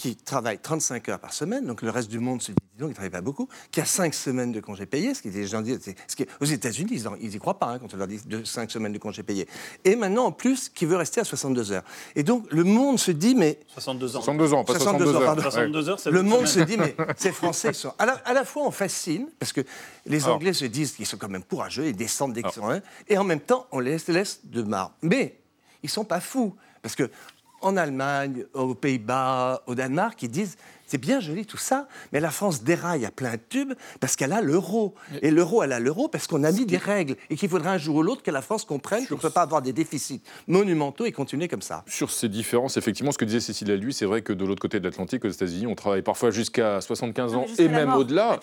qui 0.02 0.16
travaille 0.16 0.58
35 0.58 1.10
heures 1.10 1.20
par 1.20 1.32
semaine, 1.32 1.68
donc 1.68 1.84
le 1.84 1.92
reste 1.92 2.10
du 2.10 2.18
monde 2.18 2.42
se 2.42 2.52
dit, 2.52 2.58
donc 2.80 2.88
il 2.88 2.90
ne 2.90 2.94
travaille 2.96 3.12
pas 3.12 3.22
beaucoup, 3.22 3.48
qui 3.70 3.82
a 3.82 3.86
5 3.86 4.16
semaines 4.16 4.52
de 4.52 4.60
congés 4.60 4.88
payés, 4.88 5.14
ce 5.14 5.22
qui 5.22 5.30
des 5.30 5.46
gens 5.46 5.62
disent, 5.62 5.80
ce 6.08 6.16
qui, 6.16 6.26
aux 6.40 6.46
États-Unis, 6.46 7.04
ils 7.22 7.30
n'y 7.30 7.38
croient 7.38 7.60
pas 7.60 7.74
hein, 7.74 7.80
quand 7.80 7.94
on 7.94 7.98
leur 7.98 8.08
dit 8.08 8.20
5 8.44 8.72
semaines 8.72 8.94
de 8.94 8.98
congés 8.98 9.22
payés. 9.22 9.48
Et 9.86 9.96
maintenant, 9.96 10.26
en 10.26 10.32
plus, 10.32 10.70
qui 10.70 10.88
veut 10.88 10.96
rester 10.96 11.22
à 11.22 11.24
62 11.24 11.72
heures. 11.72 11.84
Et 12.16 12.24
donc, 12.24 12.52
le 12.52 12.64
monde 12.64 12.98
se 12.98 13.12
dit, 13.12 13.36
mais. 13.36 13.60
62 13.68 14.16
ans. 14.16 14.22
62 14.22 14.54
ans, 14.56 14.64
pas 14.64 14.74
62, 14.74 15.16
heures. 15.16 15.40
62 15.40 15.90
heures, 15.90 16.00
le 16.08 16.24
monde 16.24 16.48
se 16.48 16.62
dit, 16.62 16.78
mais 16.78 16.96
ces 17.16 17.32
Français 17.32 17.72
sont. 17.72 17.94
À 18.00 18.08
la, 18.08 18.14
à 18.14 18.34
la, 18.34 18.44
fois, 18.44 18.64
on 18.64 18.72
fascine, 18.72 19.30
parce 19.38 19.54
que 19.54 19.62
les 20.08 20.28
Anglais 20.28 20.54
se 20.54 20.66
disent 20.66 20.94
qu'ils 20.94 21.06
sont 21.06 21.18
quand 21.18 21.30
même 21.30 21.44
courageux, 21.44 21.86
ils 21.86 21.96
descendent 21.96 22.34
dès 22.34 22.42
qu'ils 22.42 22.54
sont 22.54 22.82
et 23.08 23.20
en 23.20 23.24
même 23.24 23.42
temps, 23.42 23.68
on 23.72 23.80
les 23.80 23.98
laisse 24.08 24.40
de 24.46 24.64
marre. 24.64 24.94
Mais 25.04 25.38
ils 25.84 25.88
ne 25.88 25.92
sont 25.92 26.06
pas 26.06 26.20
fous. 26.20 26.56
Parce 26.82 26.96
que 26.96 27.12
en 27.62 27.78
Allemagne, 27.78 28.46
aux 28.54 28.76
Pays-Bas, 28.76 29.64
au 29.68 29.76
Danemark, 29.76 30.22
ils 30.24 30.30
disent 30.30 30.58
c'est 30.92 30.98
bien 30.98 31.22
joli 31.22 31.46
tout 31.46 31.56
ça, 31.56 31.88
mais 32.12 32.20
la 32.20 32.32
France 32.32 32.64
déraille 32.64 33.06
à 33.06 33.12
plein 33.12 33.36
tube 33.48 33.72
parce 34.02 34.18
qu'elle 34.18 34.34
a 34.34 34.42
l'euro. 34.42 34.94
Et 35.22 35.32
l'euro, 35.32 35.64
elle 35.64 35.72
a 35.72 35.80
l'euro 35.80 36.10
parce 36.10 36.28
qu'on 36.28 36.44
a 36.44 36.52
mis 36.52 36.66
des 36.66 36.76
règles 36.76 37.16
et 37.30 37.38
qu'il 37.38 37.48
faudra 37.48 37.72
un 37.72 37.78
jour 37.78 37.96
ou 37.96 38.04
l'autre 38.04 38.24
que 38.24 38.32
la 38.32 38.42
France 38.42 38.66
comprenne 38.66 39.08
qu'on 39.08 39.16
ne 39.16 39.22
peut 39.22 39.30
pas 39.30 39.44
avoir 39.44 39.62
des 39.62 39.72
déficits 39.72 40.22
monumentaux 40.48 41.06
et 41.06 41.14
continuer 41.14 41.48
comme 41.48 41.62
ça. 41.62 41.86
Sur 41.88 42.12
ces 42.12 42.28
différences, 42.28 42.76
effectivement, 42.76 43.14
ce 43.14 43.18
que 43.18 43.24
disait 43.24 43.40
Cécile 43.40 43.74
lui, 43.76 43.94
c'est 43.94 44.06
vrai 44.06 44.22
que 44.22 44.34
de 44.34 44.44
l'autre 44.44 44.62
côté 44.62 44.82
de 44.82 44.84
l'Atlantique, 44.86 45.24
aux 45.24 45.30
États-Unis, 45.30 45.66
on 45.66 45.76
travaille 45.76 46.02
parfois 46.02 46.30
jusqu'à 46.30 46.82
75 46.82 47.36
ans 47.36 47.46
et 47.58 47.70
même 47.70 47.94
au-delà. 47.94 48.42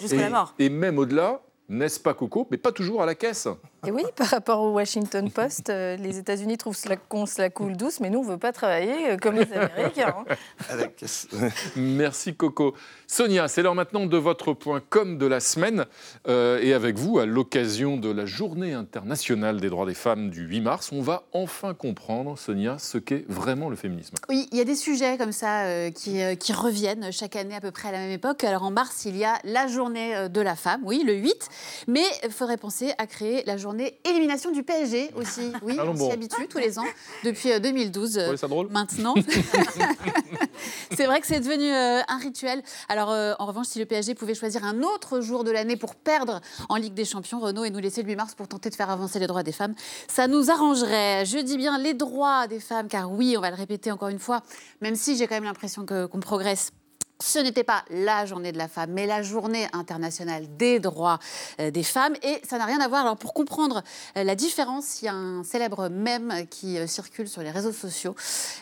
et 0.59 0.71
même 0.71 0.97
au-delà, 0.97 1.43
n'est-ce 1.69 2.01
pas 2.01 2.15
Coco 2.15 2.47
Mais 2.51 2.57
pas 2.57 2.73
toujours 2.73 3.03
à 3.03 3.07
la 3.07 3.15
caisse. 3.15 3.49
Et 3.87 3.93
oui, 3.93 4.03
par 4.17 4.27
rapport 4.27 4.61
au 4.61 4.73
Washington 4.73 5.31
Post, 5.31 5.71
euh, 5.71 5.97
les 5.97 6.19
États-Unis 6.19 6.59
trouvent 6.59 6.77
qu'on 7.09 7.27
se 7.27 7.39
la 7.39 7.49
coule 7.49 7.77
douce, 7.77 8.01
mais 8.01 8.11
nous, 8.11 8.19
on 8.19 8.25
ne 8.25 8.31
veut 8.31 8.39
pas 8.39 8.53
travailler 8.53 9.11
euh, 9.11 9.17
comme 9.17 9.37
les 9.37 9.53
Américains. 9.53 10.17
Hein. 10.29 10.79
Merci 11.77 12.35
Coco. 12.35 12.75
Sonia, 13.07 13.47
c'est 13.47 13.63
l'heure 13.63 13.77
maintenant 13.77 14.07
de 14.07 14.17
votre 14.17 14.53
point 14.53 14.83
com 14.91 15.17
de 15.17 15.27
la 15.27 15.39
semaine. 15.39 15.85
Euh, 16.27 16.59
et 16.61 16.73
avec 16.73 16.99
vous, 16.99 17.21
à 17.21 17.27
l'occasion 17.27 17.97
de 17.97 18.11
la 18.11 18.27
Journée 18.27 18.73
internationale 18.73 19.61
des 19.61 19.69
droits 19.69 19.87
des 19.87 19.95
femmes 19.95 20.31
du 20.31 20.43
8 20.43 20.61
mars, 20.61 20.91
on 20.91 21.01
va 21.01 21.25
enfin 21.33 21.73
comprendre, 21.73 22.37
Sonia, 22.37 22.79
ce 22.81 22.99
qu'est 22.99 23.25
vraiment 23.29 23.69
le 23.69 23.77
féminisme. 23.77 24.17
Oui, 24.29 24.49
il 24.51 24.59
y 24.59 24.61
a 24.61 24.65
des 24.65 24.75
sujets 24.75 25.17
comme 25.19 25.33
ça 25.33 25.91
qui, 25.93 26.21
qui, 26.39 26.53
reviennent 26.53 27.13
chaque 27.13 27.37
année 27.37 27.55
à 27.55 27.61
peu 27.61 27.71
près 27.71 27.91
à 27.91 27.93
la 27.93 27.99
même 27.99 28.11
époque. 28.11 28.43
Alors 28.43 28.65
en 28.65 28.73
mars, 28.73 29.05
il 29.05 29.17
y 29.17 29.25
a 29.25 29.39
la 29.45 29.69
Journée 29.69 30.29
de 30.29 30.41
la 30.41 30.57
femme, 30.57 30.81
oui, 30.85 31.05
le 31.07 31.15
8. 31.15 31.49
Mais 31.87 32.05
il 32.25 32.31
faudrait 32.31 32.57
penser 32.57 32.93
à 32.99 33.07
créer 33.07 33.43
la 33.47 33.57
journée 33.57 33.99
élimination 34.05 34.51
du 34.51 34.63
PSG 34.63 35.11
aussi. 35.17 35.53
Oui, 35.63 35.77
on 35.81 35.97
s'y 35.97 36.11
habitue 36.11 36.47
tous 36.49 36.59
les 36.59 36.79
ans 36.79 36.85
depuis 37.25 37.59
2012. 37.61 38.19
Euh, 38.19 38.37
ça 38.37 38.49
drôle 38.49 38.69
Maintenant. 38.69 39.15
c'est 40.97 41.07
vrai 41.07 41.21
que 41.21 41.27
c'est 41.27 41.41
devenu 41.41 41.71
euh, 41.71 42.01
un 42.07 42.19
rituel. 42.19 42.63
Alors, 42.89 43.11
euh, 43.11 43.35
en 43.39 43.47
revanche, 43.47 43.67
si 43.67 43.79
le 43.79 43.87
PSG 43.87 44.15
pouvait 44.15 44.35
choisir 44.35 44.65
un 44.65 44.83
autre 44.83 45.21
jour 45.21 45.45
de 45.45 45.51
l'année 45.51 45.77
pour 45.77 45.95
perdre 45.95 46.41
en 46.69 46.77
Ligue 46.77 46.95
des 46.95 47.05
Champions, 47.05 47.41
Renault, 47.41 47.65
et 47.65 47.71
nous 47.71 47.81
laisser 47.81 48.03
le 48.03 48.09
8 48.09 48.17
mars 48.17 48.35
pour 48.35 48.49
tenter 48.49 48.71
de 48.71 48.75
faire 48.75 48.91
avancer 48.91 49.19
les 49.19 49.27
droits 49.27 49.43
des 49.43 49.53
femmes, 49.53 49.75
ça 50.09 50.27
nous 50.27 50.51
arrangerait. 50.51 51.25
Je 51.27 51.39
dis 51.39 51.57
bien 51.57 51.79
les 51.79 51.95
droits 51.95 52.47
des 52.47 52.61
femmes, 52.61 52.89
car 52.89 53.11
oui, 53.11 53.35
on 53.37 53.41
va 53.41 53.51
le 53.51 53.57
répéter 53.57 53.91
encore 53.91 54.09
une 54.09 54.19
fois, 54.19 54.43
même 54.81 54.97
si 54.97 55.17
j'ai 55.17 55.27
quand 55.27 55.35
même 55.35 55.45
l'impression 55.45 55.85
qu'on 55.87 56.21
progresse 56.21 56.73
ce 57.21 57.41
n'était 57.41 57.65
pas 57.65 57.85
la 57.91 58.27
journée 58.27 58.53
de 58.53 58.59
la 58.59 58.69
femme, 58.69 58.93
mais 58.93 59.07
la 59.07 59.23
journée 59.23 59.67
internationale 59.73 60.45
des 60.57 60.79
droits 60.79 61.19
euh, 61.59 61.73
des 61.73 61.83
femmes. 61.83 62.15
Et 62.23 62.41
ça 62.49 62.59
n'a 62.59 62.65
rien 62.65 62.81
à 62.81 62.87
voir. 62.87 63.03
Alors, 63.03 63.17
pour 63.17 63.35
comprendre 63.35 63.83
euh, 64.17 64.23
la 64.23 64.37
différence, 64.37 65.03
il 65.03 65.07
y 65.07 65.09
a 65.09 65.15
un 65.15 65.43
célèbre 65.43 65.89
mème 65.89 66.47
qui 66.49 66.79
euh, 66.79 66.87
circule 66.87 67.29
sur 67.29 67.43
les 67.43 67.51
réseaux 67.51 67.73
sociaux 67.73 68.15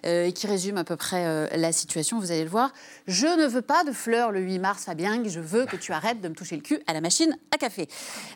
et 0.04 0.32
qui 0.32 0.46
résume 0.46 0.78
à 0.78 0.84
peu 0.84 0.96
près 0.96 1.56
la 1.56 1.72
situation. 1.72 2.18
Vous 2.18 2.30
allez 2.30 2.44
le 2.44 2.50
voir. 2.50 2.72
Je 3.06 3.26
ne 3.26 3.46
veux 3.46 3.62
pas 3.62 3.84
de 3.84 3.92
fleurs 3.92 4.30
le 4.30 4.40
8 4.40 4.58
mars, 4.58 4.84
Fabien. 4.84 5.22
Je 5.26 5.40
veux 5.40 5.66
que 5.66 5.76
tu 5.76 5.92
arrêtes 5.92 6.20
de 6.20 6.28
me 6.28 6.34
toucher 6.34 6.56
le 6.56 6.62
cul 6.62 6.80
à 6.86 6.92
la 6.92 7.00
machine 7.00 7.36
à 7.52 7.58
café. 7.58 7.88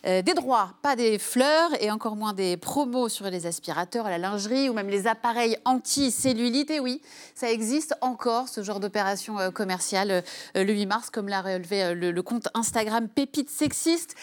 des 0.05 0.23
droits, 0.35 0.75
pas 0.83 0.97
des 0.97 1.19
fleurs 1.19 1.71
et 1.81 1.91
encore 1.91 2.17
moins 2.17 2.33
des 2.33 2.57
promos 2.57 3.09
sur 3.09 3.29
les 3.31 3.47
aspirateurs, 3.47 4.05
la 4.05 4.19
lingerie 4.19 4.69
ou 4.69 4.73
même 4.73 4.89
les 4.89 5.07
appareils 5.07 5.57
anti-cellulite. 5.65 6.71
Et 6.71 6.81
oui, 6.81 7.01
ça 7.35 7.51
existe 7.51 7.95
encore, 8.01 8.49
ce 8.49 8.63
genre 8.63 8.81
d'opération 8.81 9.37
commerciale 9.53 10.10
euh, 10.11 10.20
le 10.55 10.73
8 10.73 10.87
mars, 10.87 11.11
comme 11.11 11.29
l'a 11.29 11.42
relevé 11.42 11.83
euh, 11.83 11.94
le, 11.94 12.23
compte 12.23 12.49
Instagram 12.55 13.09
Pépite 13.09 13.51
Sexiste. 13.51 14.14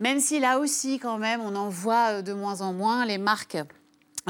Même 0.00 0.20
si 0.20 0.40
là 0.40 0.58
aussi, 0.58 0.98
quand 0.98 1.18
même, 1.18 1.40
on 1.40 1.54
en 1.54 1.68
voit 1.68 2.18
euh, 2.18 2.22
de 2.22 2.32
moins 2.32 2.60
en 2.60 2.72
moins, 2.72 3.04
les 3.04 3.18
marques 3.18 3.58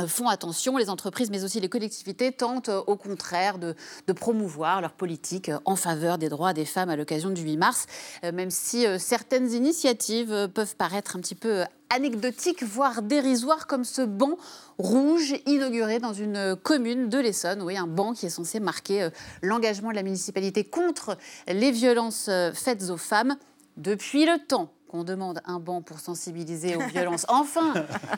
font 0.06 0.28
attention, 0.28 0.76
les 0.76 0.90
entreprises 0.90 1.30
mais 1.30 1.44
aussi 1.44 1.60
les 1.60 1.68
collectivités 1.68 2.32
tentent 2.32 2.70
au 2.70 2.96
contraire 2.96 3.58
de, 3.58 3.74
promouvoir 4.12 4.80
leur 4.80 4.92
politique 4.92 5.50
en 5.64 5.76
faveur 5.76 6.18
des 6.18 6.28
droits 6.28 6.52
des 6.52 6.64
femmes 6.64 6.90
à 6.90 6.96
l'occasion 6.96 7.30
du 7.30 7.42
8 7.42 7.56
mars, 7.56 7.86
même 8.22 8.50
si 8.50 8.86
certaines 8.98 9.50
initiatives 9.52 10.48
peuvent 10.54 10.76
paraître 10.76 11.16
un 11.16 11.20
petit 11.20 11.34
peu 11.34 11.64
anecdotiques, 11.90 12.62
voire 12.62 13.02
dérisoires, 13.02 13.66
comme 13.66 13.84
ce 13.84 14.02
banc 14.02 14.36
rouge 14.78 15.34
inauguré 15.46 15.98
dans 15.98 16.12
une 16.12 16.56
commune 16.62 17.08
de 17.08 17.18
l'Essonne. 17.18 17.62
Oui, 17.62 17.76
un 17.76 17.86
banc 17.86 18.12
qui 18.12 18.26
est 18.26 18.30
censé 18.30 18.60
marquer 18.60 19.08
l'engagement 19.40 19.90
de 19.90 19.96
la 19.96 20.02
municipalité 20.02 20.64
contre 20.64 21.16
les 21.48 21.70
violences 21.70 22.30
faites 22.54 22.90
aux 22.90 22.98
femmes 22.98 23.36
depuis 23.76 24.26
le 24.26 24.38
temps 24.46 24.72
qu'on 24.92 25.04
demande 25.04 25.40
un 25.46 25.58
banc 25.58 25.80
pour 25.80 26.00
sensibiliser 26.00 26.76
aux 26.76 26.86
violences. 26.86 27.24
Enfin, 27.28 27.72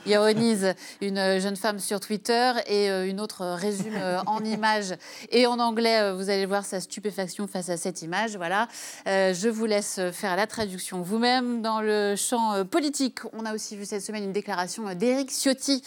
ironise 0.07 0.75
une 1.01 1.39
jeune 1.39 1.55
femme 1.55 1.79
sur 1.79 2.01
Twitter 2.01 2.51
et 2.67 2.91
euh, 2.91 3.09
une 3.09 3.21
autre 3.21 3.47
résume 3.47 3.95
euh, 3.95 4.19
en 4.27 4.43
images 4.45 4.93
et 5.31 5.47
en 5.47 5.61
anglais. 5.61 6.01
Euh, 6.01 6.15
vous 6.15 6.31
allez 6.31 6.47
voir 6.47 6.65
sa 6.65 6.81
stupéfaction 6.81 7.47
face 7.47 7.69
à 7.69 7.77
cette 7.77 8.03
image. 8.03 8.37
Voilà. 8.37 8.67
Je 9.07 9.49
vous 9.49 9.67
laisse 9.67 10.01
faire 10.13 10.35
la 10.35 10.49
traduction 10.49 11.01
vous-même. 11.01 11.63
Dans 11.63 11.81
le 11.81 12.17
champ 12.17 12.65
politique, 12.65 13.21
on 13.33 13.47
a 13.47 13.55
aussi 13.55 13.77
vu 13.77 13.85
cette 13.85 14.03
semaine 14.03 14.25
une 14.25 14.33
déclaration 14.33 14.93
d'Éric 14.95 15.31
Ciotti, 15.31 15.83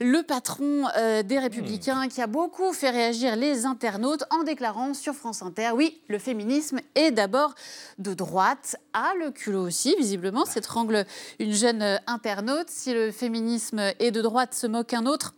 le 0.00 0.22
patron 0.22 0.84
des 1.24 1.38
Républicains, 1.38 2.08
qui 2.08 2.20
a 2.20 2.26
beaucoup 2.26 2.72
fait 2.72 2.90
réagir 2.90 3.36
les 3.36 3.64
internautes 3.64 4.24
en 4.30 4.42
déclarant 4.42 4.92
sur 4.92 5.14
France 5.14 5.42
Inter, 5.42 5.70
oui, 5.74 6.00
le 6.08 6.18
féminisme 6.18 6.80
est 6.94 7.10
d'abord 7.10 7.54
de 7.98 8.12
droite, 8.12 8.76
à 8.92 9.12
le 9.18 9.30
culot 9.30 9.62
aussi, 9.62 9.94
visiblement 9.98 10.25
s'étrangle 10.44 11.04
une 11.38 11.52
jeune 11.52 12.00
internaute. 12.06 12.68
Si 12.68 12.92
le 12.92 13.10
féminisme 13.10 13.78
est 13.98 14.10
de 14.10 14.22
droite, 14.22 14.54
se 14.54 14.66
moque 14.66 14.94
un 14.94 15.06
autre 15.06 15.34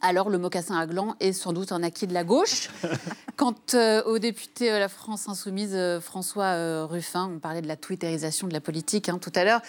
alors 0.00 0.28
le 0.28 0.38
mocassin 0.38 0.78
à 0.78 0.86
gland 0.86 1.16
est 1.20 1.32
sans 1.32 1.52
doute 1.52 1.72
un 1.72 1.82
acquis 1.82 2.06
de 2.06 2.14
la 2.14 2.24
gauche. 2.24 2.68
Quant 3.36 3.54
euh, 3.74 4.02
au 4.04 4.18
député 4.18 4.72
euh, 4.72 4.78
La 4.78 4.88
France 4.88 5.28
Insoumise, 5.28 5.74
euh, 5.74 6.00
François 6.00 6.86
Ruffin, 6.86 7.30
on 7.34 7.38
parlait 7.38 7.60
de 7.60 7.68
la 7.68 7.76
twitterisation 7.76 8.46
de 8.46 8.52
la 8.52 8.60
politique 8.60 9.08
hein, 9.08 9.18
tout 9.20 9.32
à 9.34 9.44
l'heure. 9.44 9.60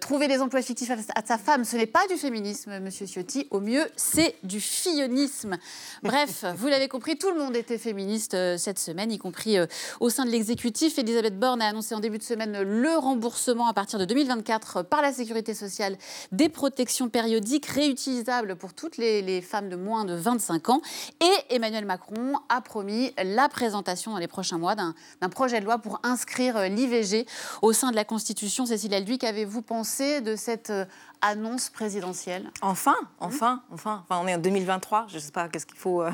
trouver 0.00 0.28
des 0.28 0.40
emplois 0.40 0.62
fictifs 0.62 0.90
à, 0.90 1.22
sa 1.24 1.38
femme, 1.38 1.64
ce 1.64 1.76
n'est 1.76 1.86
pas 1.86 2.06
du 2.08 2.16
féminisme, 2.16 2.78
monsieur 2.80 3.06
Ciotti. 3.06 3.46
Au 3.50 3.60
mieux, 3.60 3.84
c'est 3.96 4.36
du 4.42 4.60
fillonisme. 4.60 5.58
Bref, 6.02 6.44
vous 6.56 6.68
l'avez 6.68 6.88
compris, 6.88 7.18
tout 7.18 7.30
le 7.30 7.38
monde 7.38 7.56
était 7.56 7.78
féministe 7.78 8.36
cette 8.56 8.78
semaine, 8.78 9.12
y 9.12 9.18
compris 9.18 9.58
au 10.00 10.10
sein 10.10 10.24
de 10.24 10.30
l'exécutif. 10.30 10.98
Elisabeth 10.98 11.38
Borne 11.38 11.62
a 11.62 11.68
annoncé 11.68 11.94
en 11.94 12.00
début 12.00 12.18
de 12.18 12.22
semaine 12.22 12.62
le 12.62 12.96
remboursement 12.96 13.66
à 13.66 13.74
partir 13.74 13.98
de 13.98 14.04
2024 14.04 14.82
par 14.82 15.02
la 15.02 15.12
Sécurité 15.12 15.54
sociale 15.54 15.96
des 16.32 16.48
protections 16.48 17.08
périodiques 17.08 17.66
réutilisables 17.66 18.56
pour 18.56 18.72
toutes 18.72 18.96
les, 18.96 19.22
les 19.22 19.40
femmes 19.40 19.68
de 19.70 19.76
moins 19.76 20.04
de 20.04 20.14
25 20.14 20.68
ans. 20.68 20.82
Et 21.20 21.54
Emmanuel 21.54 21.86
Macron 21.86 22.34
a 22.50 22.60
promis 22.60 23.14
la 23.22 23.48
présentation 23.48 24.12
dans 24.12 24.18
les 24.18 24.28
prochains 24.28 24.58
mois 24.58 24.74
d'un 24.74 24.94
projet 25.30 25.60
de 25.60 25.64
loi 25.64 25.78
pour 25.78 26.00
inscrire 26.02 26.68
l'IVG 26.68 27.26
au 27.62 27.72
sein 27.72 27.90
de 27.90 27.96
la 27.96 28.04
Constitution. 28.04 28.66
Cécile 28.66 28.92
Alduy, 28.92 29.16
qu'avez-vous 29.16 29.62
pensé 29.62 30.20
de 30.20 30.36
cette 30.36 30.70
euh, 30.70 30.84
annonce 31.22 31.70
présidentielle 31.70 32.50
Enfin, 32.62 32.96
enfin, 33.18 33.62
enfin, 33.70 34.04
enfin, 34.08 34.20
on 34.22 34.26
est 34.26 34.34
en 34.34 34.38
2023, 34.38 35.06
je 35.08 35.16
ne 35.16 35.20
sais 35.20 35.32
pas 35.32 35.48
qu'est-ce 35.48 35.66
qu'il 35.66 35.78
faut, 35.78 36.02
euh, 36.02 36.10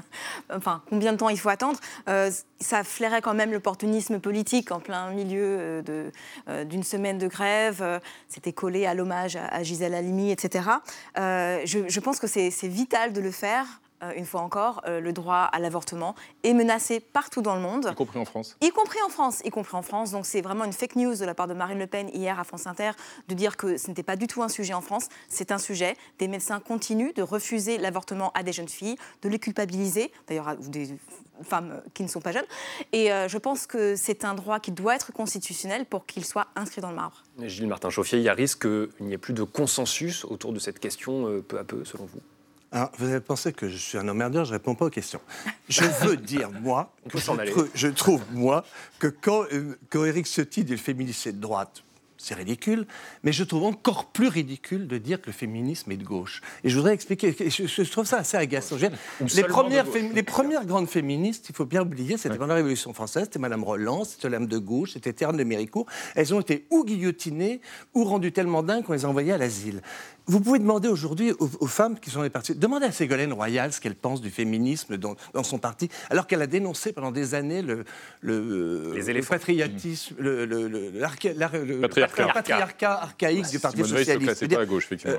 enfin, 0.53 0.83
combien 0.89 1.13
de 1.13 1.19
temps 1.19 1.29
il 1.29 1.39
faut 1.39 1.49
attendre. 1.49 1.79
Euh, 2.09 2.31
ça 2.61 2.85
flairait 2.85 3.21
quand 3.21 3.35
même 3.35 3.53
l'opportunisme 3.53 4.19
politique 4.19 4.73
en 4.73 4.81
plein 4.81 5.11
milieu 5.11 5.83
d'une 6.65 6.83
semaine 6.83 7.19
de 7.19 7.29
grève. 7.29 8.01
C'était 8.29 8.53
collé 8.53 8.87
à 8.87 8.95
l'hommage 8.95 9.37
à, 9.37 9.63
Gisèle 9.63 9.95
Halimi, 9.95 10.31
etc. 10.31 10.71
Je, 11.17 11.85
je, 11.87 12.01
pense 12.01 12.19
que 12.19 12.27
c'est 12.27 12.51
vital 12.63 13.13
de 13.13 13.21
le 13.21 13.31
faire 13.31 13.67
euh, 14.03 14.13
une 14.17 14.27
fois 14.27 14.43
encore, 14.43 14.83
euh, 14.87 15.01
le 15.01 15.13
droit 15.13 15.49
à 15.51 15.59
l'avortement 15.59 16.15
est 16.43 16.53
menacé 16.53 17.01
partout 17.01 17.41
dans 17.41 17.55
le 17.55 17.61
monde. 17.61 17.89
Y 17.93 17.95
compris 17.95 18.19
en 18.19 18.25
France. 18.25 18.57
Y 18.61 18.71
compris 18.71 18.99
en 19.05 19.09
France, 19.09 19.41
y 19.45 19.51
compris 19.51 19.77
en 19.77 19.83
France. 19.83 20.11
Donc 20.11 20.27
c'est 20.27 20.43
vraiment 20.43 20.65
une 20.65 20.73
fake 20.73 20.97
news 20.97 21.17
de 21.17 21.25
la 21.25 21.35
part 21.35 21.49
de 21.49 21.55
Marine 21.55 21.79
Le 21.79 21.87
Pen 21.87 22.11
hier 22.13 22.39
à 22.39 22.45
France 22.45 22.67
Inter 22.67 22.91
de 23.29 23.35
dire 23.35 23.57
que 23.57 23.79
ce 23.79 23.89
n'était 23.89 24.03
pas 24.03 24.17
du 24.17 24.27
tout 24.27 24.43
un 24.43 24.49
sujet 24.49 24.75
en 24.75 24.83
France. 24.83 25.09
C'est 25.29 25.51
un 25.51 25.59
sujet. 25.59 25.97
Des 26.19 26.29
médecins 26.29 26.61
continuent 26.61 27.13
de 27.15 27.23
refuser 27.23 27.79
l'avortement 27.79 28.33
à 28.35 28.43
des 28.43 28.53
jeunes 28.53 28.69
filles, 28.69 28.97
de 29.23 29.29
les 29.29 29.39
culpabiliser, 29.39 30.13
d'ailleurs 30.29 30.57
des 30.57 30.97
femmes 31.43 31.83
qui 31.95 32.03
ne 32.03 32.09
sont 32.09 32.21
pas 32.21 32.33
jeunes. 32.33 32.47
Et 32.93 33.13
euh, 33.13 33.29
je 33.29 33.39
pense 33.39 33.67
que 33.67 33.97
c'est 33.97 34.25
un 34.25 34.35
droit 34.35 34.61
qui 34.61 34.73
doit 34.73 34.95
être 34.95 35.13
constitutionnel 35.13 35.87
pour 35.87 36.07
qu'il 36.07 36.25
soit 36.25 36.49
inscrit 36.55 36.81
dans 36.81 36.91
le 36.91 36.97
marbre. 36.97 37.23
Gilles 37.43 37.67
Martin 37.67 37.91
Chauffier, 37.91 38.19
il 38.19 38.25
y 38.25 38.29
a 38.29 38.35
risque 38.35 38.63
qu'il 38.63 39.07
n'y 39.07 39.15
ait 39.15 39.19
plus 39.19 39.35
de 39.35 39.43
consensus 39.43 40.25
autour 40.25 40.53
de 40.53 40.59
cette 40.59 40.79
question 40.79 41.43
peu 41.47 41.59
à 41.59 41.65
peu, 41.65 41.85
selon 41.85 42.05
vous? 42.07 42.21
Alors, 42.77 42.91
vous 42.99 43.07
avez 43.07 43.21
pensé 43.21 43.55
que 43.55 43.71
je 43.71 43.77
suis 43.79 43.97
un 43.97 44.07
emmerdeur, 44.07 44.45
je 44.45 44.51
ne 44.51 44.59
réponds 44.59 44.75
pas 44.75 44.85
aux 44.85 44.91
questions. 44.91 45.23
Je 45.71 45.83
veux 46.03 46.19
dire, 46.19 46.51
moi, 46.51 46.93
que 47.09 47.17
je, 47.75 47.89
trouve, 47.89 48.21
moi, 48.35 48.67
que 48.99 49.07
quand, 49.07 49.45
euh, 49.51 49.79
quand 49.89 50.05
Éric 50.05 50.27
Ciotti 50.27 50.63
dit 50.63 50.73
le 50.73 50.77
féminisme 50.77 51.31
est 51.31 51.33
de 51.33 51.41
droite, 51.41 51.85
c'est 52.19 52.35
ridicule, 52.35 52.87
mais 53.23 53.33
je 53.33 53.45
trouve 53.45 53.65
encore 53.65 54.07
plus 54.07 54.29
ridicule 54.29 54.89
de 54.89 54.99
dire 54.99 55.23
que 55.23 55.27
le 55.29 55.33
féminisme 55.33 55.91
est 55.91 55.97
de 55.97 56.05
gauche. 56.05 56.43
Et 56.65 56.69
je 56.69 56.77
voudrais 56.77 56.93
expliquer, 56.93 57.35
je, 57.35 57.91
trouve 57.91 58.05
ça 58.05 58.19
assez 58.19 58.37
agaçant. 58.37 58.77
Les 59.35 59.45
premières, 59.45 59.87
les 60.13 60.23
premières 60.23 60.67
grandes 60.67 60.89
féministes, 60.89 61.47
il 61.49 61.55
faut 61.55 61.65
bien 61.65 61.81
oublier, 61.81 62.19
c'était 62.19 62.37
pendant 62.37 62.49
la 62.49 62.55
Révolution 62.57 62.93
française, 62.93 63.25
c'était 63.25 63.39
Madame 63.39 63.65
Roland, 63.65 64.05
c'était 64.05 64.29
Lame 64.29 64.47
de 64.47 64.59
Gauche, 64.59 64.93
c'était 64.93 65.15
Thérèse 65.15 65.37
de 65.37 65.45
Méricourt. 65.45 65.87
Elles 66.15 66.35
ont 66.35 66.41
été 66.41 66.67
ou 66.71 66.85
guillotinées 66.85 67.63
ou 67.95 68.05
rendues 68.05 68.33
tellement 68.33 68.63
dingues 68.63 68.85
qu'on 68.85 68.93
les 68.93 69.07
a 69.07 69.09
envoyées 69.09 69.33
à 69.33 69.39
l'asile. 69.39 69.81
Vous 70.29 70.41
pouvez 70.41 70.59
demander 70.59 70.89
aujourd'hui 70.89 71.33
aux, 71.39 71.67
femmes 71.67 71.99
qui 72.01 72.11
sont 72.11 72.23
les 72.23 72.31
partis, 72.31 72.55
demandez 72.55 72.87
à 72.87 72.93
Ségolène 72.93 73.33
Royal 73.33 73.73
ce 73.73 73.81
qu'elle 73.81 73.95
pense 73.95 74.21
du 74.21 74.31
féminisme 74.31 74.97
dans, 74.97 75.17
son 75.45 75.59
parti, 75.59 75.89
alors 76.11 76.27
qu'elle 76.27 76.43
a 76.43 76.49
dénoncé 76.49 76.93
pendant 76.93 77.13
des 77.13 77.35
années 77.35 77.63
le, 77.63 77.85
le, 78.23 78.95
le 78.97 79.23
patriotisme, 79.23 80.17
le, 80.19 80.45
le 80.45 81.81
patriarcat. 82.33 82.93
archaïque 83.03 83.51
du 83.51 83.61
Parti 83.61 83.85
socialiste. 83.85 84.35
C'est 84.35 84.49
pas 84.49 84.61
à 84.61 84.67
gauche, 84.67 84.87
effectivement. 84.87 85.19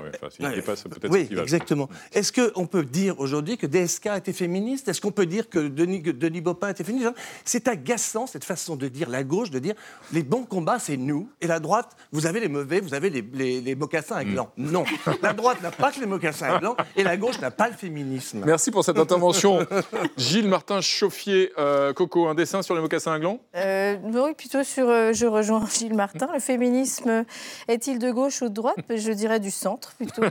oui, 1.08 1.28
exactement. 1.30 1.88
Est-ce 2.12 2.32
qu'on 2.32 2.66
peut 2.66 2.84
dire 2.84 3.18
aujourd'hui 3.18 3.56
que 3.56 3.66
DSK 3.66 4.08
était 4.16 4.32
féministe? 4.32 4.88
Est-ce 4.88 5.00
qu'on 5.00 5.10
peut 5.10 5.26
dire 5.26 5.48
que 5.48 5.68
Denis, 5.68 6.02
Denis 6.02 6.42
Bopin 6.42 6.68
était 6.68 6.84
féministe? 6.84 7.12
C'est 7.44 7.68
agaçant 7.68 8.26
cette 8.26 8.44
façon 8.44 8.76
de 8.76 8.88
dire 8.88 9.08
la 9.08 9.24
gauche, 9.24 9.50
de 9.50 9.58
dire 9.58 9.74
les 10.12 10.22
bons 10.22 10.44
combats, 10.44 10.78
c'est 10.78 10.96
nous, 10.96 11.30
et 11.40 11.46
la 11.46 11.60
droite, 11.60 11.96
vous 12.12 12.26
avez 12.26 12.40
les 12.40 12.48
mauvais, 12.48 12.80
vous 12.80 12.94
avez 12.94 13.08
les, 13.08 13.24
les, 13.32 13.60
les 13.62 13.74
mocassins 13.74 14.22
gland. 14.24 14.50
Mm. 14.56 14.70
Non. 14.70 14.84
La 15.22 15.32
droite 15.32 15.62
n'a 15.62 15.70
pas 15.70 15.90
que 15.90 16.00
les 16.00 16.06
mocassins 16.06 16.58
blancs 16.58 16.76
et 16.96 17.02
la 17.02 17.16
gauche 17.16 17.40
n'a 17.40 17.50
pas 17.50 17.68
le 17.68 17.74
féminisme. 17.74 18.42
Merci 18.44 18.70
pour 18.70 18.84
cette 18.84 18.98
intervention. 18.98 19.66
Gilles 20.16 20.48
Martin 20.48 20.80
Chauffier, 20.80 21.52
euh, 21.58 21.92
Coco, 21.92 22.28
un 22.28 22.34
dessin 22.34 22.62
sur 22.62 22.74
les 22.74 22.80
mocassins 22.80 23.12
à 23.12 23.18
gland 23.18 23.40
euh, 23.56 23.96
Oui, 24.02 24.34
plutôt 24.34 24.62
sur. 24.64 24.88
Euh, 24.88 25.12
je 25.12 25.26
rejoins 25.26 25.66
Gilles 25.72 25.94
Martin. 25.94 26.28
Le 26.32 26.40
féminisme 26.40 27.24
est-il 27.68 27.98
de 27.98 28.10
gauche 28.10 28.42
ou 28.42 28.48
de 28.48 28.54
droite? 28.54 28.76
Je 28.88 29.12
dirais 29.12 29.40
du 29.40 29.50
centre 29.50 29.92
plutôt. 29.96 30.22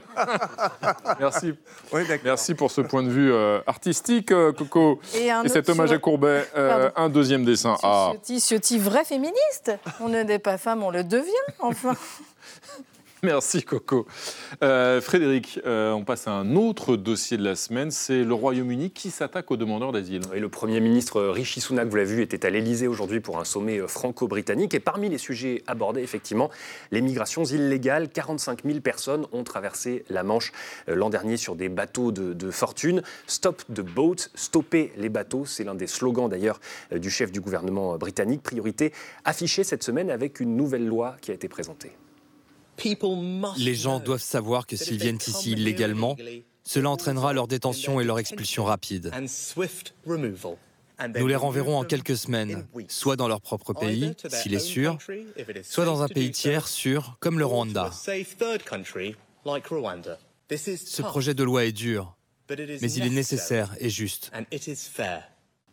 Merci. 1.20 1.54
Merci 2.24 2.56
pour 2.56 2.72
ce 2.72 2.82
point 2.82 3.04
de 3.04 3.10
vue 3.10 3.34
artistique, 3.66 4.30
Coco. 4.30 5.00
Et, 5.16 5.30
cet 5.48 5.70
hommage 5.70 5.92
à 5.92 5.98
Courbet. 5.98 6.46
un 6.96 7.10
deuxième 7.10 7.46
dessin. 7.46 7.76
Ah. 7.84 8.12
Ciotti, 8.12 8.40
Ciotti, 8.40 8.80
vrai 8.80 9.04
féministe. 9.06 9.72
On 10.00 10.10
n'est 10.10 10.40
pas 10.40 10.58
femme, 10.58 10.84
on 10.84 10.92
le 10.92 11.04
devient, 11.04 11.32
enfin. 11.60 11.96
Merci 13.24 13.64
Coco. 13.64 14.06
Euh, 14.64 15.02
Frédéric, 15.02 15.60
euh, 15.66 15.92
on 15.92 16.04
passe 16.04 16.28
à 16.28 16.32
un 16.32 16.56
autre 16.56 16.96
dossier 16.96 17.38
de 17.38 17.44
la 17.44 17.56
semaine, 17.56 17.90
c'est 17.90 18.24
le 18.24 18.34
Royaume-Uni 18.34 18.92
qui 18.92 19.10
s'attaque 19.10 19.50
aux 19.50 19.58
demandeurs 19.58 19.92
d'asile. 19.92 20.22
le 20.32 20.50
Premier 20.50 20.80
ministre 20.80 21.24
Rishi 21.24 21.60
Sunak, 21.60 21.88
vous 21.88 21.96
l'avez 21.96 22.16
vu, 22.16 22.22
était 22.22 22.46
à 22.46 22.52
l'Elysée 22.52 22.88
aujourd'hui 22.88 23.20
pour 23.20 23.40
un 23.40 23.44
sommet 23.44 23.80
euh, 23.80 23.88
franco-britannique. 23.88 24.76
Et 24.76 24.80
parmi 24.80 25.10
les 25.10 25.18
sujets 25.18 25.64
abordés, 25.66 26.02
effectivement, 26.02 26.52
les 26.92 27.02
migrations 27.02 27.44
illégales. 27.44 28.10
45 28.10 28.64
000 28.64 28.82
personnes 28.82 29.26
ont 29.32 29.44
traversé 29.44 30.04
la 30.10 30.22
Manche 30.24 30.52
l'an 30.88 31.10
dernier 31.10 31.38
sur 31.38 31.56
des 31.56 31.70
bateaux 31.70 32.12
de, 32.12 32.52
fortune. 32.52 33.02
Stop 33.26 33.64
the 33.74 33.82
boat, 33.82 34.16
stopper 34.36 34.92
les 34.98 35.10
bateaux, 35.10 35.46
c'est 35.46 35.64
l'un 35.64 35.76
des 35.76 35.88
slogans 35.88 36.30
d'ailleurs 36.30 36.60
du 36.92 37.10
chef 37.10 37.32
du 37.32 37.42
gouvernement 37.42 37.98
britannique. 37.98 38.44
Priorité 38.44 38.94
affichée 39.26 39.64
cette 39.64 39.84
semaine 39.84 40.12
avec 40.12 40.40
une 40.40 40.56
nouvelle 40.56 40.86
loi 40.86 41.16
qui 41.22 41.32
a 41.32 41.34
été 41.34 41.48
présentée. 41.48 41.92
Les 43.58 43.76
gens 43.76 44.00
doivent 44.00 44.22
savoir 44.22 44.68
que 44.68 44.76
s'ils 44.76 44.98
viennent 44.98 45.20
ici 45.28 45.52
illégalement, 45.52 46.16
cela 46.64 46.90
entraînera 46.90 47.34
leur 47.34 47.48
détention 47.48 48.00
et 48.00 48.04
leur 48.04 48.20
expulsion 48.20 48.66
rapide. 48.66 49.12
Nous 51.16 51.28
les 51.28 51.36
renverrons 51.36 51.78
en 51.78 51.84
quelques 51.84 52.18
semaines, 52.18 52.66
soit 52.88 53.16
dans 53.16 53.28
leur 53.28 53.42
propre 53.42 53.74
pays, 53.74 54.14
s'il 54.30 54.54
est 54.54 54.60
sûr, 54.60 54.98
soit 55.64 55.86
dans 55.86 56.02
un 56.02 56.08
pays 56.08 56.32
tiers 56.32 56.68
sûr, 56.68 57.18
comme 57.20 57.38
le 57.40 57.46
Rwanda. 57.46 57.92
Ce 60.50 61.02
projet 61.02 61.34
de 61.34 61.44
loi 61.44 61.66
est 61.66 61.72
dur, 61.72 62.16
mais 62.50 62.92
il 62.92 63.06
est 63.06 63.12
nécessaire 63.12 63.76
et 63.80 63.90
juste. 63.90 64.32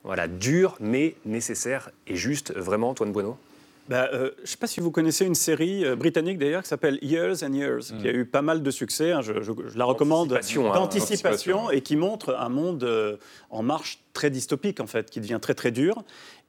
Voilà, 0.03 0.29
dur, 0.29 0.77
mais 0.81 1.15
nécessaire 1.25 1.91
et 2.07 2.17
juste, 2.17 2.53
vraiment, 2.55 2.91
Antoine 2.91 3.13
Bueno? 3.13 3.39
Bah, 3.89 4.09
euh, 4.13 4.31
je 4.39 4.43
ne 4.43 4.47
sais 4.47 4.57
pas 4.57 4.67
si 4.67 4.81
vous 4.81 4.91
connaissez 4.91 5.27
une 5.27 5.35
série 5.35 5.85
euh, 5.85 5.95
britannique 5.95 6.39
d'ailleurs 6.39 6.63
qui 6.63 6.69
s'appelle 6.69 6.99
Years 7.03 7.43
and 7.43 7.53
Years, 7.53 7.83
qui 8.01 8.09
a 8.09 8.13
mm. 8.13 8.17
eu 8.17 8.25
pas 8.25 8.41
mal 8.41 8.63
de 8.63 8.71
succès. 8.71 9.13
Hein, 9.13 9.21
je, 9.21 9.33
la 9.77 9.85
recommande 9.85 10.33
hein, 10.33 10.73
d'anticipation 10.75 11.71
et 11.71 11.83
qui 11.83 11.97
montre 11.97 12.35
un 12.39 12.49
monde 12.49 12.85
euh, 12.85 13.17
en 13.51 13.63
marche 13.63 13.99
très 14.15 14.31
dystopique 14.31 14.81
en 14.81 14.87
fait, 14.87 15.11
qui 15.11 15.21
devient 15.21 15.39
très 15.41 15.55
très 15.55 15.71
dur. 15.71 16.03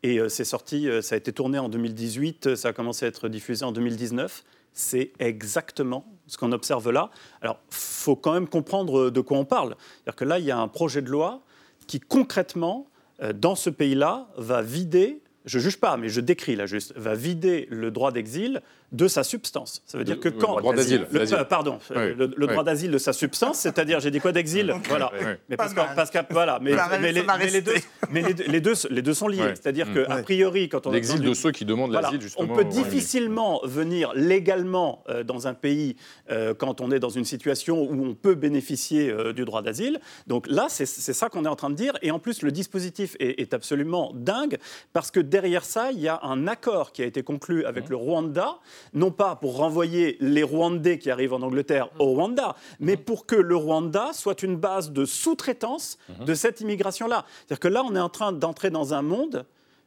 Et 0.03 0.19
c'est 0.29 0.43
sorti, 0.43 0.87
ça 1.01 1.15
a 1.15 1.17
été 1.17 1.33
tourné 1.33 1.57
en 1.57 1.67
2018, 1.67 2.53
ça 2.55 2.67
a 2.67 2.73
commencé 2.73 3.05
à 3.05 3.07
être 3.07 3.27
diffusé 3.27 3.65
en 3.65 3.71
2019. 3.71 4.43
C'est 4.71 5.13
exactement 5.17 6.05
ce 6.27 6.37
qu'on 6.37 6.51
observe 6.51 6.91
là. 6.91 7.09
Alors, 7.41 7.57
faut 7.71 8.15
quand 8.15 8.33
même 8.33 8.47
comprendre 8.47 9.09
de 9.09 9.21
quoi 9.21 9.39
on 9.39 9.45
parle. 9.45 9.75
C'est-à-dire 9.79 10.15
que 10.15 10.25
là, 10.25 10.37
il 10.37 10.45
y 10.45 10.51
a 10.51 10.59
un 10.59 10.67
projet 10.67 11.01
de 11.01 11.09
loi 11.09 11.41
qui 11.87 11.99
concrètement, 11.99 12.85
dans 13.33 13.55
ce 13.55 13.71
pays-là, 13.71 14.27
va 14.37 14.61
vider 14.61 15.23
je 15.45 15.59
juge 15.59 15.77
pas, 15.77 15.97
mais 15.97 16.09
je 16.09 16.21
décris 16.21 16.55
là 16.55 16.65
juste, 16.65 16.93
va 16.95 17.15
vider 17.15 17.67
le 17.69 17.91
droit 17.91 18.11
d'exil 18.11 18.61
de 18.91 19.07
sa 19.07 19.23
substance. 19.23 19.81
Ça 19.85 19.97
veut 19.97 20.03
dire 20.03 20.19
que 20.19 20.29
quand... 20.29 20.55
Le 20.55 20.61
droit 20.61 20.75
d'asile. 20.75 21.07
Euh, 21.13 21.43
pardon, 21.43 21.79
le, 21.89 22.27
droit 22.27 22.63
d'asile 22.63 22.91
de 22.91 22.97
sa 22.97 23.13
substance, 23.13 23.57
c'est-à-dire, 23.59 23.99
j'ai 23.99 24.11
dit 24.11 24.19
quoi 24.19 24.31
d'exil 24.31 24.73
Voilà. 24.87 25.11
Mais 25.49 25.57
parce, 25.57 25.73
que, 25.73 26.19
voilà, 26.29 26.59
mais, 26.61 26.71
les, 26.71 27.61
deux, 27.61 27.73
mais 28.11 28.21
les, 28.21 28.61
deux, 28.61 28.73
les 28.89 29.01
deux 29.01 29.13
sont 29.13 29.27
liés. 29.27 29.53
C'est-à-dire 29.55 29.91
que 29.93 30.09
a 30.09 30.21
priori, 30.21 30.69
quand 30.69 30.87
on... 30.87 30.91
L'exil 30.91 31.21
de 31.21 31.33
ceux 31.33 31.51
qui 31.51 31.65
demandent 31.65 31.91
l'asile, 31.91 32.21
justement. 32.21 32.51
On 32.51 32.55
peut 32.55 32.65
difficilement 32.65 33.61
venir 33.63 34.13
légalement 34.15 35.03
euh, 35.09 35.23
dans 35.23 35.47
un 35.47 35.53
pays 35.53 35.95
euh, 36.29 36.53
quand 36.53 36.81
on 36.81 36.91
est 36.91 36.99
dans 36.99 37.09
une 37.09 37.25
situation 37.25 37.83
où 37.83 38.05
on 38.05 38.13
peut 38.13 38.35
bénéficier 38.35 39.13
du 39.33 39.45
droit 39.45 39.61
d'asile. 39.61 39.99
Donc 40.27 40.47
là, 40.47 40.67
c'est 40.69 40.85
ça 40.85 41.29
qu'on 41.29 41.45
est 41.45 41.49
en 41.49 41.55
train 41.55 41.69
de 41.69 41.75
dire. 41.75 41.93
Et 42.01 42.11
en 42.11 42.19
plus, 42.19 42.41
le 42.41 42.51
dispositif 42.51 43.15
est, 43.19 43.41
est, 43.41 43.53
absolument 43.53 44.11
dingue 44.13 44.57
parce 44.93 45.11
que 45.11 45.19
derrière 45.19 45.65
ça, 45.65 45.91
il 45.91 45.99
y 45.99 46.07
a 46.07 46.19
un 46.23 46.47
accord 46.47 46.91
qui 46.91 47.01
a 47.01 47.05
été 47.05 47.23
conclu 47.23 47.65
avec 47.65 47.85
mmh. 47.85 47.91
le 47.91 47.95
Rwanda 47.95 48.55
non 48.93 49.11
pas 49.11 49.35
pour 49.35 49.57
renvoyer 49.57 50.17
les 50.19 50.43
Rwandais 50.43 50.97
qui 50.97 51.11
arrivent 51.11 51.33
en 51.33 51.41
Angleterre 51.41 51.89
au 51.99 52.05
Rwanda, 52.05 52.55
mais 52.79 52.97
pour 52.97 53.25
que 53.25 53.35
le 53.35 53.55
Rwanda 53.55 54.11
soit 54.13 54.43
une 54.43 54.55
base 54.55 54.91
de 54.91 55.05
sous-traitance 55.05 55.97
de 56.25 56.33
cette 56.33 56.61
immigration-là. 56.61 57.25
C'est-à-dire 57.37 57.59
que 57.59 57.67
là, 57.67 57.83
on 57.83 57.95
est 57.95 57.99
en 57.99 58.09
train 58.09 58.31
d'entrer 58.31 58.69
dans 58.69 58.93
un 58.93 59.01
monde, 59.01 59.45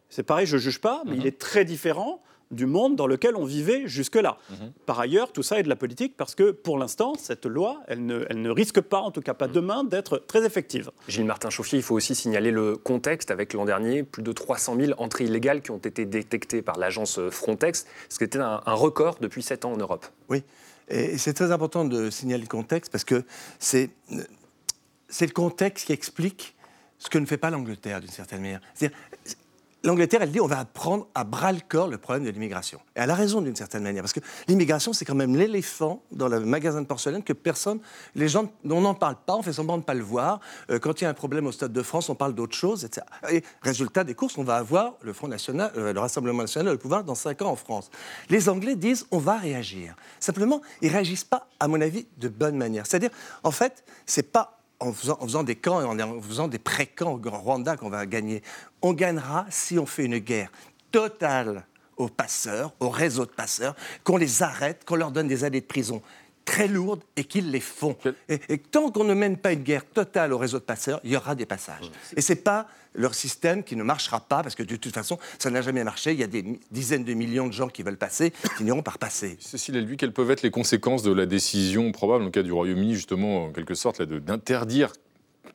c'est 0.09 0.23
pareil, 0.23 0.47
je 0.47 0.57
ne 0.57 0.61
juge 0.61 0.81
pas, 0.81 1.03
mais 1.07 1.17
il 1.17 1.27
est 1.27 1.39
très 1.39 1.65
différent 1.65 2.23
du 2.51 2.67
monde 2.67 2.97
dans 2.97 3.07
lequel 3.07 3.37
on 3.37 3.45
vivait 3.45 3.87
jusque-là. 3.87 4.39
Mhm. 4.51 4.73
Par 4.87 5.01
ailleurs, 5.01 5.33
tout 5.33 5.43
ça 5.43 5.59
est 5.59 5.63
de 5.63 5.69
la 5.69 5.77
politique 5.77 6.17
parce 6.17 6.35
que 6.35 6.51
pour 6.51 6.79
l'instant, 6.79 7.15
cette 7.19 7.47
loi, 7.47 7.83
elle 7.87 8.05
ne, 8.05 8.25
elle 8.29 8.41
ne, 8.41 8.51
risque 8.51 8.81
pas, 8.81 9.01
en 9.01 9.11
tout 9.11 9.21
cas 9.21 9.35
pas 9.35 9.49
demain, 9.49 9.85
d'être 9.85 10.19
très 10.19 10.45
effective. 10.45 10.91
Gilles 11.09 11.25
Martin 11.25 11.51
Chauffier, 11.51 11.79
il 11.79 11.83
faut 11.83 11.95
aussi 11.95 12.15
signaler 12.15 12.51
le 12.51 12.77
contexte 12.77 13.31
avec 13.31 13.53
l'an 13.53 13.65
dernier, 13.65 14.03
plus 14.03 14.23
de 14.23 14.33
300 14.33 14.77
000 14.79 14.93
entrées 14.99 15.25
illégales 15.25 15.63
qui 15.63 15.71
ont 15.71 15.79
été 15.79 16.07
détectées 16.07 16.63
par 16.63 16.79
l'agence 16.79 17.21
Frontex, 17.31 17.87
ce 18.09 18.19
qui 18.19 18.25
était 18.25 18.39
un, 18.39 18.63
un 18.65 18.75
record 18.75 19.17
depuis 19.21 19.43
7 19.43 19.65
ans 19.65 19.73
en 19.73 19.77
Europe. 19.77 20.07
Oui, 20.29 20.43
et 20.89 21.19
c'est 21.19 21.35
très 21.35 21.53
important 21.53 21.85
de 21.85 22.11
signaler 22.11 22.43
le 22.43 22.49
contexte 22.49 22.91
parce 22.91 23.05
que 23.05 23.25
c'est 23.59 23.91
le 24.11 25.33
contexte 25.33 25.87
qui 25.87 25.93
explique 25.93 26.55
ce 26.99 27.09
que 27.09 27.19
ne 27.19 27.27
fait 27.27 27.37
pas 27.37 27.51
l'Angleterre 27.51 28.01
d'une 28.01 28.11
certaine 28.11 28.41
manière. 28.41 28.61
C'est-à-dire, 28.75 28.99
l'Angleterre, 29.85 30.23
elle 30.23 30.31
dit 30.31 30.41
on 30.41 30.47
va 30.47 30.65
prendre 30.65 31.07
à 31.15 31.25
bras 31.25 31.53
le 31.53 31.61
corps 31.67 31.89
le 31.89 31.99
problème 31.99 32.25
de 32.25 32.31
l'immigration. 32.31 32.81
Et 32.97 33.01
elle 33.01 33.11
a 33.11 33.15
raison 33.15 33.41
d'une 33.41 33.57
certaine 33.57 33.83
manière, 33.83 34.03
parce 34.03 34.13
que 34.13 34.21
l'immigration, 34.49 34.93
c'est 34.93 35.05
quand 35.05 35.15
même 35.15 35.37
l'éléphant 35.37 36.03
dans 36.13 36.29
le 36.29 36.41
magasin 36.41 36.83
de 36.83 36.87
porcelaine 36.87 37.23
que 37.23 37.33
personne, 37.33 37.81
les 38.15 38.29
gens, 38.29 38.51
on 38.69 38.81
n'en 38.81 38.95
parle 38.95 39.17
pas, 39.25 39.37
on 39.37 39.43
fait 39.43 39.53
semblant 39.53 39.77
de 39.77 39.83
ne 39.83 39.87
pas 39.87 39.95
le 39.95 40.03
voir. 40.03 40.41
Euh, 40.71 40.79
quand 40.79 41.01
il 41.01 41.05
y 41.05 41.07
a 41.07 41.11
un 41.11 41.15
problème 41.15 41.47
au 41.47 41.53
Stade 41.53 41.73
de 41.73 41.83
France, 41.83 42.09
on 42.09 42.15
parle 42.15 42.35
d'autre 42.35 42.57
chose, 42.57 42.85
etc. 42.85 43.07
Et 43.31 43.43
résultat 43.63 44.05
des 44.05 44.15
courses, 44.15 44.39
on 44.39 44.45
va 44.45 44.57
avoir 44.57 44.95
le 45.03 45.13
Front 45.13 45.29
National, 45.29 45.71
euh, 45.77 45.93
le 45.93 46.01
Rassemblement 46.01 46.43
National, 46.43 46.73
le 46.73 46.79
pouvoir 46.79 47.05
dans 47.05 47.15
cinq 47.15 47.43
ans 47.43 47.51
en 47.51 47.57
France. 47.57 47.91
Les 48.29 48.49
Anglais 48.49 48.77
disent 48.77 49.07
on 49.11 49.19
va 49.19 49.37
réagir. 49.37 49.95
Simplement, 50.21 50.61
ils 50.83 50.91
réagissent 50.91 51.25
pas, 51.25 51.47
à 51.61 51.69
mon 51.69 51.81
avis, 51.81 52.07
de 52.19 52.29
bonne 52.29 52.57
manière. 52.57 52.87
C'est-à-dire, 52.87 53.11
en 53.43 53.51
fait, 53.51 53.85
c'est 54.07 54.31
pas 54.33 54.58
en 54.81 54.93
faisant, 54.93 55.43
des 55.43 55.57
camps 55.57 55.81
et 55.81 56.03
en, 56.03 56.23
faisant 56.23 56.49
des 56.49 56.59
pré-camps 56.59 57.13
au 57.13 57.31
Rwanda 57.31 57.77
qu'on 57.77 57.91
va 57.91 58.07
gagner. 58.07 58.43
On 58.83 58.93
gagnera 58.93 59.47
si 59.51 59.79
on 59.79 59.87
fait 59.87 60.05
une 60.05 60.19
guerre 60.19 60.51
totale 60.93 61.67
aux 61.97 62.09
passeurs, 62.09 62.73
aux 62.79 62.91
réseaux 62.91 63.27
de 63.27 63.31
passeurs, 63.31 63.75
qu'on 64.05 64.17
les 64.17 64.43
arrête, 64.43 64.85
qu'on 64.85 64.97
leur 64.97 65.11
donne 65.11 65.27
des 65.27 65.45
années 65.45 65.61
de 65.61 65.67
prison 65.67 66.01
très 66.49 66.67
lourdes 66.67 67.03
et 67.17 67.25
qu'ils 67.25 67.51
les 67.51 67.61
font. 67.61 67.95
Et, 68.31 68.57
tant 68.57 68.91
qu'on 68.91 69.05
ne 69.05 69.13
mène 69.13 69.37
pas 69.37 69.53
une 69.53 69.63
guerre 69.63 69.85
totale 69.85 70.33
au 70.33 70.39
réseau 70.39 70.59
de 70.59 70.65
passeurs, 70.65 70.99
il 71.05 71.13
y 71.13 71.17
aura 71.17 71.35
des 71.35 71.45
passages. 71.45 71.91
Et 72.17 72.23
c'est 72.23 72.43
pas 72.43 72.67
leur 72.95 73.15
système 73.15 73.63
qui 73.63 73.77
ne 73.77 73.83
marchera 73.83 74.21
pas, 74.21 74.43
parce 74.43 74.55
que 74.55 74.63
de 74.63 74.77
toute 74.77 74.95
façon, 74.95 75.19
ça 75.39 75.51
n'a 75.51 75.61
jamais 75.61 75.85
marché. 75.85 76.13
Il 76.13 76.19
y 76.19 76.23
a 76.23 76.27
des 76.27 76.59
dizaines 76.71 77.05
de 77.05 77.13
millions 77.13 77.47
de 77.47 77.53
gens 77.53 77.69
qui 77.69 77.83
veulent 77.83 77.99
passer, 77.99 78.33
qui 78.57 78.65
n'iront 78.65 78.83
pas 78.83 78.95
passer. 78.99 79.37
Cécile 79.41 79.79
lui, 79.85 79.99
quelles 79.99 80.15
peuvent 80.15 80.31
être 80.31 80.43
les 80.43 80.51
conséquences 80.51 81.03
de 81.03 81.13
la 81.13 81.27
décision 81.27 81.93
probable, 81.93 82.25
le 82.25 82.31
cas 82.31 82.43
du 82.43 82.51
Royaume-Uni, 82.51 82.95
justement, 82.95 83.45
en 83.45 83.53
quelque 83.53 83.75
sorte, 83.75 84.01
d'interdire 84.03 84.93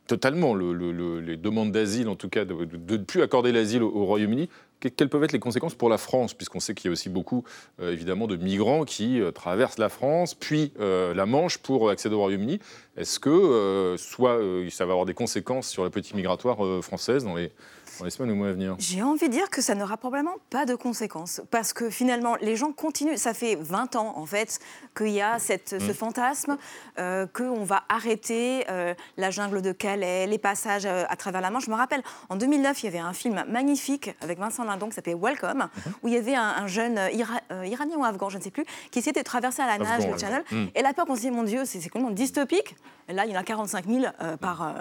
totalement 0.05 0.53
les 0.53 1.37
demandes 1.37 1.71
d'asile, 1.71 2.07
en 2.07 2.15
tout 2.15 2.29
cas, 2.29 2.45
de 2.45 2.53
ne 2.53 2.97
plus 2.97 3.23
accorder 3.23 3.51
l'asile 3.51 3.81
au 3.81 4.05
Royaume-Uni 4.05 4.47
quelles 4.91 5.09
peuvent 5.09 5.23
être 5.23 5.31
les 5.31 5.39
conséquences 5.39 5.75
pour 5.75 5.89
la 5.89 5.97
France, 5.97 6.33
puisqu'on 6.33 6.59
sait 6.59 6.73
qu'il 6.73 6.89
y 6.89 6.89
a 6.89 6.93
aussi 6.93 7.09
beaucoup, 7.09 7.43
euh, 7.79 7.91
évidemment, 7.91 8.27
de 8.27 8.35
migrants 8.35 8.83
qui 8.85 9.19
euh, 9.19 9.31
traversent 9.31 9.77
la 9.77 9.89
France, 9.89 10.33
puis 10.33 10.71
euh, 10.79 11.13
la 11.13 11.25
Manche 11.25 11.57
pour 11.57 11.89
accéder 11.89 12.15
au 12.15 12.19
Royaume-Uni. 12.19 12.59
Est-ce 12.97 13.19
que, 13.19 13.95
soit 13.97 14.39
ça 14.69 14.85
va 14.85 14.91
avoir 14.91 15.05
des 15.05 15.13
conséquences 15.15 15.67
sur 15.67 15.83
la 15.83 15.89
politique 15.89 16.15
migratoire 16.15 16.83
française 16.83 17.23
dans 17.23 17.35
les 17.35 17.51
dans 17.99 18.05
les 18.05 18.11
semaines 18.11 18.31
ou 18.31 18.35
mois 18.35 18.49
à 18.49 18.53
venir 18.53 18.75
J'ai 18.79 19.03
envie 19.03 19.27
de 19.27 19.33
dire 19.33 19.49
que 19.49 19.61
ça 19.61 19.75
n'aura 19.75 19.97
probablement 19.97 20.35
pas 20.49 20.65
de 20.65 20.75
conséquences. 20.75 21.41
Parce 21.51 21.73
que 21.73 21.89
finalement, 21.89 22.35
les 22.41 22.55
gens 22.55 22.71
continuent. 22.71 23.15
Ça 23.15 23.33
fait 23.33 23.55
20 23.55 23.95
ans, 23.95 24.13
en 24.17 24.25
fait, 24.25 24.59
qu'il 24.95 25.09
y 25.09 25.21
a 25.21 25.39
cette, 25.39 25.69
ce 25.69 25.91
mm. 25.91 25.93
fantasme 25.93 26.57
euh, 26.99 27.25
qu'on 27.27 27.63
va 27.63 27.83
arrêter 27.89 28.65
euh, 28.69 28.93
la 29.17 29.31
jungle 29.31 29.61
de 29.61 29.71
Calais, 29.71 30.27
les 30.27 30.37
passages 30.37 30.85
euh, 30.85 31.03
à 31.09 31.15
travers 31.15 31.41
la 31.41 31.49
Manche. 31.49 31.65
Je 31.65 31.71
me 31.71 31.75
rappelle, 31.75 32.01
en 32.29 32.35
2009, 32.35 32.83
il 32.83 32.85
y 32.85 32.89
avait 32.89 32.99
un 32.99 33.13
film 33.13 33.43
magnifique 33.49 34.11
avec 34.21 34.39
Vincent 34.39 34.63
Lindon 34.63 34.89
qui 34.89 34.95
s'appelait 34.95 35.15
Welcome, 35.15 35.59
mm-hmm. 35.59 35.91
où 36.03 36.07
il 36.07 36.13
y 36.13 36.17
avait 36.17 36.35
un, 36.35 36.67
jeune 36.67 36.99
iranien 37.11 37.97
ou 37.97 38.05
afghan, 38.05 38.29
je 38.29 38.37
ne 38.37 38.43
sais 38.43 38.51
plus, 38.51 38.65
qui 38.91 38.99
essayait 38.99 39.13
de 39.13 39.21
traverser 39.21 39.61
à 39.61 39.67
la 39.67 39.77
nage 39.77 40.07
le 40.07 40.17
Channel. 40.17 40.43
Mm. 40.51 40.65
Et 40.75 40.81
la 40.81 40.93
peur 40.93 41.05
qu'on 41.05 41.15
se 41.15 41.21
dit, 41.21 41.31
mon 41.31 41.43
Dieu, 41.43 41.63
c'est 41.65 41.79
complètement 41.89 42.11
dystopique. 42.11 42.75
Et 43.09 43.13
là, 43.13 43.25
il 43.25 43.33
y 43.33 43.37
en 43.37 43.39
a 43.39 43.43
45 43.43 43.85
000 43.85 44.05
par, 44.39 44.73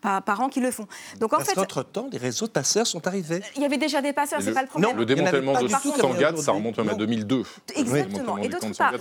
par, 0.00 0.22
par, 0.22 0.40
an 0.40 0.48
qui 0.48 0.60
le 0.60 0.72
font. 0.72 0.88
Donc, 1.20 1.32
en 1.32 1.36
Parce 1.36 1.54
qu'entre-temps, 1.54 2.08
les 2.10 2.18
réseaux 2.18 2.41
de 2.46 2.52
passeurs 2.52 2.86
sont 2.86 3.06
arrivés. 3.06 3.40
Il 3.56 3.62
y 3.62 3.64
avait 3.64 3.78
déjà 3.78 4.00
des 4.00 4.12
passeurs, 4.12 4.40
c'est 4.42 4.52
pas 4.52 4.62
le 4.62 4.68
problème. 4.68 4.90
Non, 4.92 4.96
le 4.96 5.04
démantèlement 5.04 5.60
de 5.60 5.68
Sangad, 5.68 6.38
ça 6.38 6.52
remonte 6.52 6.78
même 6.78 6.90
à 6.90 6.94
2002. 6.94 7.42
Exactement. 7.76 8.38
Et 8.38 8.48
d'autre 8.48 8.76
part, 8.76 8.94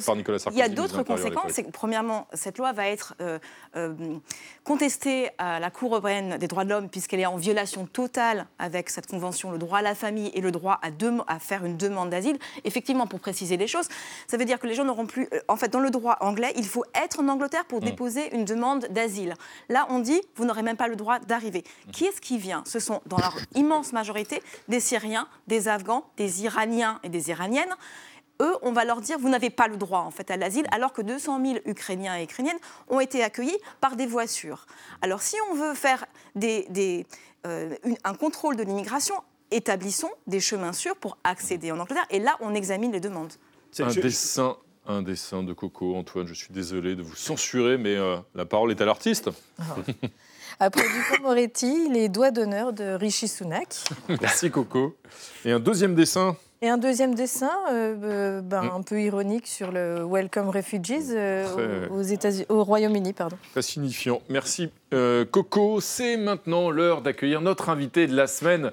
il 0.51 0.57
y 0.57 0.61
a 0.61 0.69
d'autres 0.69 1.03
conséquences. 1.03 1.59
Premièrement, 1.73 2.27
cette 2.33 2.57
loi 2.57 2.71
va 2.73 2.87
être 2.87 3.15
euh, 3.21 3.39
euh, 3.75 3.93
contestée 4.63 5.29
à 5.37 5.59
la 5.59 5.71
Cour 5.71 5.93
européenne 5.93 6.37
des 6.37 6.47
droits 6.47 6.63
de 6.63 6.69
l'homme, 6.69 6.89
puisqu'elle 6.89 7.19
est 7.19 7.25
en 7.25 7.37
violation 7.37 7.85
totale 7.85 8.45
avec 8.59 8.89
cette 8.89 9.07
convention, 9.07 9.51
le 9.51 9.57
droit 9.57 9.79
à 9.79 9.81
la 9.81 9.95
famille 9.95 10.31
et 10.33 10.41
le 10.41 10.51
droit 10.51 10.79
à, 10.81 10.89
à 11.27 11.39
faire 11.39 11.65
une 11.65 11.77
demande 11.77 12.09
d'asile. 12.09 12.37
Effectivement, 12.63 13.07
pour 13.07 13.19
préciser 13.19 13.57
les 13.57 13.67
choses, 13.67 13.87
ça 14.27 14.37
veut 14.37 14.45
dire 14.45 14.59
que 14.59 14.67
les 14.67 14.75
gens 14.75 14.85
n'auront 14.85 15.07
plus. 15.07 15.27
Euh, 15.33 15.39
en 15.47 15.55
fait, 15.55 15.69
dans 15.69 15.79
le 15.79 15.89
droit 15.89 16.17
anglais, 16.21 16.53
il 16.55 16.65
faut 16.65 16.85
être 16.93 17.19
en 17.19 17.27
Angleterre 17.27 17.65
pour 17.65 17.81
mm. 17.81 17.85
déposer 17.85 18.35
une 18.35 18.45
demande 18.45 18.87
d'asile. 18.89 19.33
Là, 19.69 19.87
on 19.89 19.99
dit, 19.99 20.21
vous 20.35 20.45
n'aurez 20.45 20.63
même 20.63 20.77
pas 20.77 20.87
le 20.87 20.95
droit 20.95 21.19
d'arriver. 21.19 21.63
Mm. 21.87 21.91
Qui 21.91 22.05
est-ce 22.05 22.21
qui 22.21 22.37
vient? 22.37 22.63
Ce 22.67 22.79
sont, 22.79 23.01
dans 23.07 23.17
leur 23.17 23.35
immense 23.55 23.93
majorité, 23.93 24.41
des 24.67 24.79
Syriens, 24.79 25.27
des 25.47 25.67
Afghans, 25.67 26.05
des 26.17 26.43
Iraniens 26.43 26.99
et 27.03 27.09
des 27.09 27.29
Iraniennes 27.29 27.75
eux, 28.41 28.55
on 28.61 28.71
va 28.71 28.83
leur 28.85 29.01
dire 29.01 29.17
vous 29.19 29.29
n'avez 29.29 29.49
pas 29.49 29.67
le 29.67 29.77
droit 29.77 29.99
en 29.99 30.11
fait 30.11 30.29
à 30.31 30.37
l'asile, 30.37 30.65
alors 30.71 30.93
que 30.93 31.01
200 31.01 31.45
000 31.45 31.59
Ukrainiens 31.65 32.17
et 32.17 32.23
Ukrainiennes 32.23 32.59
ont 32.89 32.99
été 32.99 33.23
accueillis 33.23 33.57
par 33.79 33.95
des 33.95 34.05
voies 34.05 34.27
sûres. 34.27 34.65
Alors 35.01 35.21
si 35.21 35.35
on 35.51 35.55
veut 35.55 35.73
faire 35.73 36.05
des, 36.35 37.05
euh, 37.47 37.75
un 38.03 38.13
contrôle 38.13 38.55
de 38.55 38.63
l'immigration, 38.63 39.15
établissons 39.51 40.11
des 40.27 40.39
chemins 40.39 40.73
sûrs 40.73 40.95
pour 40.95 41.17
accéder 41.23 41.71
en 41.71 41.79
Angleterre, 41.79 42.07
et 42.09 42.19
là 42.19 42.35
on 42.41 42.53
examine 42.53 42.91
les 42.91 42.99
demandes. 42.99 43.33
Un 43.79 43.93
dessin 43.93 44.57
un 44.87 45.03
dessin 45.03 45.43
de 45.43 45.53
Coco. 45.53 45.95
Antoine, 45.95 46.25
je 46.25 46.33
suis 46.33 46.51
désolé 46.51 46.95
de 46.95 47.03
vous 47.03 47.15
censurer, 47.15 47.77
mais 47.77 47.95
euh, 47.95 48.17
la 48.33 48.45
parole 48.45 48.71
est 48.71 48.81
à 48.81 48.85
l'artiste. 48.85 49.29
Ah. 49.59 49.63
Après 50.59 50.83
Dupont 50.83 51.23
Moretti, 51.23 51.89
les 51.89 52.09
doigts 52.09 52.31
d'honneur 52.31 52.73
de 52.73 52.93
Rishi 52.93 53.27
Sunak. 53.27 53.75
Merci 54.21 54.51
Coco. 54.51 54.95
Et 55.45 55.51
un 55.51 55.59
deuxième 55.59 55.95
dessin 55.95 56.35
et 56.61 56.69
un 56.69 56.77
deuxième 56.77 57.15
dessin, 57.15 57.51
euh, 57.71 57.95
euh, 58.03 58.41
ben, 58.41 58.63
mm. 58.63 58.71
un 58.75 58.81
peu 58.81 59.01
ironique 59.01 59.47
sur 59.47 59.71
le 59.71 60.05
Welcome 60.09 60.49
Refugees 60.49 61.15
aux, 61.91 62.01
États 62.01 62.29
au 62.49 62.63
Royaume-Uni. 62.63 63.13
Pardon. 63.13 63.37
Très 63.51 63.61
signifiant. 63.61 64.21
Merci 64.29 64.69
Coco. 65.31 65.81
C'est 65.81 66.17
maintenant 66.17 66.69
l'heure 66.69 67.01
d'accueillir 67.01 67.41
notre 67.41 67.69
invité 67.69 68.07
de 68.07 68.15
la 68.15 68.27
semaine. 68.27 68.71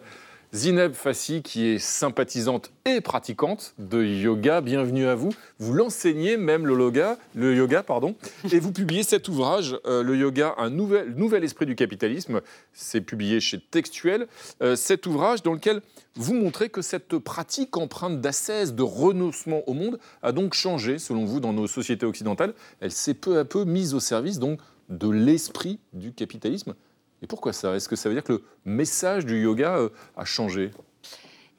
Zineb 0.54 0.94
Fassi, 0.94 1.42
qui 1.42 1.66
est 1.66 1.78
sympathisante 1.78 2.72
et 2.86 3.02
pratiquante 3.02 3.74
de 3.78 4.02
yoga. 4.02 4.62
Bienvenue 4.62 5.06
à 5.06 5.14
vous. 5.14 5.28
Vous 5.58 5.74
l'enseignez 5.74 6.38
même 6.38 6.66
le 6.66 6.78
yoga, 6.78 7.18
le 7.34 7.54
yoga 7.54 7.82
pardon, 7.82 8.16
et 8.52 8.58
vous 8.58 8.72
publiez 8.72 9.02
cet 9.02 9.28
ouvrage, 9.28 9.76
euh, 9.84 10.02
Le 10.02 10.16
yoga, 10.16 10.54
un 10.56 10.70
nouvel, 10.70 11.14
nouvel 11.16 11.44
esprit 11.44 11.66
du 11.66 11.76
capitalisme. 11.76 12.40
C'est 12.72 13.02
publié 13.02 13.40
chez 13.40 13.60
Textuel. 13.60 14.26
Euh, 14.62 14.74
cet 14.74 15.06
ouvrage 15.06 15.42
dans 15.42 15.52
lequel 15.52 15.82
vous 16.14 16.32
montrez 16.32 16.70
que 16.70 16.80
cette 16.80 17.18
pratique 17.18 17.76
empreinte 17.76 18.22
d'ascèse, 18.22 18.74
de 18.74 18.82
renoncement 18.82 19.68
au 19.68 19.74
monde, 19.74 19.98
a 20.22 20.32
donc 20.32 20.54
changé, 20.54 20.98
selon 20.98 21.26
vous, 21.26 21.40
dans 21.40 21.52
nos 21.52 21.66
sociétés 21.66 22.06
occidentales. 22.06 22.54
Elle 22.80 22.92
s'est 22.92 23.12
peu 23.12 23.38
à 23.38 23.44
peu 23.44 23.64
mise 23.64 23.92
au 23.92 24.00
service 24.00 24.38
donc 24.38 24.60
de 24.88 25.10
l'esprit 25.10 25.78
du 25.92 26.12
capitalisme. 26.12 26.74
Et 27.22 27.26
pourquoi 27.26 27.52
ça? 27.52 27.74
Est-ce 27.74 27.88
que 27.88 27.96
ça 27.96 28.08
veut 28.08 28.14
dire 28.14 28.24
que 28.24 28.32
le 28.32 28.42
message 28.64 29.26
du 29.26 29.42
yoga 29.42 29.78
euh, 29.78 29.88
a 30.16 30.24
changé? 30.24 30.70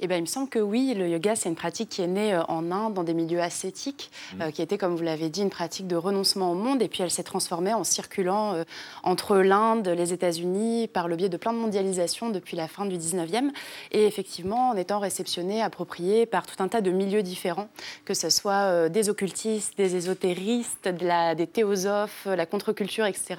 Eh 0.02 0.08
bien, 0.08 0.16
il 0.16 0.22
me 0.22 0.28
semble 0.28 0.48
que 0.48 0.60
oui, 0.60 0.94
le 0.96 1.10
yoga, 1.10 1.36
c'est 1.36 1.50
une 1.50 1.56
pratique 1.56 1.90
qui 1.90 2.02
est 2.02 2.08
née 2.08 2.34
euh, 2.34 2.44
en 2.48 2.72
Inde, 2.72 2.94
dans 2.94 3.04
des 3.04 3.14
milieux 3.14 3.42
ascétiques, 3.42 4.10
mmh. 4.34 4.42
euh, 4.42 4.52
qui 4.52 4.62
était, 4.62 4.78
comme 4.78 4.96
vous 4.96 5.04
l'avez 5.04 5.28
dit, 5.28 5.42
une 5.42 5.50
pratique 5.50 5.88
de 5.88 5.98
renoncement 5.98 6.54
au 6.54 6.56
monde. 6.56 6.82
Et 6.82 6.88
puis, 6.88 7.04
elle 7.04 7.12
s'est 7.12 7.24
transformée 7.24 7.74
en 7.74 7.84
circulant 7.84 8.54
euh, 8.54 8.64
entre 9.04 9.38
l'Inde, 9.38 9.90
les 9.90 10.14
États-Unis, 10.14 10.88
par 10.88 11.10
le 11.10 11.18
biais 11.18 11.28
de 11.28 11.36
plein 11.36 11.52
de 11.52 11.58
mondialisation 11.58 12.30
depuis 12.30 12.56
la 12.56 12.70
fin 12.70 12.86
du 12.86 12.96
19e. 12.98 13.50
Et 13.92 14.06
effectivement, 14.06 14.70
en 14.70 14.78
étant 14.78 15.00
réceptionnée, 15.00 15.62
appropriée 15.62 16.26
par 16.26 16.48
tout 16.48 16.64
un 16.64 16.70
tas 16.70 16.80
de 16.80 16.92
milieux 16.92 17.24
différents, 17.24 17.68
que 18.06 18.14
ce 18.14 18.30
soit 18.30 18.88
des 18.88 19.10
occultistes, 19.10 19.78
des 19.78 19.98
ésotéristes, 19.98 20.88
de 20.88 21.06
la, 21.06 21.36
des 21.36 21.48
théosophes, 21.48 22.26
la 22.26 22.46
contre-culture, 22.46 23.06
etc. 23.06 23.36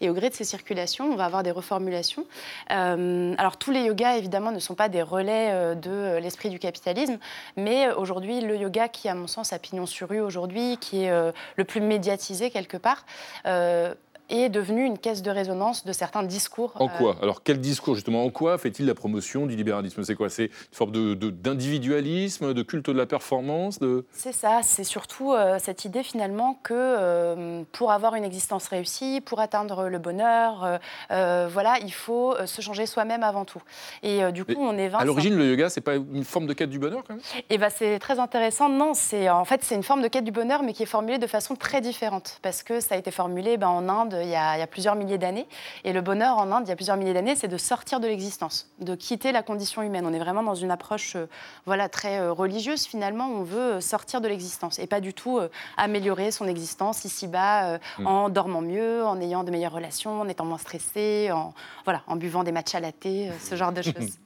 Et 0.00 0.08
au 0.08 0.14
gré 0.14 0.30
de 0.30 0.34
ces 0.34 0.44
circulations, 0.44 1.10
on 1.12 1.16
va 1.16 1.26
avoir 1.26 1.42
des 1.42 1.50
reformulations. 1.50 2.24
alors, 2.68 3.56
tous 3.58 3.70
les 3.70 3.82
yogas, 3.82 4.16
évidemment, 4.16 4.52
ne 4.52 4.58
sont 4.58 4.74
pas 4.74 4.88
des 4.88 5.02
relais 5.02 5.76
de 5.76 5.97
euh, 5.98 6.20
l'esprit 6.20 6.50
du 6.50 6.58
capitalisme. 6.58 7.18
Mais 7.56 7.90
aujourd'hui, 7.90 8.40
le 8.40 8.56
yoga 8.56 8.88
qui, 8.88 9.08
à 9.08 9.14
mon 9.14 9.26
sens, 9.26 9.52
a 9.52 9.58
pignon 9.58 9.86
sur 9.86 10.08
rue 10.08 10.20
aujourd'hui, 10.20 10.78
qui 10.78 11.04
est 11.04 11.10
euh, 11.10 11.32
le 11.56 11.64
plus 11.64 11.80
médiatisé 11.80 12.50
quelque 12.50 12.76
part, 12.76 13.04
euh, 13.46 13.94
est 14.28 14.48
devenu 14.48 14.84
une 14.84 14.98
caisse 14.98 15.22
de 15.22 15.30
résonance 15.30 15.84
de 15.84 15.92
certains 15.92 16.22
discours. 16.22 16.72
En 16.76 16.88
quoi? 16.88 17.16
Euh, 17.16 17.22
Alors 17.22 17.42
quel 17.42 17.60
discours 17.60 17.94
justement? 17.94 18.24
En 18.24 18.30
quoi 18.30 18.58
fait-il 18.58 18.86
la 18.86 18.94
promotion 18.94 19.46
du 19.46 19.56
libéralisme? 19.56 20.02
C'est 20.04 20.14
quoi? 20.14 20.28
C'est 20.28 20.44
une 20.44 20.50
forme 20.72 20.92
d'individualisme, 21.14 22.54
de, 22.54 22.62
culte 22.62 22.90
de 22.90 22.92
la 22.92 23.06
performance 23.06 23.78
de... 23.78 24.04
C'est 24.12 24.32
ça, 24.32 24.60
c'est 24.62 24.84
surtout 24.84 25.32
euh, 25.32 25.58
cette 25.58 25.84
idée 25.84 26.02
finalement 26.02 26.58
que 26.62 26.74
euh, 26.74 27.62
pour 27.72 27.92
avoir 27.92 28.14
une 28.14 28.24
existence 28.24 28.68
réussie, 28.68 29.20
pour 29.20 29.40
atteindre 29.40 29.88
le 29.88 29.98
bonheur, 29.98 30.78
voilà, 31.08 31.78
il 31.82 31.92
faut 31.92 32.34
se 32.46 32.60
changer 32.60 32.86
soi-même 32.86 33.22
avant 33.22 33.44
tout. 33.44 33.62
Et 34.02 34.30
du 34.32 34.44
coup, 34.44 34.54
on 34.58 34.76
est 34.76 34.88
20... 34.88 34.98
À 34.98 35.04
l'origine, 35.04 35.36
le 35.36 35.50
yoga, 35.50 35.68
c'est 35.68 35.80
pas 35.80 35.96
une 35.96 36.24
forme 36.24 36.46
de 36.46 36.52
quête 36.52 36.70
du 36.70 36.78
bonheur 36.78 37.02
quand 37.06 37.14
même? 37.14 37.22
Et 37.36 37.54
eh 37.54 37.58
ben, 37.58 37.70
c'est 37.70 37.98
très 37.98 38.18
intéressant. 38.18 38.68
Non, 38.68 38.94
c'est 38.94 39.28
en 39.28 39.44
fait 39.44 39.62
c'est 39.62 39.74
une 39.74 39.82
forme 39.82 40.02
de 40.02 40.08
quête 40.08 40.24
du 40.24 40.32
bonheur, 40.32 40.62
mais 40.62 40.72
qui 40.72 40.82
est 40.82 40.86
formulée 40.86 41.18
de 41.18 41.26
façon 41.26 41.56
très 41.56 41.80
différente 41.80 42.38
parce 42.42 42.62
que 42.62 42.80
ça 42.80 42.94
a 42.94 42.98
été 42.98 43.10
formulé 43.10 43.56
ben, 43.56 43.68
en 43.68 43.88
Inde 43.88 44.17
il 44.22 44.28
y, 44.28 44.34
a, 44.34 44.66
plusieurs 44.66 44.94
milliers 44.94 45.18
d'années. 45.18 45.46
Et 45.84 45.92
le 45.92 46.00
bonheur 46.00 46.38
en 46.38 46.50
Inde, 46.52 46.64
il 46.66 46.68
y 46.68 46.72
a 46.72 46.76
plusieurs 46.76 46.96
milliers 46.96 47.14
d'années, 47.14 47.36
c'est 47.36 47.48
de 47.48 47.56
sortir 47.56 48.00
de 48.00 48.06
l'existence, 48.06 48.70
de 48.80 48.94
quitter 48.94 49.32
la 49.32 49.42
condition 49.42 49.82
humaine. 49.82 50.06
On 50.06 50.12
est 50.12 50.18
vraiment 50.18 50.42
dans 50.42 50.54
une 50.54 50.70
approche 50.70 51.16
euh, 51.16 51.26
voilà, 51.66 51.88
très 51.88 52.20
euh, 52.20 52.32
religieuse, 52.32 52.86
finalement. 52.86 53.28
On 53.28 53.42
veut 53.42 53.74
euh, 53.74 53.80
sortir 53.80 54.20
de 54.20 54.28
l'existence 54.28 54.78
et 54.78 54.86
pas 54.86 55.00
du 55.00 55.14
tout 55.14 55.40
améliorer 55.76 56.30
son 56.30 56.46
existence 56.46 57.04
ici-bas 57.04 57.78
mm. 57.98 58.06
en 58.06 58.28
dormant 58.28 58.60
mieux, 58.60 59.04
en 59.04 59.20
ayant 59.20 59.44
de 59.44 59.50
meilleures 59.50 59.72
relations, 59.72 60.20
en 60.20 60.28
étant 60.28 60.44
moins 60.44 60.58
stressé, 60.58 61.30
en, 61.32 61.54
voilà, 61.84 62.02
en 62.06 62.16
buvant 62.16 62.44
des 62.44 62.52
matchs 62.52 62.74
à 62.74 62.80
latte, 62.80 63.02
ce 63.02 63.56
genre 63.56 63.72
de 63.72 63.82
choses. 63.82 64.18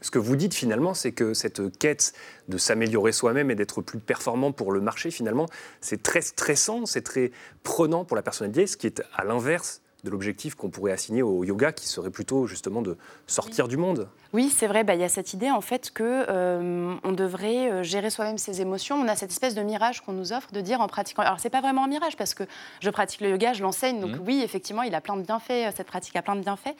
ce 0.00 0.10
que 0.10 0.18
vous 0.18 0.36
dites 0.36 0.54
finalement, 0.54 0.94
c'est 0.94 1.12
que 1.12 1.34
cette 1.34 1.78
quête 1.78 2.12
de 2.48 2.58
s'améliorer 2.58 3.12
soi-même 3.12 3.50
et 3.50 3.54
d'être 3.54 3.80
plus 3.82 3.98
performant 3.98 4.52
pour 4.52 4.72
le 4.72 4.80
marché, 4.80 5.10
finalement, 5.10 5.46
c'est 5.80 6.02
très 6.02 6.20
stressant, 6.20 6.86
c'est 6.86 7.02
très 7.02 7.32
prenant 7.62 8.04
pour 8.04 8.16
la 8.16 8.22
personnalité, 8.22 8.66
ce 8.66 8.76
qui 8.76 8.86
est 8.86 9.02
à 9.14 9.24
l'inverse 9.32 9.81
de 10.04 10.10
l'objectif 10.10 10.56
qu'on 10.56 10.68
pourrait 10.68 10.92
assigner 10.92 11.22
au 11.22 11.44
yoga, 11.44 11.72
qui 11.72 11.86
serait 11.86 12.10
plutôt 12.10 12.46
justement 12.46 12.82
de 12.82 12.96
sortir 13.26 13.68
du 13.68 13.76
monde. 13.76 14.08
Oui, 14.32 14.48
c'est 14.48 14.66
vrai. 14.66 14.82
Bah, 14.82 14.94
il 14.94 15.00
y 15.00 15.04
a 15.04 15.08
cette 15.08 15.32
idée 15.32 15.50
en 15.50 15.60
fait 15.60 15.92
que 15.92 16.24
euh, 16.28 16.94
on 17.04 17.12
devrait 17.12 17.70
euh, 17.70 17.82
gérer 17.82 18.10
soi-même 18.10 18.38
ses 18.38 18.60
émotions. 18.60 18.96
On 18.96 19.06
a 19.06 19.14
cette 19.14 19.30
espèce 19.30 19.54
de 19.54 19.62
mirage 19.62 20.00
qu'on 20.00 20.12
nous 20.12 20.32
offre 20.32 20.50
de 20.52 20.60
dire 20.60 20.80
en 20.80 20.88
pratiquant. 20.88 21.22
Alors 21.22 21.38
c'est 21.38 21.50
pas 21.50 21.60
vraiment 21.60 21.84
un 21.84 21.88
mirage 21.88 22.16
parce 22.16 22.34
que 22.34 22.44
je 22.80 22.90
pratique 22.90 23.20
le 23.20 23.30
yoga, 23.30 23.52
je 23.52 23.62
l'enseigne. 23.62 24.00
Donc 24.00 24.16
mmh. 24.16 24.24
oui, 24.26 24.40
effectivement, 24.42 24.82
il 24.82 24.94
a 24.94 25.00
plein 25.00 25.16
de 25.16 25.22
bienfaits. 25.22 25.50
Euh, 25.50 25.70
cette 25.76 25.86
pratique 25.86 26.16
a 26.16 26.22
plein 26.22 26.34
de 26.34 26.40
bienfaits. 26.40 26.74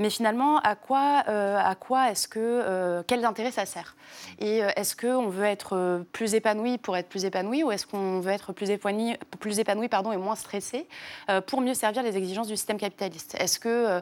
Mais 0.00 0.10
finalement, 0.10 0.58
à 0.58 0.74
quoi, 0.74 1.24
à 1.26 1.74
quoi 1.76 2.10
est-ce 2.10 2.28
que 2.28 3.02
quel 3.06 3.24
intérêt 3.24 3.50
ça 3.50 3.66
sert? 3.66 3.96
Et 4.38 4.58
est-ce 4.58 4.96
que 4.96 5.06
on 5.06 5.28
veut 5.28 5.44
être 5.44 6.02
plus 6.12 6.34
épanoui 6.34 6.78
pour 6.78 6.96
être 6.96 7.08
plus 7.08 7.24
épanoui 7.24 7.62
ou 7.62 7.70
est-ce 7.70 7.86
qu'on 7.86 8.20
veut 8.20 8.32
être 8.32 8.52
plus 8.52 8.70
épanoui, 8.70 9.16
plus 9.40 9.58
épanoui 9.58 9.88
pardon 9.88 10.12
et 10.12 10.16
moins 10.16 10.36
stressé 10.36 10.86
pour 11.46 11.60
mieux 11.60 11.74
servir 11.74 12.02
les 12.02 12.16
exigences 12.16 12.48
du 12.48 12.56
système 12.66 12.78
capitaliste 12.78 13.36
Est-ce 13.38 13.58
que 13.58 14.00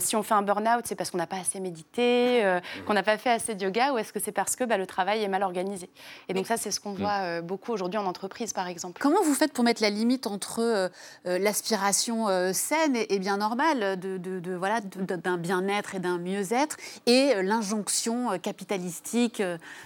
si 0.00 0.16
on 0.16 0.22
fait 0.22 0.34
un 0.34 0.42
burn-out, 0.42 0.84
c'est 0.84 0.94
parce 0.94 1.10
qu'on 1.10 1.18
n'a 1.18 1.26
pas 1.26 1.38
assez 1.38 1.60
médité 1.60 2.44
euh, 2.44 2.60
qu'on 2.86 2.94
n'a 2.94 3.02
pas 3.02 3.18
fait 3.18 3.30
assez 3.30 3.54
de 3.54 3.64
yoga 3.64 3.92
ou 3.92 3.98
est-ce 3.98 4.12
que 4.12 4.20
c'est 4.20 4.32
parce 4.32 4.56
que 4.56 4.64
bah, 4.64 4.76
le 4.76 4.86
travail 4.86 5.22
est 5.22 5.28
mal 5.28 5.42
organisé? 5.42 5.88
Et 6.28 6.34
donc 6.34 6.46
ça, 6.46 6.56
c'est 6.56 6.70
ce 6.70 6.80
qu'on 6.80 6.92
mm. 6.92 6.98
voit 6.98 7.20
euh, 7.22 7.42
beaucoup 7.42 7.72
aujourd'hui 7.72 7.98
en 7.98 8.06
entreprise, 8.06 8.52
par 8.52 8.68
exemple. 8.68 9.00
Comment 9.00 9.22
vous 9.22 9.34
faites 9.34 9.52
pour 9.52 9.64
mettre 9.64 9.82
la 9.82 9.90
limite 9.90 10.26
entre 10.26 10.60
euh, 10.60 10.88
l'aspiration 11.24 12.26
saine 12.52 12.96
et, 12.96 13.18
bien 13.18 13.38
normale 13.38 13.98
de, 13.98 14.18
de, 14.18 14.54
voilà, 14.54 14.80
d'un 14.80 15.38
bien-être 15.38 15.94
et 15.94 15.98
d'un 15.98 16.18
mieux-être 16.18 16.76
et 17.06 17.42
l'injonction 17.42 18.38
capitalistique 18.38 19.42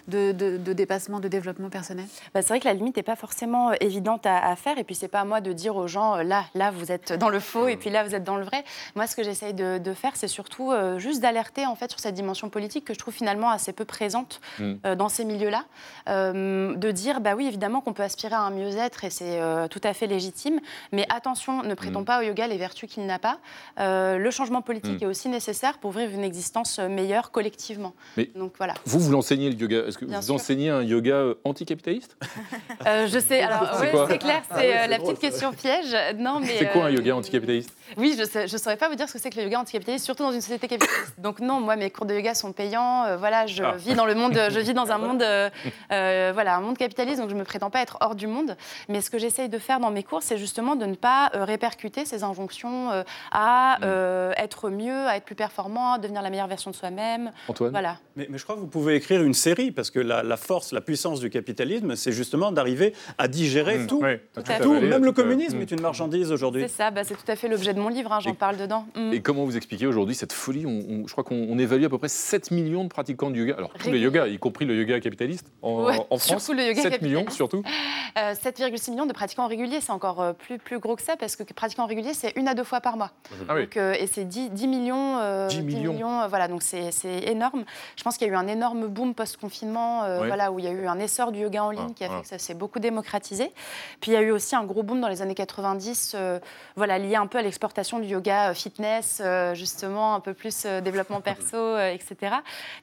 de, 0.09 0.33
dépassement, 0.73 1.21
de 1.21 1.29
développement 1.29 1.71
personnel? 1.71 2.07
Bah, 2.35 2.43
C'est 2.43 2.49
vrai 2.49 2.61
que 2.61 2.67
la 2.67 2.75
limite 2.75 2.97
n'est 2.97 3.03
pas 3.03 3.17
forcément 3.17 3.73
évidente 3.81 4.27
à, 4.27 4.55
faire 4.57 4.79
et 4.79 4.85
puis 4.85 4.95
c'est 4.95 5.09
pas 5.09 5.21
à 5.21 5.25
moi 5.25 5.41
de 5.41 5.53
dire 5.53 5.77
aux 5.77 5.87
gens 5.87 6.17
là, 6.17 6.45
là 6.55 6.71
vous 6.71 6.93
êtes 6.93 7.13
dans 7.13 7.29
le 7.29 7.41
faux 7.41 7.69
et 7.69 7.77
puis 7.77 7.91
là 7.91 8.05
vous 8.05 8.10
êtes 8.15 8.25
dans 8.25 8.37
le 8.37 8.45
vrai. 8.45 8.65
Moi, 8.95 9.07
ce 9.07 9.17
que 9.17 9.23
j'essaye 9.23 9.55
de, 9.55 9.95
faire, 9.95 10.13
c'est 10.15 10.29
surtout 10.29 10.73
juste 10.99 11.21
d'alerter 11.21 11.67
en 11.67 11.75
fait 11.75 11.91
sur 11.91 12.01
cette 12.01 12.15
dimension 12.15 12.49
politique 12.49 12.85
que 12.85 12.95
je 12.95 12.99
trouve 12.99 13.15
finalement 13.15 13.51
assez 13.51 13.73
peu 13.73 13.85
présente 13.85 14.41
mm. 14.59 14.73
euh, 14.87 14.95
dans 14.95 15.09
ces 15.09 15.25
milieux-là, 15.25 15.65
euh, 16.09 16.75
de 16.75 16.91
dire, 16.91 17.21
bah 17.21 17.35
oui, 17.37 17.47
évidemment 17.47 17.81
qu'on 17.81 17.93
peut 17.93 18.03
aspirer 18.03 18.35
à 18.35 18.41
un 18.41 18.51
mieux-être 18.51 19.05
et 19.05 19.11
c'est 19.11 19.41
euh, 19.41 19.69
tout 19.69 19.81
à 19.85 19.93
fait 19.95 20.07
légitime, 20.07 20.61
mais 20.93 21.07
attention, 21.09 21.63
ne 21.63 21.75
prêtons 21.75 22.03
mm. 22.03 22.05
pas 22.05 22.21
au 22.21 22.23
yoga 22.23 22.47
les 22.47 22.57
vertus 22.57 22.89
qu'il 22.91 23.07
n'a 23.07 23.19
pas. 23.19 23.39
le 23.79 24.31
changement 24.31 24.63
politique 24.63 25.01
mm. 25.01 25.05
est 25.05 25.07
aussi 25.07 25.29
nécessaire 25.29 25.79
pour 25.79 25.93
vivre 25.93 26.13
une 26.13 26.25
existence 26.25 26.79
meilleure 26.79 27.31
collectivement. 27.31 27.95
Mais 28.17 28.31
Donc 28.35 28.55
voilà. 28.59 28.75
Vous, 28.85 29.01
vous 29.01 29.13
l'enseignez 29.13 29.51
le 29.51 29.57
yoga 29.57 29.87
Est-ce 29.87 29.99
que 29.99 30.05
vous 30.05 30.31
enseignez 30.31 30.71
un 30.71 30.83
yoga 30.83 31.35
anticapitaliste? 31.45 32.17
Je 32.85 33.19
sais, 33.19 33.43
alors 33.43 34.09
c'est 34.09 34.19
clair, 34.19 34.43
c'est 34.55 34.89
la 34.89 34.99
petite 34.99 35.19
question 35.19 35.53
piège. 35.53 35.97
Non, 36.17 36.41
mais 36.41 36.59
c'est 36.59 36.71
quoi 36.71 36.87
un 36.87 36.91
yoga 36.91 37.17
anticapitaliste? 37.17 37.75
Oui, 38.01 38.17
je 38.17 38.41
ne 38.41 38.59
saurais 38.59 38.79
pas 38.79 38.89
vous 38.89 38.95
dire 38.95 39.09
ce 39.09 39.13
que 39.13 39.19
c'est 39.19 39.29
que 39.29 39.37
le 39.37 39.45
yoga 39.45 39.61
anticapitaliste, 39.61 40.07
surtout 40.07 40.23
dans 40.23 40.33
une 40.33 40.41
société 40.41 40.69
capitaliste. 40.69 41.15
Donc 41.19 41.41
non, 41.41 41.61
moi, 41.61 41.77
mes 41.77 41.91
cours 41.91 42.07
de 42.07 42.15
yoga 42.15 42.35
sont 42.35 42.53
payants. 42.53 43.05
Euh, 43.05 43.17
voilà, 43.19 43.47
je 43.47 43.63
ah. 43.63 43.77
vis 43.77 43.95
dans 43.95 44.07
le 44.07 44.15
monde, 44.15 44.41
je 44.49 44.59
vis 44.59 44.73
dans 44.73 44.91
un 44.91 44.99
monde, 45.07 45.23
euh, 45.23 45.51
euh, 45.93 46.31
voilà, 46.33 46.57
un 46.57 46.61
monde 46.61 46.79
capitaliste, 46.79 47.21
donc 47.21 47.29
je 47.29 47.35
me 47.35 47.45
prétends 47.45 47.69
pas 47.69 47.83
être 47.83 47.99
hors 48.01 48.15
du 48.15 48.27
monde. 48.27 48.57
Mais 48.89 49.03
ce 49.03 49.11
que 49.11 49.19
j'essaye 49.19 49.51
de 49.51 49.59
faire 49.59 49.81
dans 49.81 49.91
mes 49.91 50.03
cours, 50.03 50.23
c'est 50.23 50.39
justement 50.39 50.77
de 50.77 50.87
ne 50.87 50.95
pas 50.95 51.31
répercuter 51.35 52.07
ces 52.07 52.25
injonctions 52.25 52.89
à 53.33 53.79
mm. 53.81 54.35
être 54.39 54.71
mieux, 54.71 55.07
à 55.07 55.17
être 55.17 55.25
plus 55.25 55.35
performant, 55.35 55.95
à 55.95 55.99
devenir 55.99 56.23
la 56.23 56.31
meilleure 56.31 56.49
version 56.49 56.71
de 56.71 56.77
soi-même. 56.77 57.33
Antoine. 57.49 57.71
Voilà. 57.71 57.99
Mais, 58.17 58.29
je 58.33 58.43
crois 58.43 58.55
que 58.55 58.61
vous 58.61 58.67
pouvez 58.67 58.95
écrire 58.95 59.23
une 59.23 59.35
série 59.35 59.73
parce 59.73 59.91
que 59.91 60.01
la, 60.01 60.37
force, 60.37 60.73
la 60.73 60.81
puissance 60.81 61.21
du 61.21 61.29
capitalisme, 61.29 61.97
c'est 61.97 62.13
justement 62.13 62.51
d'arriver 62.51 62.95
à 63.19 63.29
digérer 63.29 63.79
mm. 63.79 63.87
tout. 63.87 64.03
tout, 64.63 64.81
même 64.81 65.05
le 65.05 65.13
communisme 65.13 65.61
est 65.61 65.71
une 65.71 65.83
marchandise 65.83 66.33
aujourd'hui. 66.33 66.63
C'est 66.63 66.77
ça, 66.77 66.91
bah, 66.91 67.05
c'est 67.05 67.15
tout 67.15 67.31
à 67.31 67.37
fait 67.37 67.49
l'objet 67.49 67.75
de 67.75 67.80
de 67.81 67.85
mon 67.85 67.89
livre, 67.89 68.13
hein, 68.13 68.21
j'en 68.21 68.35
parle 68.35 68.57
dedans. 68.57 68.87
Mm. 68.95 69.13
Et 69.13 69.21
comment 69.21 69.45
vous 69.45 69.57
expliquez 69.57 69.87
aujourd'hui 69.87 70.15
cette 70.15 70.33
folie 70.33 70.63
Je 70.63 71.13
crois 71.13 71.25
qu'on 71.25 71.59
évalue 71.59 71.85
à 71.85 71.89
peu 71.89 71.99
près 71.99 72.09
7 72.09 72.51
millions 72.51 72.85
de 72.85 72.89
pratiquants 72.89 73.31
de 73.31 73.37
yoga. 73.37 73.55
Alors, 73.57 73.73
tous 73.73 73.91
les 73.91 73.99
yogas, 73.99 74.29
y 74.29 74.39
compris 74.39 74.65
le 74.65 74.77
yoga 74.77 75.01
capitaliste 75.01 75.47
en, 75.63 75.93
France. 75.93 76.25
Surtout 76.25 76.53
le 76.53 76.65
yoga 76.65 76.83
7 76.83 77.03
millions, 77.03 77.25
surtout 77.31 77.63
7,6 78.17 78.91
millions 78.91 79.07
de 79.07 79.13
pratiquants 79.13 79.47
réguliers, 79.47 79.81
c'est 79.81 79.93
encore 79.93 80.21
euh, 80.21 80.33
plus, 80.33 80.59
plus 80.59 80.79
gros 80.79 80.97
que 80.97 81.03
ça, 81.03 81.17
parce 81.17 81.37
que 81.37 81.43
pratiquants 81.43 81.87
réguliers, 81.87 82.15
c'est 82.15 82.33
une 82.37 82.49
à 82.49 82.55
deux 82.55 82.65
fois 82.65 82.81
par 82.81 82.97
mois. 82.97 83.13
Ah 83.49 83.55
donc, 83.55 83.77
euh, 83.77 83.95
et 83.99 84.07
c'est 84.07 84.25
10, 84.25 84.51
10, 84.51 84.67
millions. 84.67 85.47
10 85.49 85.63
millions. 85.63 86.29
voilà, 86.29 86.49
donc 86.49 86.63
c'est 86.63 86.91
énorme. 87.25 87.65
Je 87.97 88.03
pense 88.03 88.17
qu'il 88.17 88.27
y 88.27 88.31
a 88.31 88.33
eu 88.33 88.37
un 88.37 88.49
énorme 88.49 88.89
boom 88.89 89.15
post-confinement, 89.15 90.05
voilà, 90.19 90.53
où 90.53 90.59
il 90.59 90.65
y 90.65 90.69
a 90.69 90.73
eu 90.73 90.87
un 90.87 90.99
essor 90.99 91.33
du 91.33 91.41
yoga 91.41 91.65
en 91.65 91.71
ligne 91.71 91.95
qui 91.95 92.05
a 92.05 92.09
fait 92.09 92.23
que 92.23 92.29
ça 92.29 92.39
s'est 92.39 92.55
beaucoup 92.55 92.79
démocratisé. 92.79 93.51
Puis 94.01 94.11
il 94.11 94.15
y 94.15 94.17
a 94.17 94.23
eu 94.23 94.31
aussi 94.31 94.57
un 94.57 94.65
gros 94.65 94.83
boom 94.83 95.01
dans 95.01 95.09
les 95.09 95.23
années 95.23 95.35
90, 95.35 96.17
voilà, 96.77 96.99
lié 96.99 97.17
un 97.17 97.27
peu 97.27 97.39
à 97.39 97.43
l'exportation 97.71 98.01
du 98.01 98.09
yoga 98.09 98.53
fitness, 98.53 99.23
justement, 99.55 100.17
un 100.17 100.21
peu 100.21 100.35
plus 100.35 100.67
développement 100.83 101.21
perso, 101.21 101.79
etc. 101.79 102.35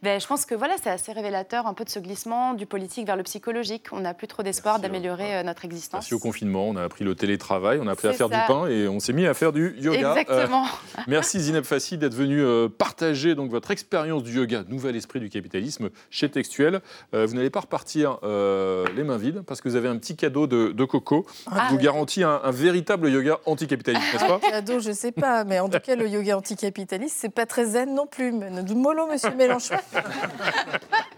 Ben, 0.01 0.19
je 0.19 0.25
pense 0.25 0.45
que 0.45 0.55
voilà, 0.55 0.75
c'est 0.81 0.89
assez 0.89 1.11
révélateur 1.11 1.67
un 1.67 1.73
peu 1.73 1.83
de 1.83 1.89
ce 1.89 1.99
glissement 1.99 2.53
du 2.53 2.65
politique 2.65 3.05
vers 3.05 3.17
le 3.17 3.23
psychologique. 3.23 3.87
On 3.91 3.99
n'a 3.99 4.13
plus 4.13 4.27
trop 4.27 4.43
d'espoir 4.43 4.79
d'améliorer 4.79 5.43
notre 5.43 5.65
existence. 5.65 6.03
Merci 6.03 6.13
au 6.13 6.19
confinement, 6.19 6.69
on 6.69 6.77
a 6.77 6.83
appris 6.83 7.03
le 7.03 7.15
télétravail, 7.15 7.79
on 7.81 7.87
a 7.87 7.91
appris 7.91 8.07
à 8.07 8.13
faire 8.13 8.29
du 8.29 8.37
pain 8.47 8.67
et 8.67 8.87
on 8.87 9.01
s'est 9.01 9.11
mis 9.11 9.25
à 9.25 9.33
faire 9.33 9.51
du 9.51 9.75
yoga. 9.77 10.15
Exactement. 10.15 10.65
merci 11.07 11.41
Zineb 11.41 11.65
Fassi 11.65 11.97
d'être 11.97 12.15
venu 12.15 12.41
partager 12.69 13.35
donc 13.35 13.51
votre 13.51 13.71
expérience 13.71 14.23
du 14.23 14.37
yoga, 14.37 14.63
nouvel 14.69 14.95
esprit 14.95 15.19
du 15.19 15.29
capitalisme 15.29 15.89
chez 16.09 16.29
Textuel. 16.29 16.79
vous 17.11 17.33
n'allez 17.33 17.49
pas 17.49 17.61
repartir 17.61 18.19
les 18.23 19.03
mains 19.03 19.17
vides 19.17 19.41
parce 19.41 19.59
que 19.59 19.67
vous 19.67 19.75
avez 19.75 19.89
un 19.89 19.97
petit 19.97 20.15
cadeau 20.15 20.47
de, 20.47 20.85
Coco 20.85 21.25
ah, 21.51 21.67
vous 21.71 21.77
garantit 21.77 22.23
un, 22.23 22.39
véritable 22.51 23.09
yoga 23.09 23.39
anticapitaliste, 23.45 24.13
n'est-ce 24.13 24.25
pas? 24.25 24.39
Cadeau, 24.49 24.76
je 24.79 24.91
sais 24.91 25.11
pas, 25.11 25.43
mais 25.43 25.59
en 25.59 25.69
tout 25.69 25.79
cas 25.79 25.95
le 25.95 26.07
yoga 26.07 26.37
anticapitaliste, 26.37 27.17
c'est 27.19 27.29
pas 27.29 27.45
très 27.45 27.65
zen 27.65 27.93
non 27.93 28.07
plus. 28.07 28.31
Mollo, 28.31 29.07
Monsieur 29.07 29.35
Mélenchon. 29.35 29.75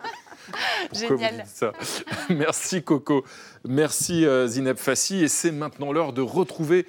Génial. 0.94 1.44
Ça? 1.46 1.72
Merci 2.30 2.84
Coco. 2.84 3.24
Merci 3.68 4.26
euh, 4.26 4.48
Zineb 4.48 4.78
Fassi. 4.78 5.24
Et 5.24 5.28
c'est 5.28 5.52
maintenant 5.52 5.92
l'heure 5.92 6.14
de 6.14 6.22
retrouver 6.22 6.86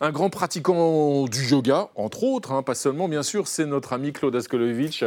un 0.00 0.10
grand 0.10 0.30
pratiquant 0.30 1.24
du 1.24 1.46
yoga, 1.46 1.88
entre 1.94 2.24
autres, 2.24 2.52
hein, 2.52 2.62
pas 2.62 2.74
seulement 2.74 3.08
bien 3.08 3.22
sûr, 3.22 3.46
c'est 3.46 3.64
notre 3.64 3.92
ami 3.92 4.12
Claude 4.12 4.34
Askolovitch. 4.34 5.04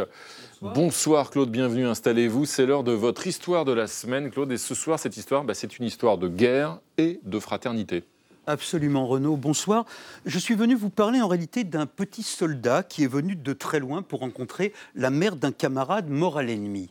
Bonsoir. 0.60 1.30
Claude, 1.30 1.50
bienvenue, 1.50 1.86
installez-vous. 1.86 2.46
C'est 2.46 2.66
l'heure 2.66 2.82
de 2.82 2.92
votre 2.92 3.26
histoire 3.26 3.64
de 3.64 3.72
la 3.72 3.86
semaine 3.86 4.30
Claude. 4.30 4.50
Et 4.50 4.58
ce 4.58 4.74
soir, 4.74 4.98
cette 4.98 5.16
histoire, 5.16 5.44
bah, 5.44 5.54
c'est 5.54 5.78
une 5.78 5.84
histoire 5.84 6.18
de 6.18 6.26
guerre 6.26 6.80
et 6.96 7.20
de 7.22 7.38
fraternité. 7.38 8.02
Absolument, 8.48 9.06
Renaud. 9.06 9.36
Bonsoir. 9.36 9.84
Je 10.24 10.38
suis 10.38 10.54
venu 10.54 10.74
vous 10.74 10.88
parler 10.88 11.20
en 11.20 11.28
réalité 11.28 11.64
d'un 11.64 11.84
petit 11.84 12.22
soldat 12.22 12.82
qui 12.82 13.04
est 13.04 13.06
venu 13.06 13.36
de 13.36 13.52
très 13.52 13.78
loin 13.78 14.00
pour 14.00 14.20
rencontrer 14.20 14.72
la 14.94 15.10
mère 15.10 15.36
d'un 15.36 15.52
camarade 15.52 16.08
mort 16.08 16.38
à 16.38 16.42
l'ennemi. 16.42 16.88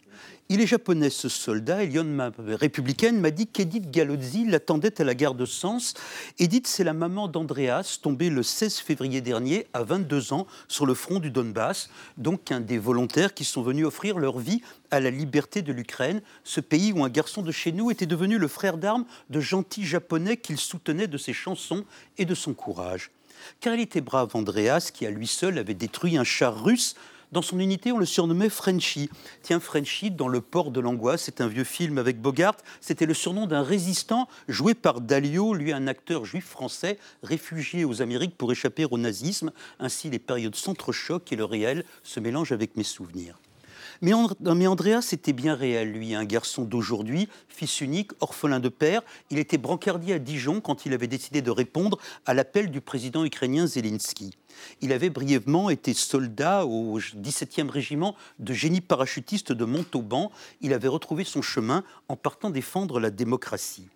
Il 0.49 0.61
est 0.61 0.67
japonais, 0.67 1.09
ce 1.09 1.27
soldat. 1.27 1.83
Elion, 1.83 2.05
ma 2.05 2.31
républicaine, 2.37 3.19
m'a 3.19 3.31
dit 3.31 3.47
qu'Edith 3.47 3.91
Galozzi 3.91 4.45
l'attendait 4.45 5.01
à 5.01 5.03
la 5.03 5.13
gare 5.13 5.33
de 5.33 5.45
Sens. 5.45 5.93
Edith, 6.39 6.67
c'est 6.67 6.85
la 6.85 6.93
maman 6.93 7.27
d'Andreas, 7.27 7.99
tombé 8.01 8.29
le 8.29 8.43
16 8.43 8.77
février 8.77 9.19
dernier, 9.19 9.67
à 9.73 9.83
22 9.83 10.31
ans, 10.31 10.47
sur 10.69 10.85
le 10.85 10.93
front 10.93 11.19
du 11.19 11.31
Donbass. 11.31 11.89
Donc, 12.15 12.49
un 12.49 12.61
des 12.61 12.77
volontaires 12.77 13.33
qui 13.33 13.43
sont 13.43 13.61
venus 13.61 13.85
offrir 13.85 14.19
leur 14.19 14.39
vie 14.39 14.61
à 14.89 15.01
la 15.01 15.09
liberté 15.09 15.61
de 15.61 15.73
l'Ukraine, 15.73 16.21
ce 16.45 16.61
pays 16.61 16.93
où 16.93 17.03
un 17.03 17.09
garçon 17.09 17.41
de 17.41 17.51
chez 17.51 17.73
nous 17.73 17.91
était 17.91 18.05
devenu 18.05 18.37
le 18.37 18.47
frère 18.47 18.77
d'armes 18.77 19.05
de 19.29 19.41
gentils 19.41 19.85
japonais 19.85 20.37
qu'il 20.37 20.57
soutenait 20.57 21.07
de 21.07 21.17
ses 21.17 21.33
chansons 21.33 21.83
et 22.17 22.23
de 22.23 22.35
son 22.35 22.53
courage. 22.53 23.11
Car 23.59 23.75
il 23.75 23.81
était 23.81 23.99
brave, 23.99 24.33
Andreas, 24.33 24.91
qui 24.93 25.05
à 25.05 25.11
lui 25.11 25.27
seul 25.27 25.57
avait 25.57 25.73
détruit 25.73 26.17
un 26.17 26.23
char 26.23 26.63
russe 26.63 26.95
dans 27.31 27.41
son 27.41 27.59
unité, 27.59 27.91
on 27.91 27.97
le 27.97 28.05
surnommait 28.05 28.49
Frenchy. 28.49 29.09
Tiens, 29.41 29.59
Frenchy, 29.59 30.11
dans 30.11 30.27
Le 30.27 30.41
port 30.41 30.71
de 30.71 30.79
l'angoisse, 30.79 31.23
c'est 31.23 31.41
un 31.41 31.47
vieux 31.47 31.63
film 31.63 31.97
avec 31.97 32.21
Bogart, 32.21 32.55
c'était 32.79 33.05
le 33.05 33.13
surnom 33.13 33.47
d'un 33.47 33.63
résistant 33.63 34.27
joué 34.47 34.73
par 34.73 35.01
Dalio, 35.01 35.53
lui 35.53 35.73
un 35.73 35.87
acteur 35.87 36.25
juif 36.25 36.45
français 36.45 36.97
réfugié 37.23 37.83
aux 37.85 38.01
Amériques 38.01 38.37
pour 38.37 38.51
échapper 38.51 38.85
au 38.85 38.97
nazisme. 38.97 39.51
Ainsi, 39.79 40.09
les 40.09 40.19
périodes 40.19 40.55
s'entrechoquent 40.55 41.31
et 41.31 41.35
le 41.35 41.45
réel 41.45 41.83
se 42.03 42.19
mélange 42.19 42.51
avec 42.51 42.77
mes 42.77 42.83
souvenirs. 42.83 43.37
Mais, 44.01 44.11
mais 44.55 44.67
Andreas 44.67 45.09
était 45.11 45.33
bien 45.33 45.55
réel, 45.55 45.91
lui, 45.91 46.15
un 46.15 46.25
garçon 46.25 46.63
d'aujourd'hui, 46.63 47.29
fils 47.47 47.81
unique, 47.81 48.11
orphelin 48.19 48.59
de 48.59 48.69
père. 48.69 49.01
Il 49.29 49.39
était 49.39 49.57
brancardier 49.57 50.15
à 50.15 50.19
Dijon 50.19 50.61
quand 50.61 50.85
il 50.85 50.93
avait 50.93 51.07
décidé 51.07 51.41
de 51.41 51.51
répondre 51.51 51.97
à 52.25 52.33
l'appel 52.33 52.69
du 52.71 52.81
président 52.81 53.25
ukrainien 53.25 53.67
Zelensky. 53.67 54.31
Il 54.81 54.91
avait 54.91 55.09
brièvement 55.09 55.69
été 55.69 55.93
soldat 55.93 56.65
au 56.65 56.99
17e 56.99 57.69
régiment 57.69 58.15
de 58.39 58.53
génie 58.53 58.81
parachutiste 58.81 59.51
de 59.51 59.65
Montauban. 59.65 60.31
Il 60.61 60.73
avait 60.73 60.87
retrouvé 60.87 61.23
son 61.23 61.41
chemin 61.41 61.83
en 62.07 62.15
partant 62.15 62.49
défendre 62.49 62.99
la 62.99 63.09
démocratie. 63.09 63.87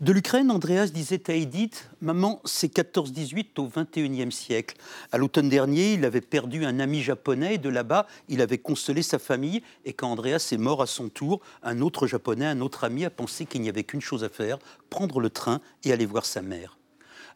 De 0.00 0.12
l'Ukraine, 0.12 0.50
Andreas 0.50 0.86
disait 0.86 1.30
à 1.30 1.34
Edith 1.34 1.90
Maman, 2.00 2.40
c'est 2.44 2.74
14-18 2.74 3.58
au 3.58 3.68
21e 3.68 4.30
siècle. 4.30 4.76
À 5.12 5.18
l'automne 5.18 5.48
dernier, 5.48 5.94
il 5.94 6.04
avait 6.04 6.22
perdu 6.22 6.64
un 6.64 6.80
ami 6.80 7.02
japonais 7.02 7.56
et 7.56 7.58
de 7.58 7.68
là-bas, 7.68 8.06
il 8.28 8.40
avait 8.40 8.58
consolé 8.58 9.02
sa 9.02 9.18
famille. 9.18 9.62
Et 9.84 9.92
quand 9.92 10.10
Andreas 10.10 10.48
est 10.52 10.58
mort 10.58 10.80
à 10.80 10.86
son 10.86 11.08
tour, 11.08 11.40
un 11.62 11.80
autre 11.80 12.06
japonais, 12.06 12.46
un 12.46 12.60
autre 12.60 12.84
ami, 12.84 13.04
a 13.04 13.10
pensé 13.10 13.44
qu'il 13.44 13.60
n'y 13.60 13.68
avait 13.68 13.84
qu'une 13.84 14.00
chose 14.00 14.24
à 14.24 14.28
faire 14.28 14.58
prendre 14.88 15.20
le 15.20 15.30
train 15.30 15.60
et 15.84 15.92
aller 15.92 16.06
voir 16.06 16.24
sa 16.24 16.42
mère. 16.42 16.79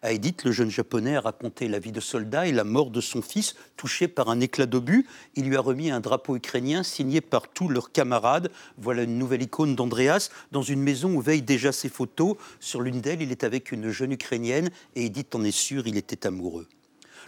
À 0.05 0.13
Edith, 0.13 0.45
le 0.45 0.53
jeune 0.53 0.71
japonais 0.71 1.17
a 1.17 1.23
raconté 1.23 1.67
la 1.67 1.79
vie 1.79 1.91
de 1.91 1.99
soldat 1.99 2.47
et 2.47 2.53
la 2.53 2.65
mort 2.65 2.91
de 2.91 3.01
son 3.01 3.23
fils, 3.23 3.55
touché 3.79 4.07
par 4.07 4.29
un 4.29 4.39
éclat 4.39 4.67
d'obus. 4.67 5.07
Il 5.35 5.47
lui 5.47 5.57
a 5.57 5.63
remis 5.63 5.91
un 5.91 6.01
drapeau 6.01 6.37
ukrainien 6.37 6.83
signé 6.83 7.23
par 7.23 7.49
tous 7.49 7.69
leurs 7.69 7.91
camarades. 7.91 8.51
Voilà 8.77 9.05
une 9.05 9.17
nouvelle 9.17 9.41
icône 9.41 9.75
d'Andreas 9.75 10.29
dans 10.53 10.61
une 10.61 10.83
maison 10.83 11.15
où 11.15 11.23
veillent 11.23 11.41
déjà 11.41 11.73
ses 11.73 11.89
photos. 11.89 12.37
Sur 12.61 12.83
l'une 12.83 13.01
d'elles, 13.01 13.23
il 13.23 13.31
est 13.31 13.45
avec 13.45 13.73
une 13.73 13.89
jeune 13.89 14.13
ukrainienne 14.13 14.69
et 14.95 15.07
Edith 15.07 15.35
en 15.35 15.43
est 15.43 15.51
sûre, 15.51 15.87
il 15.87 15.97
était 15.97 16.27
amoureux. 16.27 16.69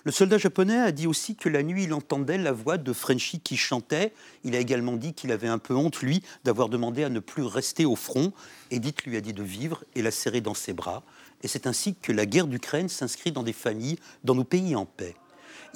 Le 0.04 0.12
soldat 0.12 0.36
japonais 0.36 0.76
a 0.76 0.92
dit 0.92 1.06
aussi 1.06 1.34
que 1.34 1.48
la 1.48 1.62
nuit, 1.62 1.84
il 1.84 1.94
entendait 1.94 2.36
la 2.36 2.52
voix 2.52 2.76
de 2.76 2.92
Frenchy 2.92 3.40
qui 3.40 3.56
chantait. 3.56 4.12
Il 4.44 4.54
a 4.54 4.60
également 4.60 4.96
dit 4.96 5.14
qu'il 5.14 5.32
avait 5.32 5.48
un 5.48 5.58
peu 5.58 5.74
honte, 5.74 6.02
lui, 6.02 6.22
d'avoir 6.44 6.68
demandé 6.68 7.04
à 7.04 7.08
ne 7.08 7.20
plus 7.20 7.42
rester 7.42 7.86
au 7.86 7.96
front. 7.96 8.34
Edith 8.70 9.04
lui 9.04 9.16
a 9.16 9.22
dit 9.22 9.32
de 9.32 9.42
vivre 9.42 9.82
et 9.94 10.02
la 10.02 10.10
serrer 10.10 10.42
dans 10.42 10.52
ses 10.52 10.74
bras. 10.74 11.02
Et 11.42 11.48
c'est 11.48 11.66
ainsi 11.66 11.94
que 11.94 12.12
la 12.12 12.26
guerre 12.26 12.46
d'Ukraine 12.46 12.88
s'inscrit 12.88 13.32
dans 13.32 13.42
des 13.42 13.52
familles, 13.52 13.98
dans 14.24 14.34
nos 14.34 14.44
pays 14.44 14.74
en 14.74 14.86
paix. 14.86 15.14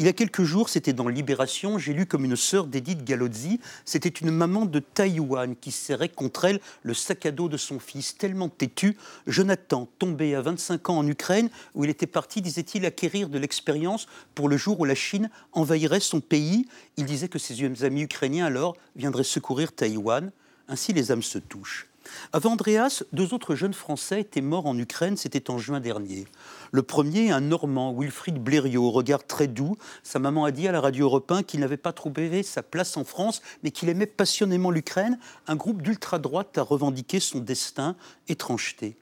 Il 0.00 0.06
y 0.06 0.08
a 0.08 0.14
quelques 0.14 0.44
jours, 0.44 0.70
c'était 0.70 0.94
dans 0.94 1.08
Libération, 1.08 1.78
j'ai 1.78 1.92
lu 1.92 2.06
comme 2.06 2.24
une 2.24 2.34
sœur 2.34 2.66
d'Edith 2.66 3.04
Galozzi, 3.04 3.60
c'était 3.84 4.08
une 4.08 4.30
maman 4.30 4.64
de 4.64 4.78
Taïwan 4.78 5.54
qui 5.54 5.72
serrait 5.72 6.08
contre 6.08 6.46
elle 6.46 6.60
le 6.82 6.94
sac 6.94 7.26
à 7.26 7.32
dos 7.32 7.50
de 7.50 7.58
son 7.58 7.78
fils, 7.78 8.16
tellement 8.16 8.48
têtu. 8.48 8.96
Jonathan, 9.26 9.86
tombé 9.98 10.34
à 10.34 10.40
25 10.40 10.88
ans 10.88 10.96
en 10.96 11.06
Ukraine, 11.06 11.50
où 11.74 11.84
il 11.84 11.90
était 11.90 12.06
parti, 12.06 12.40
disait-il, 12.40 12.86
acquérir 12.86 13.28
de 13.28 13.38
l'expérience 13.38 14.06
pour 14.34 14.48
le 14.48 14.56
jour 14.56 14.80
où 14.80 14.86
la 14.86 14.94
Chine 14.94 15.28
envahirait 15.52 16.00
son 16.00 16.20
pays. 16.20 16.66
Il 16.96 17.04
disait 17.04 17.28
que 17.28 17.38
ses 17.38 17.84
amis 17.84 18.00
ukrainiens 18.00 18.46
alors 18.46 18.78
viendraient 18.96 19.22
secourir 19.22 19.70
Taïwan. 19.70 20.30
Ainsi 20.66 20.94
les 20.94 21.12
âmes 21.12 21.22
se 21.22 21.38
touchent. 21.38 21.89
Avant 22.32 22.52
Andreas, 22.52 23.02
deux 23.12 23.34
autres 23.34 23.54
jeunes 23.54 23.74
Français 23.74 24.20
étaient 24.20 24.40
morts 24.40 24.66
en 24.66 24.78
Ukraine, 24.78 25.16
c'était 25.16 25.50
en 25.50 25.58
juin 25.58 25.80
dernier. 25.80 26.26
Le 26.72 26.82
premier, 26.82 27.30
un 27.30 27.40
Normand, 27.40 27.92
Wilfried 27.92 28.38
Blériot, 28.38 28.84
au 28.84 28.90
regard 28.90 29.26
très 29.26 29.48
doux. 29.48 29.76
Sa 30.02 30.18
maman 30.18 30.44
a 30.44 30.50
dit 30.50 30.68
à 30.68 30.72
la 30.72 30.80
radio 30.80 31.06
européen 31.06 31.42
qu'il 31.42 31.60
n'avait 31.60 31.76
pas 31.76 31.92
trouvé 31.92 32.42
sa 32.42 32.62
place 32.62 32.96
en 32.96 33.04
France, 33.04 33.42
mais 33.62 33.70
qu'il 33.70 33.88
aimait 33.88 34.06
passionnément 34.06 34.70
l'Ukraine. 34.70 35.18
Un 35.46 35.56
groupe 35.56 35.82
d'ultra-droite 35.82 36.56
a 36.58 36.62
revendiqué 36.62 37.20
son 37.20 37.40
destin, 37.40 37.96
étrangeté. 38.28 38.96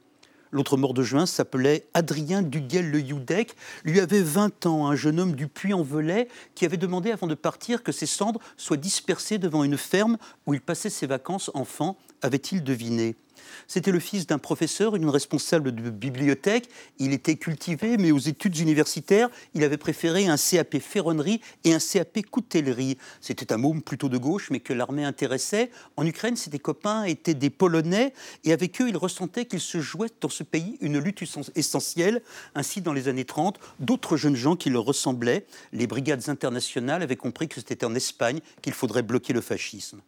L'autre 0.51 0.79
mort 0.79 0.95
de 0.95 1.03
juin 1.03 1.27
s'appelait 1.27 1.87
Adrien 1.93 2.43
Duguel 2.43 2.91
le 2.91 3.01
Youdec. 3.01 3.55
Lui 3.85 4.01
avait 4.01 4.23
20 4.23 4.65
ans, 4.67 4.87
un 4.87 4.97
jeune 4.97 5.21
homme 5.21 5.35
du 5.35 5.47
Puy-en-Velay 5.47 6.29
qui 6.55 6.65
avait 6.65 6.79
demandé 6.79 7.11
avant 7.11 7.27
de 7.27 7.35
partir 7.35 7.83
que 7.83 7.93
ses 7.93 8.07
cendres 8.07 8.41
soient 8.57 8.79
dispersées 8.79 9.37
devant 9.37 9.63
une 9.63 9.77
ferme 9.77 10.17
où 10.47 10.55
il 10.55 10.63
passait 10.63 10.91
ses 10.91 11.07
vacances 11.07 11.51
enfant, 11.53 11.99
avait-il 12.23 12.63
deviné? 12.63 13.17
C'était 13.67 13.93
le 13.93 14.01
fils 14.01 14.27
d'un 14.27 14.39
professeur, 14.39 14.97
une 14.97 15.09
responsable 15.09 15.75
de 15.75 15.91
bibliothèque. 15.91 16.69
Il 16.99 17.13
était 17.13 17.37
cultivé, 17.37 17.97
mais 17.97 18.13
aux 18.13 18.19
études 18.19 18.57
universitaires, 18.59 19.29
il 19.55 19.65
avait 19.65 19.77
préféré 19.77 20.27
un 20.27 20.37
CAP 20.37 20.79
ferronnerie 20.79 21.41
et 21.65 21.75
un 21.75 21.79
CAP 21.79 22.27
coutellerie. 22.31 22.99
C'était 23.21 23.53
un 23.53 23.57
môme 23.57 23.83
plutôt 23.83 24.09
de 24.09 24.19
gauche, 24.19 24.51
mais 24.51 24.61
que 24.61 24.73
l'armée 24.73 25.05
intéressait. 25.05 25.71
En 25.97 26.07
Ukraine, 26.07 26.37
ses 26.37 26.59
copains 26.59 27.05
étaient 27.05 27.35
des 27.35 27.51
Polonais, 27.51 28.13
et 28.45 28.53
avec 28.53 28.81
eux, 28.81 28.89
il 28.89 28.97
ressentait 28.97 29.45
qu'il 29.45 29.61
se 29.61 29.81
jouait 29.81 30.09
dans 30.21 30.29
ce 30.29 30.43
pays 30.43 30.79
une 30.81 30.99
lutte 30.99 31.23
essentielle. 31.55 32.23
Ainsi, 32.55 32.81
dans 32.81 32.93
les 32.93 33.09
années 33.09 33.25
30, 33.25 33.59
d'autres 33.81 34.17
jeunes 34.17 34.37
gens 34.37 34.57
qui 34.57 34.71
leur 34.71 34.85
ressemblaient, 34.85 35.47
les 35.73 35.87
brigades 35.87 36.29
internationales, 36.29 37.03
avaient 37.03 37.17
compris 37.17 37.49
que 37.49 37.57
c'était 37.57 37.85
en 37.85 37.95
Espagne 37.95 38.41
qu'il 38.63 38.73
faudrait 38.73 39.03
bloquer 39.03 39.33
le 39.33 39.41
fascisme. 39.41 40.01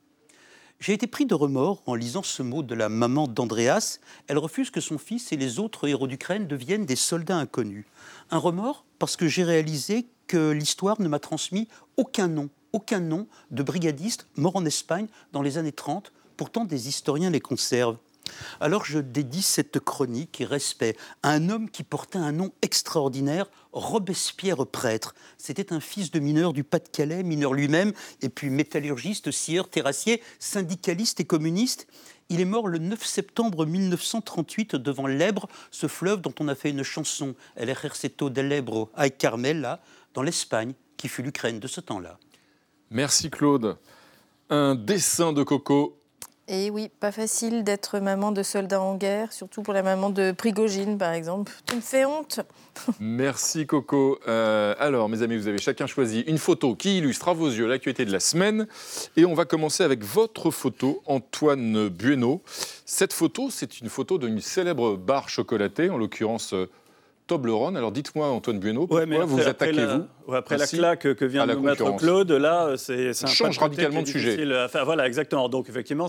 J'ai 0.81 0.95
été 0.95 1.07
pris 1.07 1.27
de 1.27 1.35
remords 1.35 1.83
en 1.85 1.95
lisant 1.95 2.23
ce 2.23 2.43
mot 2.43 2.63
de 2.63 2.75
la 2.75 2.89
maman 2.89 3.29
d'Andreas. 3.29 3.99
Elle 4.29 4.39
refuse 4.39 4.71
que 4.71 4.81
son 4.81 4.97
fils 4.97 5.31
et 5.31 5.37
les 5.37 5.59
autres 5.59 5.87
héros 5.87 6.07
d'Ukraine 6.07 6.47
deviennent 6.47 6.87
des 6.87 6.97
soldats 6.97 7.37
inconnus. 7.37 7.85
Un 8.31 8.39
remords 8.39 8.87
parce 8.99 9.17
que 9.17 9.29
j'ai 9.29 9.45
réalisé 9.45 10.07
que 10.27 10.53
l'histoire 10.53 10.99
ne 10.99 11.09
m'a 11.09 11.19
transmis 11.19 11.69
aucun 11.99 12.29
nom, 12.29 12.49
aucun 12.73 13.01
nom 13.01 13.27
de 13.51 13.63
brigadiste 13.63 14.27
mort 14.37 14.57
en 14.57 14.65
Espagne 14.65 15.09
dans 15.33 15.43
les 15.43 15.59
années 15.59 15.71
30. 15.71 16.13
Pourtant, 16.39 16.65
des 16.65 16.89
historiens 16.89 17.29
les 17.29 17.41
conservent. 17.41 17.99
Alors 18.61 18.85
je 18.85 18.99
dédie 18.99 19.43
cette 19.43 19.81
chronique 19.81 20.41
et 20.41 20.45
respect 20.45 20.97
à 21.23 21.31
un 21.31 21.49
homme 21.49 21.71
qui 21.71 21.83
portait 21.83 22.19
un 22.19 22.33
nom 22.33 22.53
extraordinaire, 22.63 23.47
Robespierre 23.73 24.67
prêtre. 24.67 25.15
C'était 25.39 25.73
un 25.73 25.81
fils 25.81 26.11
de 26.11 26.19
mineur 26.19 26.53
du 26.53 26.65
Pas-de-Calais, 26.65 27.23
mineur 27.23 27.53
lui-même, 27.53 27.93
et 28.21 28.29
puis 28.29 28.51
métallurgiste, 28.51 29.31
scieur, 29.31 29.69
terrassier, 29.69 30.23
syndicaliste 30.39 31.21
et 31.21 31.25
communiste. 31.25 31.87
Il 32.29 32.41
est 32.41 32.45
mort 32.45 32.69
le 32.69 32.79
9 32.79 33.05
septembre 33.05 33.67
1938 33.67 34.77
devant 34.77 35.07
l'Ebre, 35.07 35.49
ce 35.71 35.89
fleuve 35.89 36.21
dont 36.21 36.35
on 36.41 36.49
a 36.49 36.55
fait 36.55 36.71
une 36.71 36.85
chanson, 36.85 37.35
El 37.57 37.71
Ejército 37.71 38.31
del 38.31 38.53
Ebro, 38.53 38.91
ay 38.97 39.11
Carmela, 39.11 39.81
dans 40.15 40.23
l'Espagne, 40.23 40.75
qui 40.97 41.09
fut 41.09 41.23
l'Ukraine 41.23 41.59
de 41.59 41.67
ce 41.67 41.81
temps-là. 41.81 42.19
Merci 42.91 43.31
Claude. 43.31 43.79
Un 44.49 44.75
dessin 44.75 45.33
de 45.33 45.43
Coco 45.43 46.00
et 46.53 46.69
oui, 46.69 46.91
pas 46.99 47.13
facile 47.13 47.63
d'être 47.63 48.01
maman 48.01 48.33
de 48.33 48.43
soldats 48.43 48.81
en 48.81 48.97
guerre, 48.97 49.33
surtout 49.33 49.63
pour 49.63 49.73
la 49.73 49.85
maman 49.85 50.11
de 50.11 50.33
Prigogine, 50.33 50.99
par 50.99 51.13
exemple. 51.13 51.53
Tu 51.65 51.77
me 51.77 51.81
fais 51.81 52.05
honte. 52.05 52.41
Merci 53.01 53.69
Coco. 53.69 54.19
Euh, 54.27 54.75
alors, 54.81 55.09
mes 55.09 55.23
amis, 55.23 55.37
vous 55.37 55.47
avez 55.47 55.59
chacun 55.59 55.87
choisi 55.87 56.23
une 56.23 56.39
photo 56.39 56.75
qui 56.75 56.99
illustre 56.99 57.29
à 57.29 57.35
vos 57.35 57.47
yeux 57.47 57.69
l'actualité 57.69 58.05
de 58.05 58.11
la 58.11 58.19
semaine. 58.19 58.67
Et 59.17 59.25
on 59.25 59.35
va 59.35 59.45
commencer 59.45 59.85
avec 59.85 60.03
votre 60.03 60.51
photo, 60.51 61.03
Antoine 61.07 61.89
Bueno. 61.89 62.43
Cette 62.85 63.13
photo, 63.13 63.49
c'est 63.51 63.81
une 63.81 63.89
photo 63.89 64.19
d'une 64.19 64.41
célèbre 64.41 64.97
barre 64.97 65.29
chocolatée, 65.29 65.89
en 65.89 65.99
l'occurrence 65.99 66.53
euh, 66.53 66.69
Toblerone. 67.31 67.77
Alors 67.77 67.93
dites-moi, 67.93 68.27
Antoine 68.27 68.59
Bueno, 68.59 68.89
pourquoi 68.89 69.25
vous 69.25 69.41
attaquez-vous 69.41 70.05
après 70.35 70.59
la 70.59 70.67
claque 70.67 71.15
que 71.15 71.25
vient 71.25 71.47
de 71.47 71.55
nous 71.55 71.61
mettre 71.61 71.97
Claude, 71.97 72.31
là, 72.33 72.75
c'est 72.77 73.11
un 73.11 73.27
change 73.27 73.59
radicalement 73.59 74.03
de 74.03 74.09
sujet. 74.09 74.45
voilà, 74.85 75.07
exactement. 75.07 75.49
Donc 75.49 75.69
effectivement, 75.69 76.09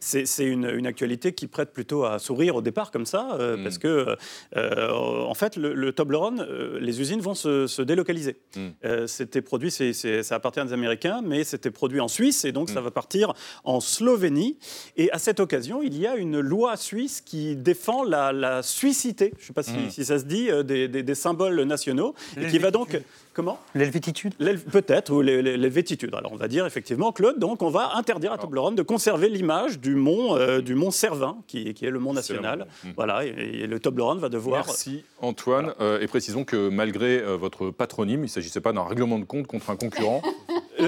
c'est 0.00 0.44
une, 0.44 0.86
actualité 0.88 1.32
qui 1.32 1.48
prête 1.48 1.72
plutôt 1.72 2.04
à 2.04 2.18
sourire 2.18 2.56
au 2.56 2.62
départ 2.62 2.90
comme 2.90 3.04
ça, 3.04 3.36
euh, 3.38 3.56
hmm. 3.56 3.62
parce 3.62 3.78
que 3.78 4.16
euh, 4.56 4.90
en 4.90 5.34
fait, 5.34 5.56
le, 5.56 5.92
Toblerone, 5.92 6.40
euh, 6.48 6.78
les 6.80 7.00
usines 7.00 7.20
vont 7.20 7.34
se, 7.34 7.82
délocaliser. 7.82 8.40
Hmm. 8.56 9.06
c'était 9.06 9.42
produit, 9.42 9.70
ça 9.70 10.34
appartient 10.34 10.64
des 10.64 10.72
Américains, 10.72 11.20
mais 11.24 11.44
c'était 11.44 11.70
produit 11.70 12.00
en 12.00 12.08
Suisse 12.08 12.44
et 12.44 12.52
donc 12.52 12.70
ça 12.70 12.80
hmm. 12.80 12.84
va 12.84 12.90
partir 12.90 13.34
en 13.64 13.80
Slovénie. 13.80 14.58
Et 14.96 15.10
à 15.12 15.18
cette 15.18 15.40
occasion, 15.40 15.82
il 15.82 15.98
y 15.98 16.06
a 16.06 16.16
une 16.16 16.40
loi 16.40 16.76
suisse 16.76 17.20
qui 17.20 17.56
défend 17.56 18.02
la, 18.02 18.32
la 18.32 18.62
suicité, 18.62 19.32
je 19.36 19.44
ne 19.44 19.46
sais 19.48 19.52
pas 19.52 19.62
si, 19.62 20.04
ça 20.04 20.18
se 20.18 20.24
dit, 20.24 20.48
des, 20.62 20.88
des 20.88 21.14
symboles 21.14 21.60
nationaux, 21.62 22.14
et 22.36 22.46
qui 22.46 22.58
va 22.58 22.70
donc 22.70 22.98
Comment 23.38 23.60
L'helvétitude 23.76 24.34
Peut-être, 24.72 25.12
ou 25.12 25.22
l'helvétitude. 25.22 26.12
Alors 26.12 26.32
on 26.32 26.36
va 26.36 26.48
dire 26.48 26.66
effectivement, 26.66 27.12
Claude, 27.12 27.38
donc 27.38 27.62
on 27.62 27.70
va 27.70 27.92
interdire 27.94 28.32
à 28.32 28.38
Toblerone 28.38 28.74
de 28.74 28.82
conserver 28.82 29.28
l'image 29.28 29.78
du 29.78 29.94
mont, 29.94 30.36
euh, 30.36 30.60
du 30.60 30.74
mont 30.74 30.90
Cervin, 30.90 31.36
qui, 31.46 31.72
qui, 31.72 31.86
est 31.86 31.90
le 31.90 32.00
mont 32.00 32.12
national. 32.12 32.66
Hmm. 32.82 32.88
Voilà, 32.96 33.24
et, 33.24 33.68
le 33.68 33.78
Toblerone 33.78 34.18
va 34.18 34.28
devoir... 34.28 34.66
Merci 34.66 35.04
Antoine, 35.20 35.72
euh, 35.80 36.00
et 36.00 36.08
précisons 36.08 36.42
que 36.42 36.68
malgré 36.68 37.20
euh, 37.20 37.36
votre 37.36 37.70
patronyme, 37.70 38.22
il 38.22 38.24
ne 38.24 38.26
s'agissait 38.26 38.60
pas 38.60 38.72
d'un 38.72 38.82
règlement 38.82 39.20
de 39.20 39.24
compte 39.24 39.46
contre 39.46 39.70
un 39.70 39.76
concurrent. 39.76 40.20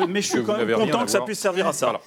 mais 0.08 0.22
je 0.22 0.28
suis 0.28 0.42
quand 0.42 0.56
même 0.56 0.72
content 0.72 1.04
que 1.04 1.10
ça 1.10 1.20
puisse 1.20 1.38
servir 1.38 1.66
à 1.66 1.72
ça. 1.72 2.00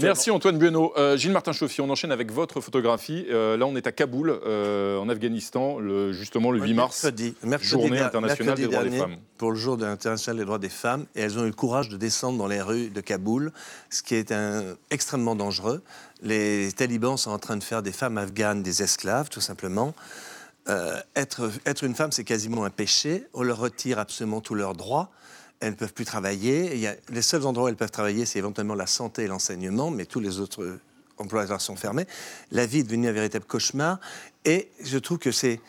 Merci 0.00 0.30
Antoine 0.30 0.58
Bueno. 0.58 0.92
Gilles 1.16 1.32
Martin 1.32 1.52
Chauffier, 1.52 1.82
on 1.82 1.90
enchaîne 1.90 2.12
avec 2.12 2.32
votre 2.32 2.60
photographie. 2.60 3.26
là, 3.30 3.64
on 3.66 3.76
est 3.76 3.86
à 3.86 3.92
Kaboul, 3.92 4.30
en 4.30 5.08
Afghanistan, 5.08 5.78
le, 5.78 6.12
justement 6.12 6.50
le 6.50 6.60
8 6.60 6.74
mars, 6.74 7.04
mercredi, 7.04 7.34
journée 7.60 7.98
internationale 7.98 8.56
des 8.56 8.66
droits 8.66 8.84
des 8.84 8.98
femmes. 8.98 9.16
Pour 9.38 9.52
le 9.52 9.56
jour 9.56 9.82
internationale 9.82 10.38
des 10.38 10.44
droits 10.44 10.58
des 10.58 10.68
femmes 10.68 11.06
et 11.14 11.20
elles 11.20 11.38
ont 11.38 11.44
eu 11.44 11.48
le 11.48 11.52
courage 11.52 11.88
de 11.88 11.96
descendre 11.96 12.38
dans 12.38 12.46
les 12.46 12.60
rues 12.60 12.90
de 12.90 13.00
Kaboul, 13.00 13.52
ce 13.88 14.02
qui 14.02 14.14
est 14.14 14.32
un, 14.32 14.76
extrêmement 14.90 15.34
dangereux. 15.34 15.82
Les 16.22 16.70
talibans 16.72 17.16
sont 17.16 17.30
en 17.30 17.38
train 17.38 17.56
de 17.56 17.64
faire 17.64 17.82
des 17.82 17.92
femmes 17.92 18.18
afghanes 18.18 18.62
des 18.62 18.82
esclaves, 18.82 19.28
tout 19.30 19.40
simplement. 19.40 19.94
Euh, 20.68 21.00
être, 21.16 21.50
être 21.66 21.84
une 21.84 21.94
femme, 21.94 22.12
c'est 22.12 22.24
quasiment 22.24 22.64
un 22.64 22.70
péché. 22.70 23.26
On 23.32 23.42
leur 23.42 23.58
retire 23.58 23.98
absolument 23.98 24.40
tous 24.40 24.54
leurs 24.54 24.74
droits. 24.74 25.10
Elles 25.60 25.70
ne 25.70 25.76
peuvent 25.76 25.92
plus 25.92 26.04
travailler. 26.04 26.96
Les 27.10 27.22
seuls 27.22 27.46
endroits 27.46 27.66
où 27.66 27.68
elles 27.68 27.76
peuvent 27.76 27.90
travailler, 27.90 28.26
c'est 28.26 28.38
éventuellement 28.38 28.74
la 28.74 28.86
santé 28.86 29.24
et 29.24 29.26
l'enseignement, 29.26 29.90
mais 29.90 30.06
tous 30.06 30.20
les 30.20 30.40
autres 30.40 30.78
emplois 31.18 31.58
sont 31.58 31.76
fermés. 31.76 32.06
La 32.50 32.66
vie 32.66 32.78
est 32.78 32.84
devenue 32.84 33.08
un 33.08 33.12
véritable 33.12 33.44
cauchemar. 33.44 34.00
Et 34.44 34.70
je 34.82 34.98
trouve 34.98 35.18
que 35.18 35.32
c'est 35.32 35.60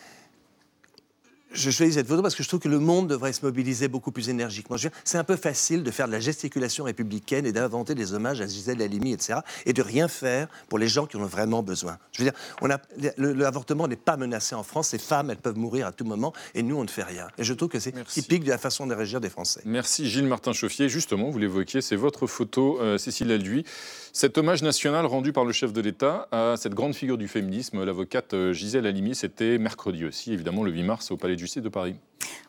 je 1.52 1.70
choisis 1.70 1.94
cette 1.94 2.08
photo 2.08 2.22
parce 2.22 2.34
que 2.34 2.42
je 2.42 2.48
trouve 2.48 2.60
que 2.60 2.68
le 2.68 2.78
monde 2.78 3.08
devrait 3.08 3.32
se 3.32 3.44
mobiliser 3.44 3.88
beaucoup 3.88 4.12
plus 4.12 4.28
énergiquement. 4.28 4.76
C'est 5.04 5.18
un 5.18 5.24
peu 5.24 5.36
facile 5.36 5.82
de 5.82 5.90
faire 5.90 6.06
de 6.06 6.12
la 6.12 6.20
gesticulation 6.20 6.84
républicaine 6.84 7.46
et 7.46 7.52
d'inventer 7.52 7.94
des 7.94 8.14
hommages 8.14 8.40
à 8.40 8.46
Gisèle 8.46 8.80
Halimi, 8.82 9.12
etc., 9.12 9.40
et 9.66 9.72
de 9.72 9.82
rien 9.82 10.08
faire 10.08 10.48
pour 10.68 10.78
les 10.78 10.88
gens 10.88 11.06
qui 11.06 11.16
en 11.16 11.22
ont 11.22 11.26
vraiment 11.26 11.62
besoin. 11.62 11.98
Je 12.12 12.22
veux 12.22 12.30
dire, 12.30 12.78
l'avortement 13.18 13.88
n'est 13.88 13.96
pas 13.96 14.16
menacé 14.16 14.54
en 14.54 14.62
France. 14.62 14.88
Ces 14.88 14.98
femmes, 14.98 15.30
elles 15.30 15.36
peuvent 15.36 15.58
mourir 15.58 15.86
à 15.86 15.92
tout 15.92 16.04
moment, 16.04 16.32
et 16.54 16.62
nous, 16.62 16.76
on 16.76 16.82
ne 16.82 16.88
fait 16.88 17.02
rien. 17.02 17.28
Et 17.38 17.44
je 17.44 17.54
trouve 17.54 17.68
que 17.68 17.78
c'est 17.78 17.92
typique 18.04 18.44
de 18.44 18.50
la 18.50 18.58
façon 18.58 18.86
de 18.86 18.94
réagir 18.94 19.20
des 19.20 19.30
Français. 19.30 19.60
Merci 19.64 20.08
Gilles 20.08 20.26
Martin 20.26 20.52
Chauffier. 20.52 20.88
Justement, 20.88 21.30
vous 21.30 21.38
l'évoquiez, 21.38 21.80
c'est 21.80 21.96
votre 21.96 22.26
photo, 22.26 22.78
euh, 22.80 22.98
Cécile 22.98 23.30
Alduy. 23.30 23.64
Cet 24.12 24.36
hommage 24.36 24.62
national 24.62 25.06
rendu 25.06 25.32
par 25.32 25.44
le 25.44 25.52
chef 25.52 25.72
de 25.72 25.80
l'État 25.80 26.28
à 26.32 26.56
cette 26.58 26.74
grande 26.74 26.94
figure 26.94 27.16
du 27.16 27.28
féminisme, 27.28 27.82
l'avocate 27.82 28.34
euh, 28.34 28.52
Gisèle 28.52 28.86
Halimi, 28.86 29.14
c'était 29.14 29.56
mercredi 29.58 30.04
aussi, 30.04 30.32
évidemment, 30.32 30.62
le 30.64 30.70
8 30.70 30.82
mars 30.82 31.10
au 31.10 31.16
Palais 31.16 31.36
Justice 31.42 31.62
de 31.62 31.68
Paris. 31.68 31.96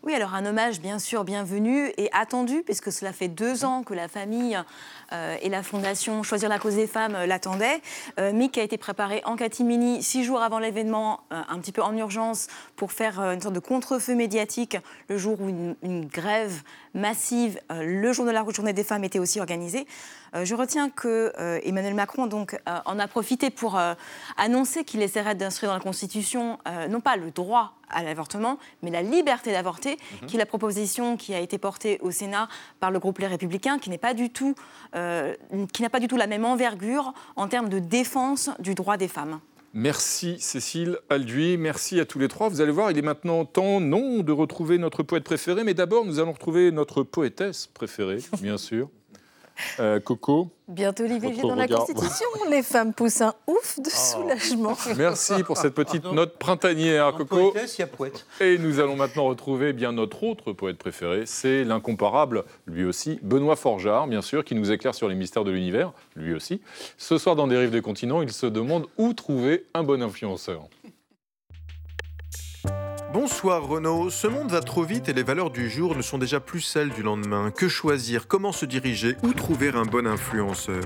Oui, 0.03 0.13
alors 0.13 0.33
un 0.33 0.45
hommage 0.45 0.81
bien 0.81 0.99
sûr 0.99 1.23
bienvenu 1.23 1.91
et 1.97 2.09
attendu, 2.11 2.61
puisque 2.63 2.91
cela 2.91 3.13
fait 3.13 3.29
deux 3.29 3.63
ans 3.63 3.83
que 3.83 3.93
la 3.93 4.07
famille 4.07 4.59
euh, 5.13 5.37
et 5.41 5.47
la 5.47 5.63
fondation 5.63 6.23
Choisir 6.23 6.49
la 6.49 6.59
cause 6.59 6.75
des 6.75 6.87
femmes 6.87 7.15
euh, 7.15 7.25
l'attendaient, 7.25 7.81
mais 8.33 8.49
qui 8.49 8.59
a 8.59 8.63
été 8.63 8.77
préparé 8.77 9.21
en 9.25 9.35
catimini 9.35 10.03
six 10.03 10.23
jours 10.23 10.41
avant 10.41 10.59
l'événement, 10.59 11.21
un 11.31 11.59
petit 11.59 11.71
peu 11.71 11.81
en 11.81 11.95
urgence, 11.95 12.47
pour 12.75 12.91
faire 12.91 13.19
une 13.19 13.41
sorte 13.41 13.55
de 13.55 13.59
contre-feu 13.59 14.15
médiatique 14.15 14.77
le 15.09 15.17
jour 15.17 15.39
où 15.41 15.49
une 15.49 16.05
grève 16.05 16.61
massive, 16.93 17.59
le 17.69 18.13
jour 18.13 18.25
de 18.25 18.31
la 18.31 18.45
journée 18.49 18.73
des 18.73 18.83
femmes 18.83 19.03
était 19.03 19.19
aussi 19.19 19.39
organisée. 19.39 19.87
Euh, 20.35 20.45
je 20.45 20.55
retiens 20.55 20.89
que 20.89 21.31
euh, 21.39 21.59
Emmanuel 21.63 21.93
Macron 21.93 22.27
donc, 22.27 22.53
euh, 22.53 22.79
en 22.85 22.99
a 22.99 23.07
profité 23.07 23.49
pour 23.49 23.79
annoncer 24.37 24.83
qu'il 24.83 25.01
essaierait 25.01 25.35
d'inscrire 25.35 25.69
dans 25.69 25.77
la 25.77 25.83
Constitution 25.83 26.57
non 26.89 27.01
pas 27.01 27.15
le 27.15 27.31
droit 27.31 27.73
à 27.89 28.03
l'avortement, 28.03 28.57
mais 28.81 28.89
la 28.89 29.01
liberté 29.01 29.51
mhm. 29.63 30.27
qui 30.27 30.35
est 30.35 30.39
la 30.39 30.45
proposition 30.45 31.17
qui 31.17 31.33
a 31.33 31.39
été 31.39 31.57
portée 31.57 31.99
au 32.01 32.11
Sénat 32.11 32.47
par 32.79 32.91
le 32.91 32.99
groupe 32.99 33.19
Les 33.19 33.27
Républicains, 33.27 33.79
qui 33.79 33.89
n'est 33.89 33.97
pas 33.97 34.13
du 34.13 34.29
tout, 34.29 34.55
qui 34.93 35.81
n'a 35.81 35.89
pas 35.89 35.99
du 35.99 36.07
tout 36.07 36.17
la 36.17 36.27
même 36.27 36.45
envergure 36.45 37.13
en 37.35 37.47
termes 37.47 37.69
de 37.69 37.79
défense 37.79 38.49
du 38.59 38.75
droit 38.75 38.97
des 38.97 39.07
femmes. 39.07 39.39
Merci 39.75 40.39
Cécile 40.39 40.99
Alduy, 41.09 41.57
merci 41.57 41.99
à 41.99 42.05
tous 42.05 42.19
les 42.19 42.27
trois. 42.27 42.47
Vous 42.47 42.61
allez 42.61 42.71
voir, 42.71 42.91
il 42.91 42.97
est 42.99 43.01
maintenant 43.01 43.43
temps, 43.43 43.79
non, 43.79 44.19
de 44.19 44.31
retrouver 44.31 44.77
notre 44.77 45.01
poète 45.01 45.23
préféré, 45.23 45.63
mais 45.63 45.73
d'abord 45.73 46.05
nous 46.05 46.19
allons 46.19 46.33
retrouver 46.33 46.71
notre 46.71 47.01
poétesse 47.01 47.65
préférée, 47.73 48.19
bien 48.41 48.59
sûr. 48.59 48.89
Euh, 49.79 49.99
Coco. 49.99 50.49
Bientôt 50.67 51.05
l'IVG 51.05 51.41
dans 51.41 51.55
la 51.55 51.67
Constitution. 51.67 52.25
Les 52.49 52.63
femmes 52.63 52.93
poussent 52.93 53.21
un 53.21 53.33
ouf 53.47 53.79
de 53.79 53.89
oh. 53.89 53.89
soulagement. 53.89 54.77
Merci 54.97 55.43
pour 55.43 55.57
cette 55.57 55.73
petite 55.73 56.05
note 56.05 56.37
printanière, 56.37 57.13
Coco. 57.13 57.53
Et 58.39 58.57
nous 58.57 58.79
allons 58.79 58.95
maintenant 58.95 59.25
retrouver 59.25 59.69
eh 59.69 59.73
bien 59.73 59.91
notre 59.91 60.23
autre 60.23 60.53
poète 60.53 60.77
préféré, 60.77 61.23
c'est 61.25 61.63
l'incomparable, 61.63 62.43
lui 62.65 62.85
aussi, 62.85 63.19
Benoît 63.21 63.55
Forgeard, 63.55 64.07
bien 64.07 64.21
sûr, 64.21 64.43
qui 64.43 64.55
nous 64.55 64.71
éclaire 64.71 64.95
sur 64.95 65.07
les 65.09 65.15
mystères 65.15 65.43
de 65.43 65.51
l'univers, 65.51 65.91
lui 66.15 66.33
aussi. 66.33 66.61
Ce 66.97 67.17
soir, 67.17 67.35
dans 67.35 67.47
Dérive 67.47 67.71
des 67.71 67.81
continents, 67.81 68.21
il 68.21 68.31
se 68.31 68.45
demande 68.45 68.87
où 68.97 69.13
trouver 69.13 69.65
un 69.73 69.83
bon 69.83 70.01
influenceur. 70.01 70.67
Bonsoir 73.13 73.61
Renaud, 73.67 74.09
ce 74.09 74.25
monde 74.25 74.49
va 74.49 74.61
trop 74.61 74.81
vite 74.81 75.07
et 75.07 75.13
les 75.13 75.21
valeurs 75.21 75.51
du 75.51 75.69
jour 75.69 75.95
ne 75.95 76.01
sont 76.01 76.17
déjà 76.17 76.39
plus 76.39 76.61
celles 76.61 76.89
du 76.89 77.03
lendemain. 77.03 77.51
Que 77.51 77.69
choisir? 77.69 78.27
Comment 78.27 78.51
se 78.51 78.65
diriger? 78.65 79.15
Où 79.21 79.35
trouver 79.35 79.69
un 79.69 79.85
bon 79.85 80.07
influenceur? 80.07 80.81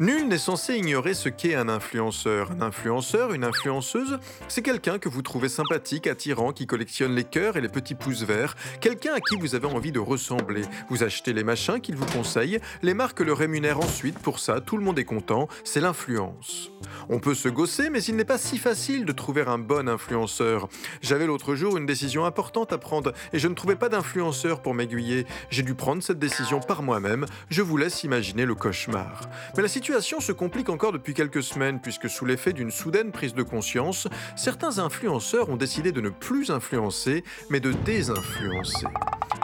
Nul 0.00 0.28
n'est 0.28 0.38
censé 0.38 0.76
ignorer 0.76 1.12
ce 1.12 1.28
qu'est 1.28 1.56
un 1.56 1.68
influenceur. 1.68 2.52
Un 2.52 2.62
influenceur, 2.62 3.32
une 3.32 3.42
influenceuse, 3.42 4.20
c'est 4.46 4.62
quelqu'un 4.62 5.00
que 5.00 5.08
vous 5.08 5.22
trouvez 5.22 5.48
sympathique, 5.48 6.06
attirant, 6.06 6.52
qui 6.52 6.68
collectionne 6.68 7.16
les 7.16 7.24
cœurs 7.24 7.56
et 7.56 7.60
les 7.60 7.68
petits 7.68 7.96
pouces 7.96 8.22
verts, 8.22 8.54
quelqu'un 8.80 9.14
à 9.14 9.20
qui 9.20 9.36
vous 9.36 9.56
avez 9.56 9.66
envie 9.66 9.90
de 9.90 9.98
ressembler. 9.98 10.62
Vous 10.88 11.02
achetez 11.02 11.32
les 11.32 11.42
machins 11.42 11.80
qu'il 11.80 11.96
vous 11.96 12.06
conseille, 12.06 12.60
les 12.82 12.94
marques 12.94 13.18
le 13.18 13.32
rémunèrent 13.32 13.80
ensuite, 13.80 14.20
pour 14.20 14.38
ça 14.38 14.60
tout 14.60 14.76
le 14.76 14.84
monde 14.84 15.00
est 15.00 15.04
content, 15.04 15.48
c'est 15.64 15.80
l'influence. 15.80 16.70
On 17.08 17.18
peut 17.18 17.34
se 17.34 17.48
gosser, 17.48 17.90
mais 17.90 18.02
il 18.04 18.14
n'est 18.14 18.24
pas 18.24 18.38
si 18.38 18.56
facile 18.56 19.04
de 19.04 19.12
trouver 19.12 19.42
un 19.48 19.58
bon 19.58 19.88
influenceur. 19.88 20.68
J'avais 21.02 21.26
l'autre 21.26 21.56
jour 21.56 21.76
une 21.76 21.86
décision 21.86 22.24
importante 22.24 22.72
à 22.72 22.78
prendre 22.78 23.12
et 23.32 23.40
je 23.40 23.48
ne 23.48 23.54
trouvais 23.54 23.74
pas 23.74 23.88
d'influenceur 23.88 24.62
pour 24.62 24.74
m'aiguiller. 24.74 25.26
J'ai 25.50 25.64
dû 25.64 25.74
prendre 25.74 26.04
cette 26.04 26.20
décision 26.20 26.60
par 26.60 26.84
moi-même, 26.84 27.26
je 27.50 27.62
vous 27.62 27.76
laisse 27.76 28.04
imaginer 28.04 28.44
le 28.44 28.54
cauchemar. 28.54 29.22
Mais 29.56 29.62
la 29.62 29.68
situation 29.68 29.87
situation 29.88 30.20
se 30.20 30.32
complique 30.32 30.68
encore 30.68 30.92
depuis 30.92 31.14
quelques 31.14 31.42
semaines 31.42 31.80
puisque 31.80 32.10
sous 32.10 32.26
l'effet 32.26 32.52
d'une 32.52 32.70
soudaine 32.70 33.10
prise 33.10 33.32
de 33.32 33.42
conscience, 33.42 34.06
certains 34.36 34.80
influenceurs 34.80 35.48
ont 35.48 35.56
décidé 35.56 35.92
de 35.92 36.02
ne 36.02 36.10
plus 36.10 36.50
influencer 36.50 37.24
mais 37.48 37.58
de 37.58 37.72
désinfluencer. 37.72 38.86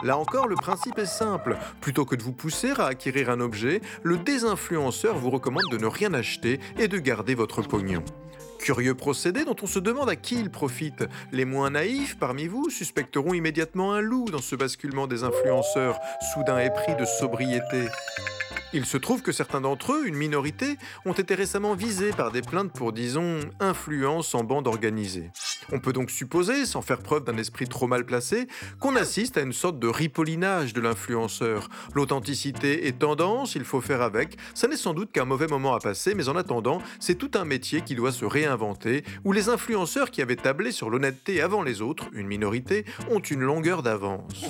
Là 0.03 0.19
encore, 0.19 0.47
le 0.47 0.55
principe 0.55 0.99
est 0.99 1.07
simple. 1.07 1.57
Plutôt 1.81 2.05
que 2.05 2.15
de 2.15 2.21
vous 2.21 2.31
pousser 2.31 2.73
à 2.77 2.85
acquérir 2.85 3.31
un 3.31 3.39
objet, 3.39 3.81
le 4.03 4.17
désinfluenceur 4.17 5.17
vous 5.17 5.31
recommande 5.31 5.71
de 5.71 5.79
ne 5.79 5.87
rien 5.87 6.13
acheter 6.13 6.59
et 6.77 6.87
de 6.87 6.99
garder 6.99 7.33
votre 7.33 7.63
pognon. 7.63 8.03
Curieux 8.65 8.95
procédé 8.95 9.45
dont 9.45 9.55
on 9.61 9.67
se 9.67 9.77
demande 9.77 10.09
à 10.09 10.15
qui 10.15 10.39
il 10.39 10.49
profite. 10.49 11.05
Les 11.31 11.45
moins 11.45 11.69
naïfs 11.69 12.17
parmi 12.17 12.47
vous 12.47 12.71
suspecteront 12.71 13.35
immédiatement 13.35 13.93
un 13.93 14.01
loup 14.01 14.25
dans 14.31 14.41
ce 14.41 14.55
basculement 14.55 15.05
des 15.05 15.23
influenceurs, 15.23 15.99
soudain 16.33 16.57
épris 16.57 16.95
de 16.95 17.05
sobriété. 17.05 17.85
Il 18.73 18.85
se 18.85 18.97
trouve 18.97 19.21
que 19.21 19.31
certains 19.31 19.61
d'entre 19.61 19.93
eux, 19.93 20.07
une 20.07 20.15
minorité, 20.15 20.77
ont 21.05 21.13
été 21.13 21.35
récemment 21.35 21.75
visés 21.75 22.09
par 22.09 22.31
des 22.31 22.41
plaintes 22.41 22.73
pour, 22.73 22.91
disons, 22.91 23.39
influence 23.59 24.33
en 24.33 24.43
bande 24.43 24.67
organisée. 24.67 25.31
On 25.71 25.79
peut 25.79 25.93
donc 25.93 26.11
supposer, 26.11 26.65
sans 26.65 26.81
faire 26.81 26.99
preuve 26.99 27.23
d'un 27.23 27.37
esprit 27.37 27.67
trop 27.67 27.87
mal 27.87 28.05
placé, 28.05 28.47
qu'on 28.79 28.95
assiste 28.95 29.37
à 29.37 29.41
une 29.41 29.53
sorte 29.53 29.79
de 29.79 29.87
ripollinage 29.87 30.73
de 30.73 30.81
l'influenceur. 30.81 31.69
L'authenticité 31.93 32.87
est 32.87 32.99
tendance, 32.99 33.55
il 33.55 33.63
faut 33.63 33.81
faire 33.81 34.01
avec. 34.01 34.37
Ça 34.53 34.67
n'est 34.67 34.75
sans 34.75 34.93
doute 34.93 35.11
qu'un 35.11 35.25
mauvais 35.25 35.47
moment 35.47 35.73
à 35.73 35.79
passer, 35.79 36.13
mais 36.13 36.27
en 36.27 36.35
attendant, 36.35 36.81
c'est 36.99 37.15
tout 37.15 37.31
un 37.35 37.45
métier 37.45 37.81
qui 37.81 37.95
doit 37.95 38.11
se 38.11 38.25
réinventer, 38.25 38.54
où 39.23 39.31
les 39.31 39.49
influenceurs 39.49 40.11
qui 40.11 40.21
avaient 40.21 40.35
tablé 40.35 40.71
sur 40.71 40.89
l'honnêteté 40.89 41.41
avant 41.41 41.63
les 41.63 41.81
autres, 41.81 42.05
une 42.13 42.27
minorité, 42.27 42.85
ont 43.09 43.19
une 43.19 43.41
longueur 43.41 43.83
d'avance. 43.83 44.45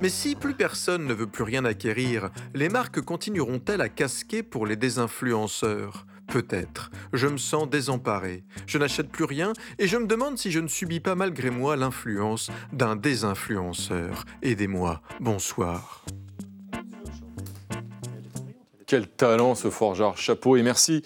Mais 0.00 0.08
si 0.08 0.36
plus 0.36 0.54
personne 0.54 1.06
ne 1.06 1.14
veut 1.14 1.26
plus 1.26 1.44
rien 1.44 1.64
acquérir, 1.64 2.30
les 2.54 2.68
marques 2.68 3.00
continueront-elles 3.00 3.80
à 3.80 3.88
casquer 3.88 4.42
pour 4.42 4.66
les 4.66 4.76
désinfluenceurs? 4.76 6.06
Peut-être. 6.28 6.90
Je 7.14 7.26
me 7.26 7.38
sens 7.38 7.68
désemparé. 7.70 8.44
Je 8.66 8.76
n'achète 8.76 9.08
plus 9.08 9.24
rien 9.24 9.54
et 9.78 9.88
je 9.88 9.96
me 9.96 10.06
demande 10.06 10.36
si 10.36 10.50
je 10.50 10.60
ne 10.60 10.68
subis 10.68 11.00
pas 11.00 11.14
malgré 11.14 11.48
moi 11.48 11.74
l'influence 11.74 12.50
d'un 12.72 12.96
désinfluenceur. 12.96 14.24
Aidez-moi. 14.42 15.00
Bonsoir. 15.20 16.04
Quel 18.86 19.08
talent 19.08 19.54
ce 19.54 19.70
forgeard. 19.70 20.18
Chapeau 20.18 20.56
et 20.56 20.62
merci 20.62 21.02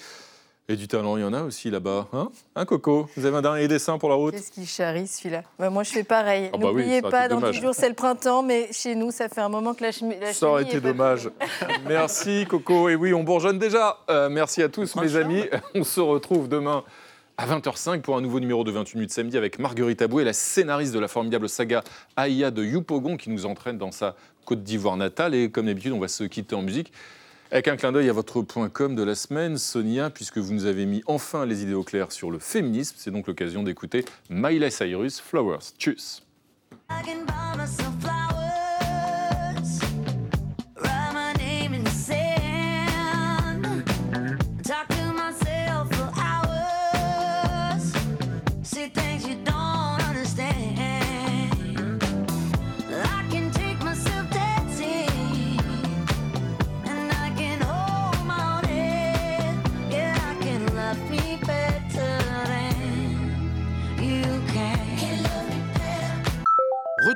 et 0.68 0.76
du 0.76 0.86
talent, 0.86 1.16
il 1.16 1.22
y 1.22 1.24
en 1.24 1.32
a 1.32 1.42
aussi 1.42 1.70
là-bas. 1.70 2.08
Hein? 2.12 2.28
Un 2.54 2.64
coco? 2.64 3.08
Vous 3.16 3.26
avez 3.26 3.36
un 3.36 3.42
dernier 3.42 3.66
dessin 3.66 3.98
pour 3.98 4.08
la 4.08 4.14
route? 4.14 4.32
Qu'est-ce 4.32 4.52
qu'il 4.52 4.66
charrie 4.66 5.08
celui-là? 5.08 5.42
Bah, 5.58 5.70
Moi, 5.70 5.82
je 5.82 5.90
fais 5.90 6.04
pareil. 6.04 6.50
Ah 6.52 6.56
bah 6.56 6.68
N'oubliez 6.68 7.02
pas, 7.02 7.26
dans 7.26 7.40
10 7.40 7.60
jours, 7.60 7.74
c'est 7.74 7.88
le 7.88 7.96
printemps, 7.96 8.44
mais 8.44 8.68
chez 8.72 8.94
nous, 8.94 9.10
ça 9.10 9.28
fait 9.28 9.40
un 9.40 9.48
moment 9.48 9.74
que 9.74 9.82
la, 9.82 9.90
chemise. 9.90 10.18
Ça 10.32 10.46
aurait 10.46 10.62
été 10.62 10.80
dommage. 10.80 11.28
merci, 11.88 12.46
Coco. 12.48 12.88
Et 12.88 12.94
oui, 12.94 13.12
on 13.12 13.24
bourgeonne 13.24 13.58
déjà. 13.58 13.98
Euh, 14.08 14.28
merci 14.28 14.62
à 14.62 14.68
tous, 14.68 14.94
mes 14.96 15.16
amis. 15.16 15.42
On 15.74 15.82
se 15.82 16.00
retrouve 16.00 16.48
demain 16.48 16.84
à 17.38 17.46
20h05 17.46 18.00
pour 18.00 18.16
un 18.16 18.20
nouveau 18.20 18.38
numéro 18.38 18.62
de 18.62 18.70
28 18.70 18.94
minutes 18.94 19.10
samedi 19.10 19.36
avec 19.36 19.58
Marguerite 19.58 20.00
Aboué, 20.00 20.22
la 20.22 20.32
scénariste 20.32 20.94
de 20.94 21.00
la 21.00 21.08
formidable 21.08 21.48
saga 21.48 21.82
Aïa 22.14 22.52
de 22.52 22.62
Youpogon 22.62 23.16
qui 23.16 23.30
nous 23.30 23.46
entraîne 23.46 23.78
dans 23.78 23.90
sa 23.90 24.14
Côte 24.44 24.62
d'Ivoire 24.62 24.96
natale. 24.96 25.34
Et 25.34 25.50
comme 25.50 25.66
d'habitude, 25.66 25.92
on 25.92 25.98
va 25.98 26.08
se 26.08 26.24
quitter 26.24 26.54
en 26.54 26.62
musique 26.62 26.92
avec 27.52 27.68
un 27.68 27.76
clin 27.76 27.92
d'œil 27.92 28.08
à 28.08 28.14
votre 28.14 28.40
point 28.40 28.70
com 28.70 28.96
de 28.96 29.02
la 29.02 29.14
semaine, 29.14 29.58
Sonia, 29.58 30.08
puisque 30.08 30.38
vous 30.38 30.54
nous 30.54 30.64
avez 30.64 30.86
mis 30.86 31.02
enfin 31.06 31.44
les 31.44 31.62
idées 31.62 31.74
au 31.74 31.82
clair 31.82 32.10
sur 32.10 32.30
le 32.30 32.38
féminisme, 32.38 32.96
c'est 32.98 33.10
donc 33.10 33.26
l'occasion 33.26 33.62
d'écouter 33.62 34.06
Miley 34.30 34.70
Cyrus 34.70 35.20
Flowers. 35.20 35.74
Tchuss. 35.78 36.22